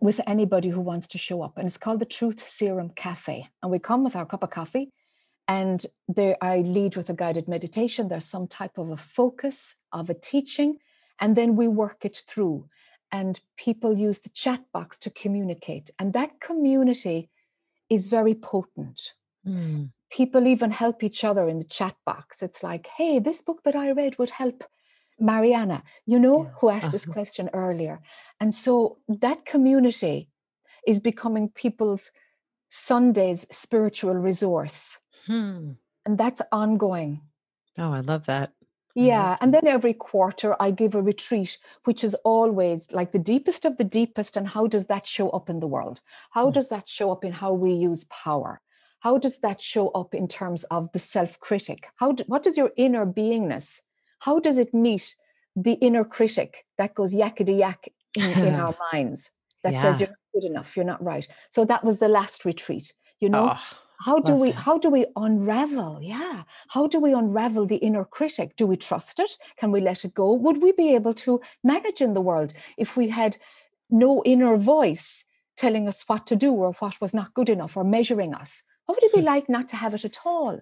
with 0.00 0.20
anybody 0.26 0.68
who 0.68 0.80
wants 0.80 1.06
to 1.08 1.18
show 1.18 1.40
up 1.42 1.56
and 1.56 1.66
it's 1.66 1.78
called 1.78 2.00
the 2.00 2.04
truth 2.18 2.40
serum 2.56 2.90
cafe 2.90 3.48
and 3.62 3.70
we 3.72 3.78
come 3.78 4.04
with 4.04 4.14
our 4.16 4.26
cup 4.26 4.42
of 4.42 4.50
coffee 4.50 4.90
and 5.48 5.84
there 6.08 6.36
i 6.40 6.58
lead 6.58 6.96
with 6.96 7.10
a 7.10 7.14
guided 7.14 7.46
meditation. 7.48 8.08
There's 8.08 8.24
some 8.26 8.46
type 8.46 8.78
of 8.78 8.90
a 8.90 8.96
focus 8.96 9.74
of 9.92 10.10
a 10.10 10.14
teaching 10.14 10.78
and 11.20 11.36
then 11.36 11.56
we 11.56 11.68
work 11.68 12.04
it 12.04 12.22
through. 12.26 12.68
And 13.12 13.38
people 13.56 13.96
use 13.96 14.18
the 14.20 14.30
chat 14.30 14.62
box 14.72 14.98
to 15.00 15.10
communicate. 15.10 15.90
And 15.98 16.12
that 16.14 16.40
community 16.40 17.30
is 17.88 18.08
very 18.08 18.34
potent. 18.34 19.14
Mm. 19.46 19.90
people 20.10 20.46
even 20.46 20.70
help 20.70 21.02
each 21.02 21.22
other 21.24 21.48
in 21.48 21.58
the 21.58 21.64
chat 21.78 21.96
box. 22.06 22.42
It's 22.42 22.62
like 22.62 22.86
hey 22.96 23.18
this 23.18 23.42
book 23.42 23.60
that 23.64 23.76
i 23.76 23.90
read 23.90 24.18
would 24.18 24.30
help 24.30 24.64
mariana 25.30 25.78
you 26.12 26.18
know 26.18 26.38
Yeah. 26.44 26.50
who 26.58 26.66
asked 26.76 26.92
this 26.92 27.04
Uh-huh. 27.06 27.12
question 27.18 27.46
earlier. 27.52 27.96
And 28.40 28.50
so 28.64 28.74
that 29.26 29.44
community 29.44 30.16
is 30.86 30.98
becoming 31.10 31.48
people's 31.64 32.04
sunday's 32.68 33.46
spiritual 33.50 34.14
resource 34.14 34.98
Hmm. 35.26 35.72
and 36.06 36.18
that's 36.18 36.42
ongoing. 36.52 37.22
Oh, 37.78 37.92
I 37.92 38.00
love 38.00 38.26
that. 38.26 38.52
Yeah 38.94 39.36
and 39.40 39.52
then 39.52 39.66
every 39.66 39.92
quarter 39.94 40.54
i 40.60 40.70
give 40.70 40.94
a 40.94 41.02
retreat 41.02 41.58
which 41.84 42.04
is 42.04 42.14
always 42.24 42.92
like 42.92 43.10
the 43.10 43.18
deepest 43.18 43.64
of 43.64 43.76
the 43.76 43.84
deepest 43.84 44.36
and 44.36 44.46
how 44.46 44.68
does 44.68 44.86
that 44.86 45.04
show 45.06 45.30
up 45.30 45.50
in 45.50 45.58
the 45.60 45.66
world? 45.66 46.00
How 46.30 46.46
Mm. 46.50 46.54
does 46.54 46.68
that 46.68 46.88
show 46.88 47.10
up 47.10 47.24
in 47.24 47.32
how 47.32 47.52
we 47.52 47.72
use 47.72 48.04
power? 48.04 48.60
How 49.00 49.18
does 49.18 49.40
that 49.40 49.60
show 49.60 49.88
up 49.88 50.14
in 50.14 50.28
terms 50.28 50.62
of 50.64 50.92
the 50.92 50.98
self 51.00 51.40
critic 51.40 51.88
how 51.96 52.12
do, 52.12 52.22
what 52.26 52.42
does 52.44 52.56
your 52.56 52.70
inner 52.76 53.04
beingness 53.04 53.80
how 54.20 54.38
does 54.38 54.58
it 54.58 54.72
meet 54.72 55.16
the 55.56 55.72
inner 55.86 56.04
critic 56.04 56.64
that 56.78 56.94
goes 56.94 57.12
yakety 57.14 57.58
yak 57.58 57.88
in, 58.16 58.24
in 58.48 58.54
our 58.62 58.74
minds 58.92 59.30
that 59.64 59.76
says 59.82 60.00
you're 60.00 60.08
not 60.08 60.32
good 60.34 60.44
enough 60.44 60.76
you're 60.76 60.92
not 60.92 61.02
right? 61.02 61.26
So 61.50 61.64
that 61.64 61.82
was 61.84 61.98
the 61.98 62.08
last 62.08 62.44
retreat 62.44 62.94
you 63.20 63.28
know? 63.28 63.48
Oh, 63.56 63.76
how 64.00 64.18
do 64.20 64.34
we 64.34 64.52
how 64.52 64.78
do 64.78 64.90
we 64.90 65.06
unravel? 65.16 66.00
Yeah. 66.02 66.44
How 66.68 66.86
do 66.86 67.00
we 67.00 67.12
unravel 67.12 67.66
the 67.66 67.76
inner 67.76 68.04
critic? 68.04 68.56
Do 68.56 68.66
we 68.66 68.76
trust 68.76 69.18
it? 69.20 69.36
Can 69.56 69.70
we 69.72 69.80
let 69.80 70.04
it 70.04 70.14
go? 70.14 70.32
Would 70.32 70.62
we 70.62 70.72
be 70.72 70.94
able 70.94 71.14
to 71.14 71.40
manage 71.62 72.00
in 72.00 72.14
the 72.14 72.20
world 72.20 72.52
if 72.76 72.96
we 72.96 73.08
had 73.08 73.36
no 73.90 74.22
inner 74.24 74.56
voice 74.56 75.24
telling 75.56 75.86
us 75.88 76.02
what 76.08 76.26
to 76.26 76.36
do 76.36 76.52
or 76.52 76.72
what 76.80 77.00
was 77.00 77.14
not 77.14 77.34
good 77.34 77.48
enough 77.48 77.76
or 77.76 77.84
measuring 77.84 78.34
us? 78.34 78.62
What 78.86 78.96
would 78.96 79.04
it 79.04 79.12
be 79.12 79.20
Hmm. 79.20 79.24
like 79.24 79.48
not 79.48 79.68
to 79.70 79.76
have 79.76 79.94
it 79.94 80.04
at 80.04 80.18
all? 80.26 80.60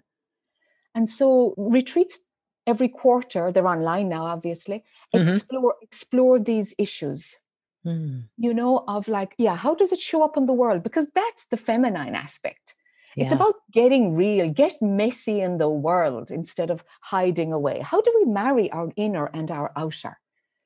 And 0.94 1.08
so 1.08 1.54
retreats 1.56 2.20
every 2.66 2.88
quarter 2.88 3.50
they're 3.52 3.66
online 3.66 4.08
now 4.08 4.24
obviously 4.24 4.84
Mhm. 5.14 5.40
explore 5.40 5.74
explore 5.82 6.38
these 6.38 6.74
issues. 6.78 7.38
Mm, 7.84 8.28
you 8.36 8.54
know 8.54 8.84
of 8.88 9.08
like 9.08 9.34
yeah 9.38 9.56
how 9.56 9.74
does 9.74 9.92
it 9.92 9.98
show 9.98 10.22
up 10.22 10.36
in 10.36 10.46
the 10.46 10.52
world? 10.52 10.82
Because 10.82 11.08
that's 11.14 11.46
the 11.46 11.56
feminine 11.56 12.14
aspect 12.14 12.74
it's 13.16 13.32
about 13.32 13.54
getting 13.72 14.14
real, 14.14 14.48
get 14.50 14.80
messy 14.80 15.40
in 15.40 15.58
the 15.58 15.68
world 15.68 16.30
instead 16.30 16.70
of 16.70 16.84
hiding 17.00 17.52
away. 17.52 17.80
How 17.82 18.00
do 18.00 18.12
we 18.20 18.30
marry 18.32 18.70
our 18.72 18.90
inner 18.96 19.26
and 19.26 19.50
our 19.50 19.70
outer? 19.76 20.18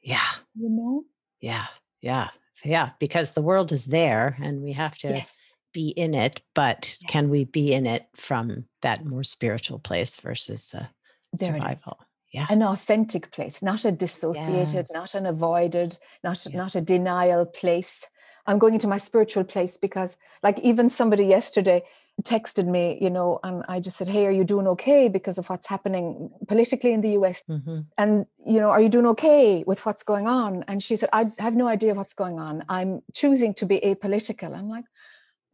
yeah. 0.02 0.30
You 0.54 0.68
know? 0.70 1.04
Yeah. 1.40 1.66
Yeah. 2.00 2.28
Yeah. 2.64 2.90
Because 3.00 3.32
the 3.32 3.42
world 3.42 3.72
is 3.72 3.86
there 3.86 4.36
and 4.40 4.62
we 4.62 4.72
have 4.72 4.96
to 4.98 5.08
Yes. 5.08 5.54
be 5.72 5.88
in 5.88 6.14
it, 6.14 6.40
but 6.54 6.96
can 7.08 7.28
we 7.28 7.44
be 7.44 7.72
in 7.72 7.86
it 7.86 8.06
from 8.14 8.64
that 8.82 9.04
more 9.04 9.24
spiritual 9.24 9.78
place 9.78 10.16
versus 10.16 10.70
the 10.70 10.88
There 11.32 11.54
survival? 11.54 11.98
Yeah. 12.32 12.46
An 12.48 12.62
authentic 12.62 13.30
place, 13.32 13.62
not 13.62 13.84
a 13.84 13.92
dissociated, 13.92 14.86
not 14.92 15.14
an 15.14 15.26
avoided, 15.26 15.98
not, 16.22 16.46
Yeah. 16.46 16.56
not 16.56 16.74
a 16.74 16.80
denial 16.80 17.44
place. 17.46 18.06
I'm 18.46 18.58
going 18.58 18.74
into 18.74 18.88
my 18.88 18.98
spiritual 18.98 19.44
place 19.44 19.76
because, 19.76 20.16
like, 20.42 20.58
even 20.60 20.88
somebody 20.88 21.24
yesterday 21.26 21.82
texted 22.22 22.66
me, 22.66 22.98
you 23.00 23.10
know, 23.10 23.40
and 23.42 23.64
I 23.68 23.80
just 23.80 23.96
said, 23.96 24.08
Hey, 24.08 24.26
are 24.26 24.30
you 24.30 24.44
doing 24.44 24.66
okay 24.68 25.08
because 25.08 25.38
of 25.38 25.48
what's 25.48 25.66
happening 25.66 26.30
politically 26.48 26.92
in 26.92 27.00
the 27.00 27.10
US? 27.20 27.42
hmm 27.46 27.80
and 27.98 28.26
you 28.44 28.60
know 28.60 28.68
are 28.68 28.80
you 28.80 28.88
doing 28.88 29.06
okay 29.06 29.64
with 29.66 29.84
what's 29.86 30.02
going 30.02 30.26
on? 30.28 30.64
And 30.68 30.82
she 30.82 30.96
said 30.96 31.08
i 31.12 31.30
have 31.38 31.54
no 31.54 31.66
idea 31.68 31.94
what's 31.94 32.14
going 32.14 32.38
on. 32.38 32.64
I'm 32.68 33.02
choosing 33.14 33.54
to 33.54 33.66
be 33.66 33.80
apolitical. 33.80 34.56
I'm 34.56 34.68
like 34.68 34.84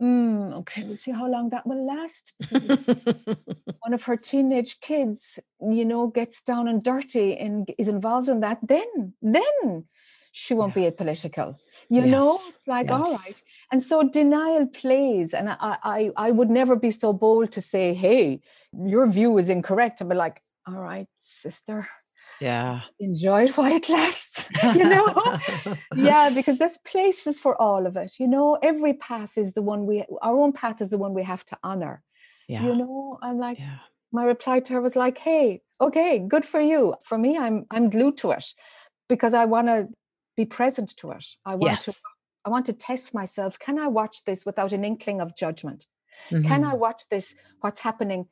mm, 0.01 0.53
okay 0.61 0.85
we'll 0.85 0.97
see 0.97 1.13
how 1.13 1.29
long 1.29 1.51
that 1.51 1.67
will 1.67 1.87
last 1.87 2.33
one 3.81 3.95
of 3.95 4.03
her 4.05 4.17
teenage 4.17 4.81
kids 4.81 5.39
you 5.61 5.85
know 5.85 6.07
gets 6.09 6.43
down 6.43 6.69
and 6.69 6.83
dirty 6.83 7.37
and 7.37 7.73
is 7.79 7.89
involved 7.89 8.29
in 8.29 8.41
that. 8.41 8.59
Then 8.67 9.15
then 9.23 9.85
she 10.33 10.55
won't 10.55 10.75
be 10.75 10.83
apolitical 10.91 11.57
you 11.89 12.03
know 12.03 12.39
it's 12.49 12.67
like 12.67 12.91
all 12.91 13.11
yes. 13.11 13.21
right 13.27 13.43
and 13.71 13.83
so 13.83 14.03
denial 14.09 14.67
plays 14.67 15.35
and 15.35 15.49
I, 15.49 15.79
I 15.83 16.11
i 16.17 16.31
would 16.31 16.51
never 16.51 16.77
be 16.77 16.91
so 16.91 17.13
bold 17.13 17.53
to 17.53 17.61
say 17.61 17.95
hey 17.95 18.41
your 18.73 19.07
view 19.07 19.39
is 19.39 19.49
incorrect 19.49 20.01
i'd 20.01 20.09
be 20.09 20.15
like 20.15 20.41
all 20.67 20.81
right 20.81 21.09
sister 21.19 21.89
yeah. 22.41 22.81
enjoy 22.99 23.45
it 23.45 23.57
while 23.57 23.73
it 23.73 23.89
lasts 23.89 24.45
you 24.63 24.85
know 24.85 25.39
yeah 25.97 26.31
because 26.31 26.59
there's 26.59 26.79
places 26.79 27.39
for 27.39 27.61
all 27.61 27.87
of 27.87 27.97
it 27.97 28.15
you 28.19 28.27
know 28.27 28.59
every 28.63 28.95
path 28.95 29.39
is 29.39 29.53
the 29.53 29.63
one 29.63 29.87
we 29.87 30.05
our 30.23 30.37
own 30.37 30.53
path 30.53 30.81
is 30.81 30.91
the 30.91 30.99
one 30.99 31.15
we 31.15 31.23
have 31.23 31.45
to 31.45 31.59
honor 31.63 32.03
Yeah. 32.49 32.65
you 32.65 32.75
know 32.75 33.19
i'm 33.23 33.39
like 33.39 33.59
yeah. 33.59 33.79
my 34.13 34.25
reply 34.25 34.61
to 34.61 34.73
her 34.73 34.81
was 34.81 34.97
like 34.97 35.19
hey 35.19 35.63
okay 35.81 36.19
good 36.19 36.45
for 36.45 36.61
you 36.61 36.95
for 37.05 37.17
me 37.17 37.39
i'm 37.39 37.67
i'm 37.71 37.91
glued 37.91 38.17
to 38.19 38.33
it 38.33 38.47
because 39.09 39.35
i 39.35 39.45
want 39.45 39.69
to 39.69 39.89
be 40.37 40.45
present 40.45 40.97
to 40.97 41.11
it 41.11 41.25
i 41.45 41.55
want 41.55 41.81
to 41.81 41.93
i 42.45 42.51
want 42.51 42.67
to 42.67 42.73
test 42.73 43.15
myself 43.15 43.59
can 43.59 43.79
i 43.79 43.87
watch 43.87 44.25
this 44.25 44.45
without 44.47 44.73
an 44.73 44.85
inkling 44.85 45.21
of 45.21 45.37
judgment 45.37 45.87
can 46.31 46.63
Mhm. 46.63 46.71
I 46.71 46.75
watch 46.75 47.09
this, 47.09 47.35
what's 47.63 47.81
happening 47.81 48.29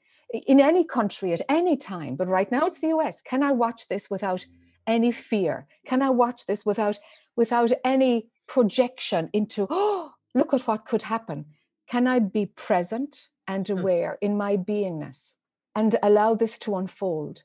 in 0.46 0.60
any 0.60 0.84
country 0.84 1.32
at 1.32 1.40
any 1.48 1.76
time? 1.76 2.14
But 2.14 2.28
right 2.28 2.50
now 2.52 2.66
it's 2.66 2.80
the 2.80 2.88
US. 2.88 3.22
Can 3.22 3.42
I 3.42 3.52
watch 3.52 3.88
this 3.88 4.10
without 4.10 4.44
any 4.86 5.10
fear? 5.12 5.66
Can 5.86 6.02
I 6.02 6.10
watch 6.10 6.46
this 6.46 6.64
without 6.66 6.98
without 7.36 7.72
any 7.84 8.28
projection 8.46 9.30
into, 9.32 9.66
oh, 9.70 10.12
look 10.34 10.52
at 10.54 10.66
what 10.68 10.84
could 10.84 11.02
happen? 11.02 11.46
Can 11.88 12.06
I 12.06 12.18
be 12.20 12.46
present 12.46 13.28
and 13.48 13.68
aware 13.70 14.18
in 14.20 14.36
my 14.36 14.56
beingness 14.56 15.34
and 15.74 15.96
allow 16.02 16.34
this 16.34 16.58
to 16.60 16.76
unfold 16.76 17.44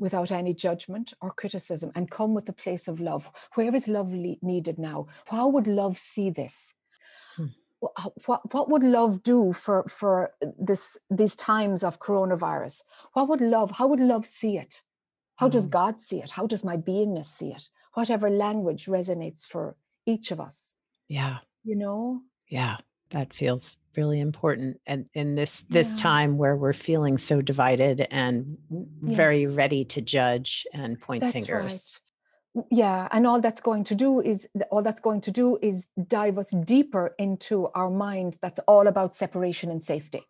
without 0.00 0.32
any 0.32 0.52
judgment 0.54 1.14
or 1.20 1.30
criticism 1.30 1.92
and 1.94 2.10
come 2.10 2.34
with 2.34 2.48
a 2.48 2.52
place 2.52 2.88
of 2.88 2.98
love? 3.00 3.30
Where 3.54 3.72
is 3.74 3.86
love 3.86 4.08
needed 4.10 4.78
now? 4.78 5.06
How 5.26 5.46
would 5.48 5.68
love 5.68 5.96
see 5.98 6.30
this? 6.30 6.74
wh- 7.82 8.28
what 8.28 8.52
what 8.54 8.68
would 8.70 8.82
love 8.82 9.22
do 9.22 9.52
for 9.52 9.84
for 9.88 10.30
this 10.58 10.98
these 11.10 11.34
times 11.36 11.82
of 11.82 11.98
coronavirus 11.98 12.82
what 13.14 13.28
would 13.28 13.40
love 13.40 13.70
how 13.70 13.86
would 13.86 14.00
love 14.00 14.26
see 14.26 14.58
it 14.58 14.82
how 15.36 15.48
does 15.48 15.66
Mm. 15.66 15.70
god 15.70 16.00
see 16.00 16.18
it 16.22 16.30
how 16.32 16.46
does 16.46 16.62
my 16.64 16.76
beingness 16.76 17.26
see 17.26 17.52
it 17.52 17.68
whatever 17.94 18.28
language 18.30 18.84
resonates 18.86 19.46
for 19.46 19.76
each 20.06 20.30
of 20.30 20.40
us 20.40 20.74
Yeah. 21.08 21.38
you 21.64 21.76
know 21.76 22.22
Yeah. 22.48 22.76
That 23.10 23.32
feels 23.34 23.76
really 23.96 24.20
important. 24.20 24.80
And 24.86 25.06
in 25.14 25.34
this 25.34 25.62
this 25.68 25.96
Yeah. 25.96 26.02
time 26.02 26.38
where 26.38 26.56
we're 26.56 26.72
feeling 26.72 27.18
so 27.18 27.42
divided 27.42 28.06
and 28.10 28.56
w- 28.68 28.86
very 29.02 29.46
ready 29.46 29.84
to 29.86 30.00
judge 30.00 30.66
and 30.72 31.00
point 31.00 31.20
That's 31.22 31.32
fingers. 31.32 32.00
right. 32.54 32.64
Yeah 32.70 33.08
and 33.12 33.26
all 33.28 33.40
that's 33.40 33.60
going 33.60 33.84
to 33.84 33.94
do 33.94 34.20
is 34.20 34.48
all 34.70 34.82
that's 34.82 35.00
going 35.00 35.20
to 35.22 35.30
do 35.30 35.56
is 35.62 35.88
dive 36.08 36.36
us 36.38 36.50
deeper 36.50 37.14
into 37.18 37.68
our 37.74 37.90
mind 37.90 38.38
that's 38.42 38.58
all 38.66 38.86
about 38.88 39.14
separation 39.14 39.70
and 39.70 39.80
safety 39.82 40.22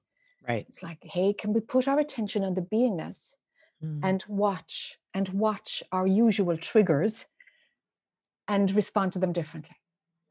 Right. 0.46 0.66
it's 0.68 0.82
like 0.82 1.02
hey 1.02 1.32
can 1.32 1.54
we 1.54 1.60
put 1.60 1.88
our 1.88 1.98
attention 1.98 2.44
on 2.44 2.54
the 2.54 2.62
beingness 2.62 3.34
Mm. 3.82 4.00
and 4.02 4.22
watch 4.28 4.98
and 5.14 5.26
watch 5.30 5.82
our 5.92 6.06
usual 6.06 6.58
triggers 6.58 7.24
and 8.46 8.70
respond 8.72 9.12
to 9.14 9.18
them 9.18 9.32
differently. 9.32 9.76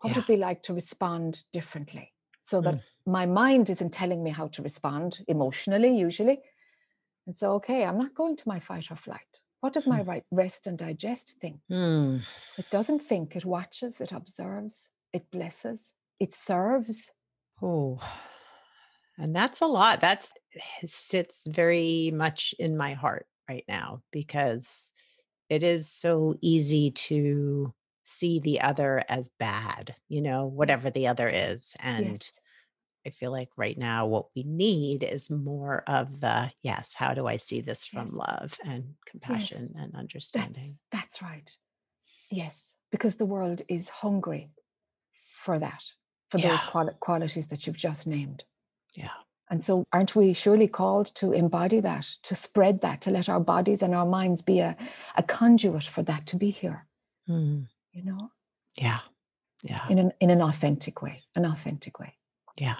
What 0.02 0.10
would 0.10 0.18
Yeah. 0.18 0.24
it 0.24 0.28
be 0.28 0.38
like 0.38 0.62
to 0.64 0.74
respond 0.76 1.44
differently 1.52 2.14
so 2.42 2.62
that 2.62 2.76
Mm. 2.76 2.84
my 3.06 3.26
mind 3.26 3.70
isn't 3.70 3.92
telling 3.94 4.24
me 4.24 4.32
how 4.32 4.48
to 4.50 4.62
respond 4.64 5.24
emotionally, 5.28 5.98
usually? 5.98 6.42
And 7.28 7.38
so, 7.38 7.54
okay, 7.56 7.86
I'm 7.86 7.98
not 7.98 8.16
going 8.16 8.36
to 8.38 8.48
my 8.48 8.60
fight 8.60 8.92
or 8.92 8.96
flight. 8.98 9.40
What 9.62 9.74
does 9.74 9.88
my 9.88 10.02
right 10.02 10.26
rest 10.32 10.68
and 10.68 10.78
digest 10.78 11.40
think? 11.40 11.62
Mm. 11.70 12.26
It 12.58 12.70
doesn't 12.70 13.00
think, 13.02 13.36
it 13.36 13.46
watches, 13.46 14.02
it 14.02 14.12
observes, 14.12 14.92
it 15.14 15.32
blesses, 15.32 15.96
it 16.20 16.34
serves. 16.34 17.12
Oh, 17.62 18.00
and 19.18 19.36
that's 19.36 19.62
a 19.62 19.66
lot. 19.66 20.00
That's 20.02 20.32
it 20.82 20.90
sits 20.90 21.46
very 21.46 22.12
much 22.12 22.54
in 22.58 22.78
my 22.78 22.94
heart 22.94 23.28
right 23.50 23.66
now 23.68 24.02
because 24.12 24.92
it 25.50 25.64
is 25.64 25.92
so 25.92 26.36
easy 26.42 26.92
to 26.92 27.74
see 28.10 28.40
the 28.40 28.62
other 28.62 29.04
as 29.08 29.30
bad, 29.40 29.96
you 30.08 30.22
know, 30.22 30.46
whatever 30.46 30.88
Yes. 30.88 30.94
the 30.94 31.08
other 31.08 31.30
is. 31.30 31.76
And 31.80 32.08
yes. 32.08 32.40
I 33.06 33.12
feel 33.12 33.32
like 33.32 33.50
right 33.56 33.78
now 33.78 34.06
what 34.08 34.26
we 34.36 34.44
need 34.44 35.04
is 35.04 35.30
more 35.30 35.84
of 35.88 36.20
the 36.20 36.52
yes, 36.62 36.94
how 36.96 37.14
do 37.14 37.28
I 37.28 37.38
see 37.38 37.62
this 37.62 37.86
from 37.86 38.08
Yes. 38.08 38.16
love 38.16 38.60
and 38.64 38.96
compassion 39.06 39.70
and 39.76 39.96
understanding? 39.96 40.54
That's 40.54 40.84
that's 40.92 41.22
right. 41.22 41.50
Yes, 42.32 42.76
because 42.92 43.16
the 43.16 43.26
world 43.26 43.62
is 43.68 43.90
hungry 43.90 44.52
for 45.24 45.58
that, 45.60 45.84
for 46.30 46.40
those 46.40 46.64
quali- 46.64 46.94
qualities 47.00 47.48
that 47.48 47.66
you've 47.66 47.78
just 47.78 48.06
named. 48.06 48.44
Yeah. 48.96 49.10
And 49.52 49.64
so, 49.64 49.84
aren't 49.92 50.16
we 50.16 50.34
surely 50.34 50.68
called 50.68 51.08
to 51.16 51.32
embody 51.32 51.80
that, 51.80 52.06
to 52.24 52.36
spread 52.36 52.82
that, 52.82 53.02
to 53.02 53.12
let 53.12 53.30
our 53.30 53.40
bodies 53.40 53.82
and 53.82 53.96
our 53.96 54.06
minds 54.06 54.44
be 54.44 54.60
a, 54.60 54.78
a 55.16 55.24
conduit 55.24 55.86
for 55.86 56.04
that 56.04 56.28
to 56.28 56.36
be 56.36 56.52
here? 56.52 56.86
Mm. 57.28 57.66
You 57.92 58.04
know, 58.06 58.32
Yeah. 58.80 59.00
Yeah. 59.64 59.86
in 59.90 60.00
an 60.00 60.12
in 60.20 60.30
an 60.30 60.42
authentic 60.42 61.02
way, 61.02 61.24
an 61.36 61.46
authentic 61.46 62.00
way. 62.00 62.16
Yeah. 62.58 62.76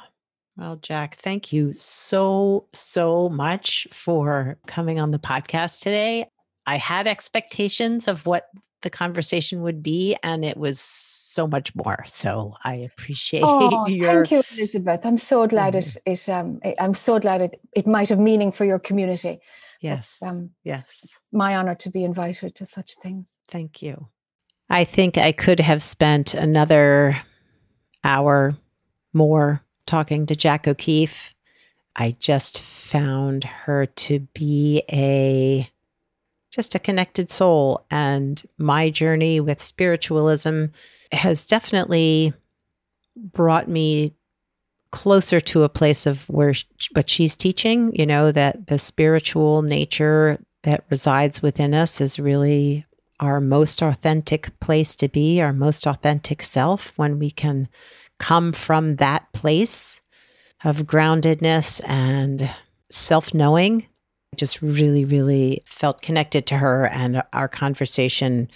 Well, 0.58 0.76
Jac, 0.78 1.16
thank 1.22 1.54
you 1.54 1.74
so, 1.78 2.68
so 2.74 3.30
much 3.30 3.88
for 3.94 4.58
coming 4.68 5.00
on 5.00 5.12
the 5.12 5.20
podcast 5.20 5.80
today. 5.80 6.26
I 6.66 6.76
had 6.78 7.08
expectations 7.08 8.08
of 8.10 8.26
what 8.26 8.48
the 8.82 8.90
conversation 8.90 9.62
would 9.62 9.82
be, 9.82 10.18
and 10.22 10.44
it 10.44 10.58
was 10.58 10.80
so 10.82 11.48
much 11.48 11.74
more. 11.76 12.04
So 12.08 12.56
I 12.64 12.76
appreciate 12.76 13.44
Oh, 13.46 13.88
your. 13.88 14.26
thank 14.26 14.32
you, 14.32 14.44
Elizabeth. 14.58 15.06
I'm 15.06 15.18
so 15.18 15.48
glad 15.48 15.76
it 15.76 15.96
it 16.06 16.28
um 16.30 16.60
I'm 16.80 16.94
so 16.94 17.20
glad 17.20 17.42
it 17.42 17.60
it 17.74 17.88
might 17.88 18.10
have 18.10 18.20
meaning 18.20 18.52
for 18.52 18.66
your 18.66 18.80
community. 18.80 19.40
Yes. 19.82 20.20
Um, 20.22 20.52
yes. 20.64 20.86
my 21.32 21.56
honor 21.56 21.76
to 21.76 21.90
be 21.90 22.04
invited 22.04 22.56
to 22.56 22.66
such 22.66 22.96
things. 23.02 23.38
Thank 23.48 23.82
you. 23.82 24.10
I 24.70 24.84
think 24.84 25.18
I 25.18 25.32
could 25.32 25.60
have 25.60 25.82
spent 25.82 26.34
another 26.34 27.22
hour 28.04 28.56
more 29.14 29.64
talking 29.86 30.26
to 30.28 30.36
Jac 30.36 30.68
O'Keeffe. 30.68 31.34
I 31.96 32.16
just 32.20 32.62
found 32.62 33.44
her 33.44 33.88
to 33.88 34.20
be 34.34 34.84
a 34.92 35.70
just 36.52 36.74
a 36.74 36.80
connected 36.80 37.30
soul 37.30 37.86
and 37.92 38.44
my 38.58 38.90
journey 38.90 39.40
with 39.40 39.62
spiritualism 39.62 40.66
has 41.12 41.46
definitely 41.46 42.34
brought 43.16 43.68
me 43.68 44.16
closer 44.92 45.40
to 45.40 45.64
a 45.64 45.70
place 45.70 46.08
of 46.08 46.28
where 46.28 46.54
what 46.94 47.10
she's 47.10 47.36
teaching, 47.36 47.94
you 47.94 48.06
know, 48.06 48.32
that 48.32 48.68
the 48.68 48.80
spiritual 48.80 49.62
nature 49.62 50.40
that 50.64 50.86
resides 50.90 51.42
within 51.42 51.74
us 51.76 52.02
is 52.02 52.20
really 52.20 52.86
our 53.20 53.42
most 53.42 53.82
authentic 53.82 54.58
place 54.60 54.96
to 54.98 55.08
be, 55.08 55.42
our 55.42 55.54
most 55.54 55.86
authentic 55.86 56.44
self 56.44 56.94
when 56.96 57.20
we 57.20 57.32
can 57.32 57.68
come 58.20 58.52
from 58.52 58.98
that 58.98 59.32
place 59.34 60.02
of 60.64 60.84
groundedness 60.84 61.82
and 61.88 62.54
self 62.90 63.34
knowing. 63.34 63.86
I 64.34 64.36
just 64.36 64.62
really, 64.62 65.06
really 65.06 65.64
felt 65.66 66.02
connected 66.02 66.46
to 66.48 66.58
her, 66.58 66.86
and 66.88 67.24
our 67.34 67.48
conversation 67.48 68.50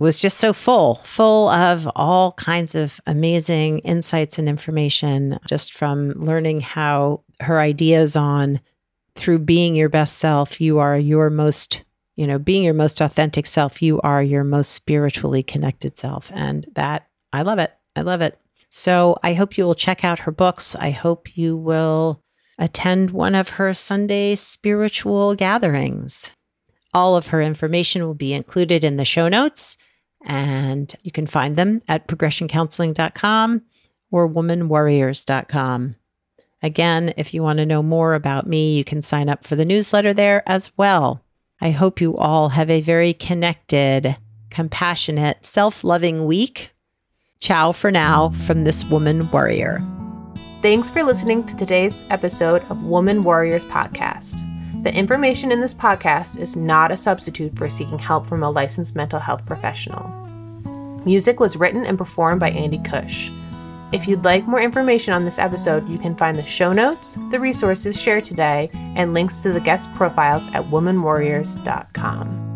was 0.00 0.18
just 0.18 0.38
so 0.38 0.52
full, 0.54 0.96
full 1.04 1.50
of 1.50 1.88
all 1.94 2.32
kinds 2.32 2.74
of 2.74 3.00
amazing 3.06 3.80
insights 3.80 4.38
and 4.38 4.48
information 4.48 5.38
just 5.46 5.74
from 5.74 6.12
learning 6.12 6.62
how 6.62 7.22
her 7.40 7.60
ideas 7.60 8.16
on 8.16 8.60
through 9.14 9.40
being 9.40 9.74
your 9.74 9.90
best 9.90 10.16
self, 10.16 10.60
you 10.60 10.78
are 10.78 10.98
your 10.98 11.28
most, 11.28 11.84
you 12.20 12.26
know, 12.26 12.38
being 12.38 12.62
your 12.62 12.74
most 12.74 13.00
authentic 13.00 13.46
self, 13.46 13.80
you 13.80 13.98
are 14.02 14.22
your 14.22 14.44
most 14.44 14.72
spiritually 14.72 15.42
connected 15.42 15.96
self. 15.96 16.30
And 16.34 16.66
that, 16.74 17.08
I 17.32 17.40
love 17.40 17.58
it. 17.58 17.72
I 17.96 18.02
love 18.02 18.20
it. 18.20 18.38
So 18.68 19.16
I 19.22 19.32
hope 19.32 19.56
you 19.56 19.64
will 19.64 19.74
check 19.74 20.04
out 20.04 20.18
her 20.18 20.30
books. 20.30 20.76
I 20.76 20.90
hope 20.90 21.38
you 21.38 21.56
will 21.56 22.22
attend 22.58 23.12
one 23.12 23.34
of 23.34 23.48
her 23.48 23.72
Sunday 23.72 24.36
spiritual 24.36 25.34
gatherings. 25.34 26.30
All 26.92 27.16
of 27.16 27.28
her 27.28 27.40
information 27.40 28.04
will 28.04 28.12
be 28.12 28.34
included 28.34 28.84
in 28.84 28.98
the 28.98 29.06
show 29.06 29.28
notes, 29.28 29.78
and 30.22 30.94
you 31.00 31.10
can 31.10 31.26
find 31.26 31.56
them 31.56 31.80
at 31.88 32.06
progressioncounseling.com 32.06 33.62
or 34.10 34.28
womanwarriors.com. 34.28 35.96
Again, 36.62 37.14
if 37.16 37.32
you 37.32 37.42
want 37.42 37.60
to 37.60 37.66
know 37.66 37.82
more 37.82 38.12
about 38.12 38.46
me, 38.46 38.76
you 38.76 38.84
can 38.84 39.00
sign 39.00 39.30
up 39.30 39.46
for 39.46 39.56
the 39.56 39.64
newsletter 39.64 40.12
there 40.12 40.46
as 40.46 40.70
well. 40.76 41.24
I 41.60 41.72
hope 41.72 42.00
you 42.00 42.16
all 42.16 42.50
have 42.50 42.70
a 42.70 42.80
very 42.80 43.12
connected, 43.12 44.16
compassionate, 44.48 45.44
self 45.44 45.84
loving 45.84 46.24
week. 46.24 46.70
Ciao 47.38 47.72
for 47.72 47.90
now 47.90 48.30
from 48.46 48.64
this 48.64 48.84
woman 48.90 49.30
warrior. 49.30 49.82
Thanks 50.62 50.88
for 50.88 51.02
listening 51.02 51.46
to 51.46 51.56
today's 51.56 52.06
episode 52.10 52.62
of 52.70 52.82
Woman 52.82 53.22
Warriors 53.22 53.64
Podcast. 53.66 54.34
The 54.84 54.94
information 54.94 55.52
in 55.52 55.60
this 55.60 55.74
podcast 55.74 56.38
is 56.38 56.56
not 56.56 56.90
a 56.90 56.96
substitute 56.96 57.56
for 57.56 57.68
seeking 57.68 57.98
help 57.98 58.26
from 58.26 58.42
a 58.42 58.50
licensed 58.50 58.96
mental 58.96 59.20
health 59.20 59.44
professional. 59.44 60.08
Music 61.04 61.40
was 61.40 61.56
written 61.56 61.84
and 61.84 61.98
performed 61.98 62.40
by 62.40 62.50
Andy 62.50 62.78
Cush. 62.78 63.30
If 63.92 64.06
you'd 64.06 64.24
like 64.24 64.46
more 64.46 64.60
information 64.60 65.14
on 65.14 65.24
this 65.24 65.38
episode, 65.38 65.88
you 65.88 65.98
can 65.98 66.14
find 66.14 66.36
the 66.36 66.44
show 66.44 66.72
notes, 66.72 67.16
the 67.30 67.40
resources 67.40 68.00
shared 68.00 68.24
today, 68.24 68.70
and 68.96 69.14
links 69.14 69.40
to 69.40 69.52
the 69.52 69.60
guest 69.60 69.92
profiles 69.94 70.46
at 70.48 70.62
womanwarriors.com. 70.64 72.49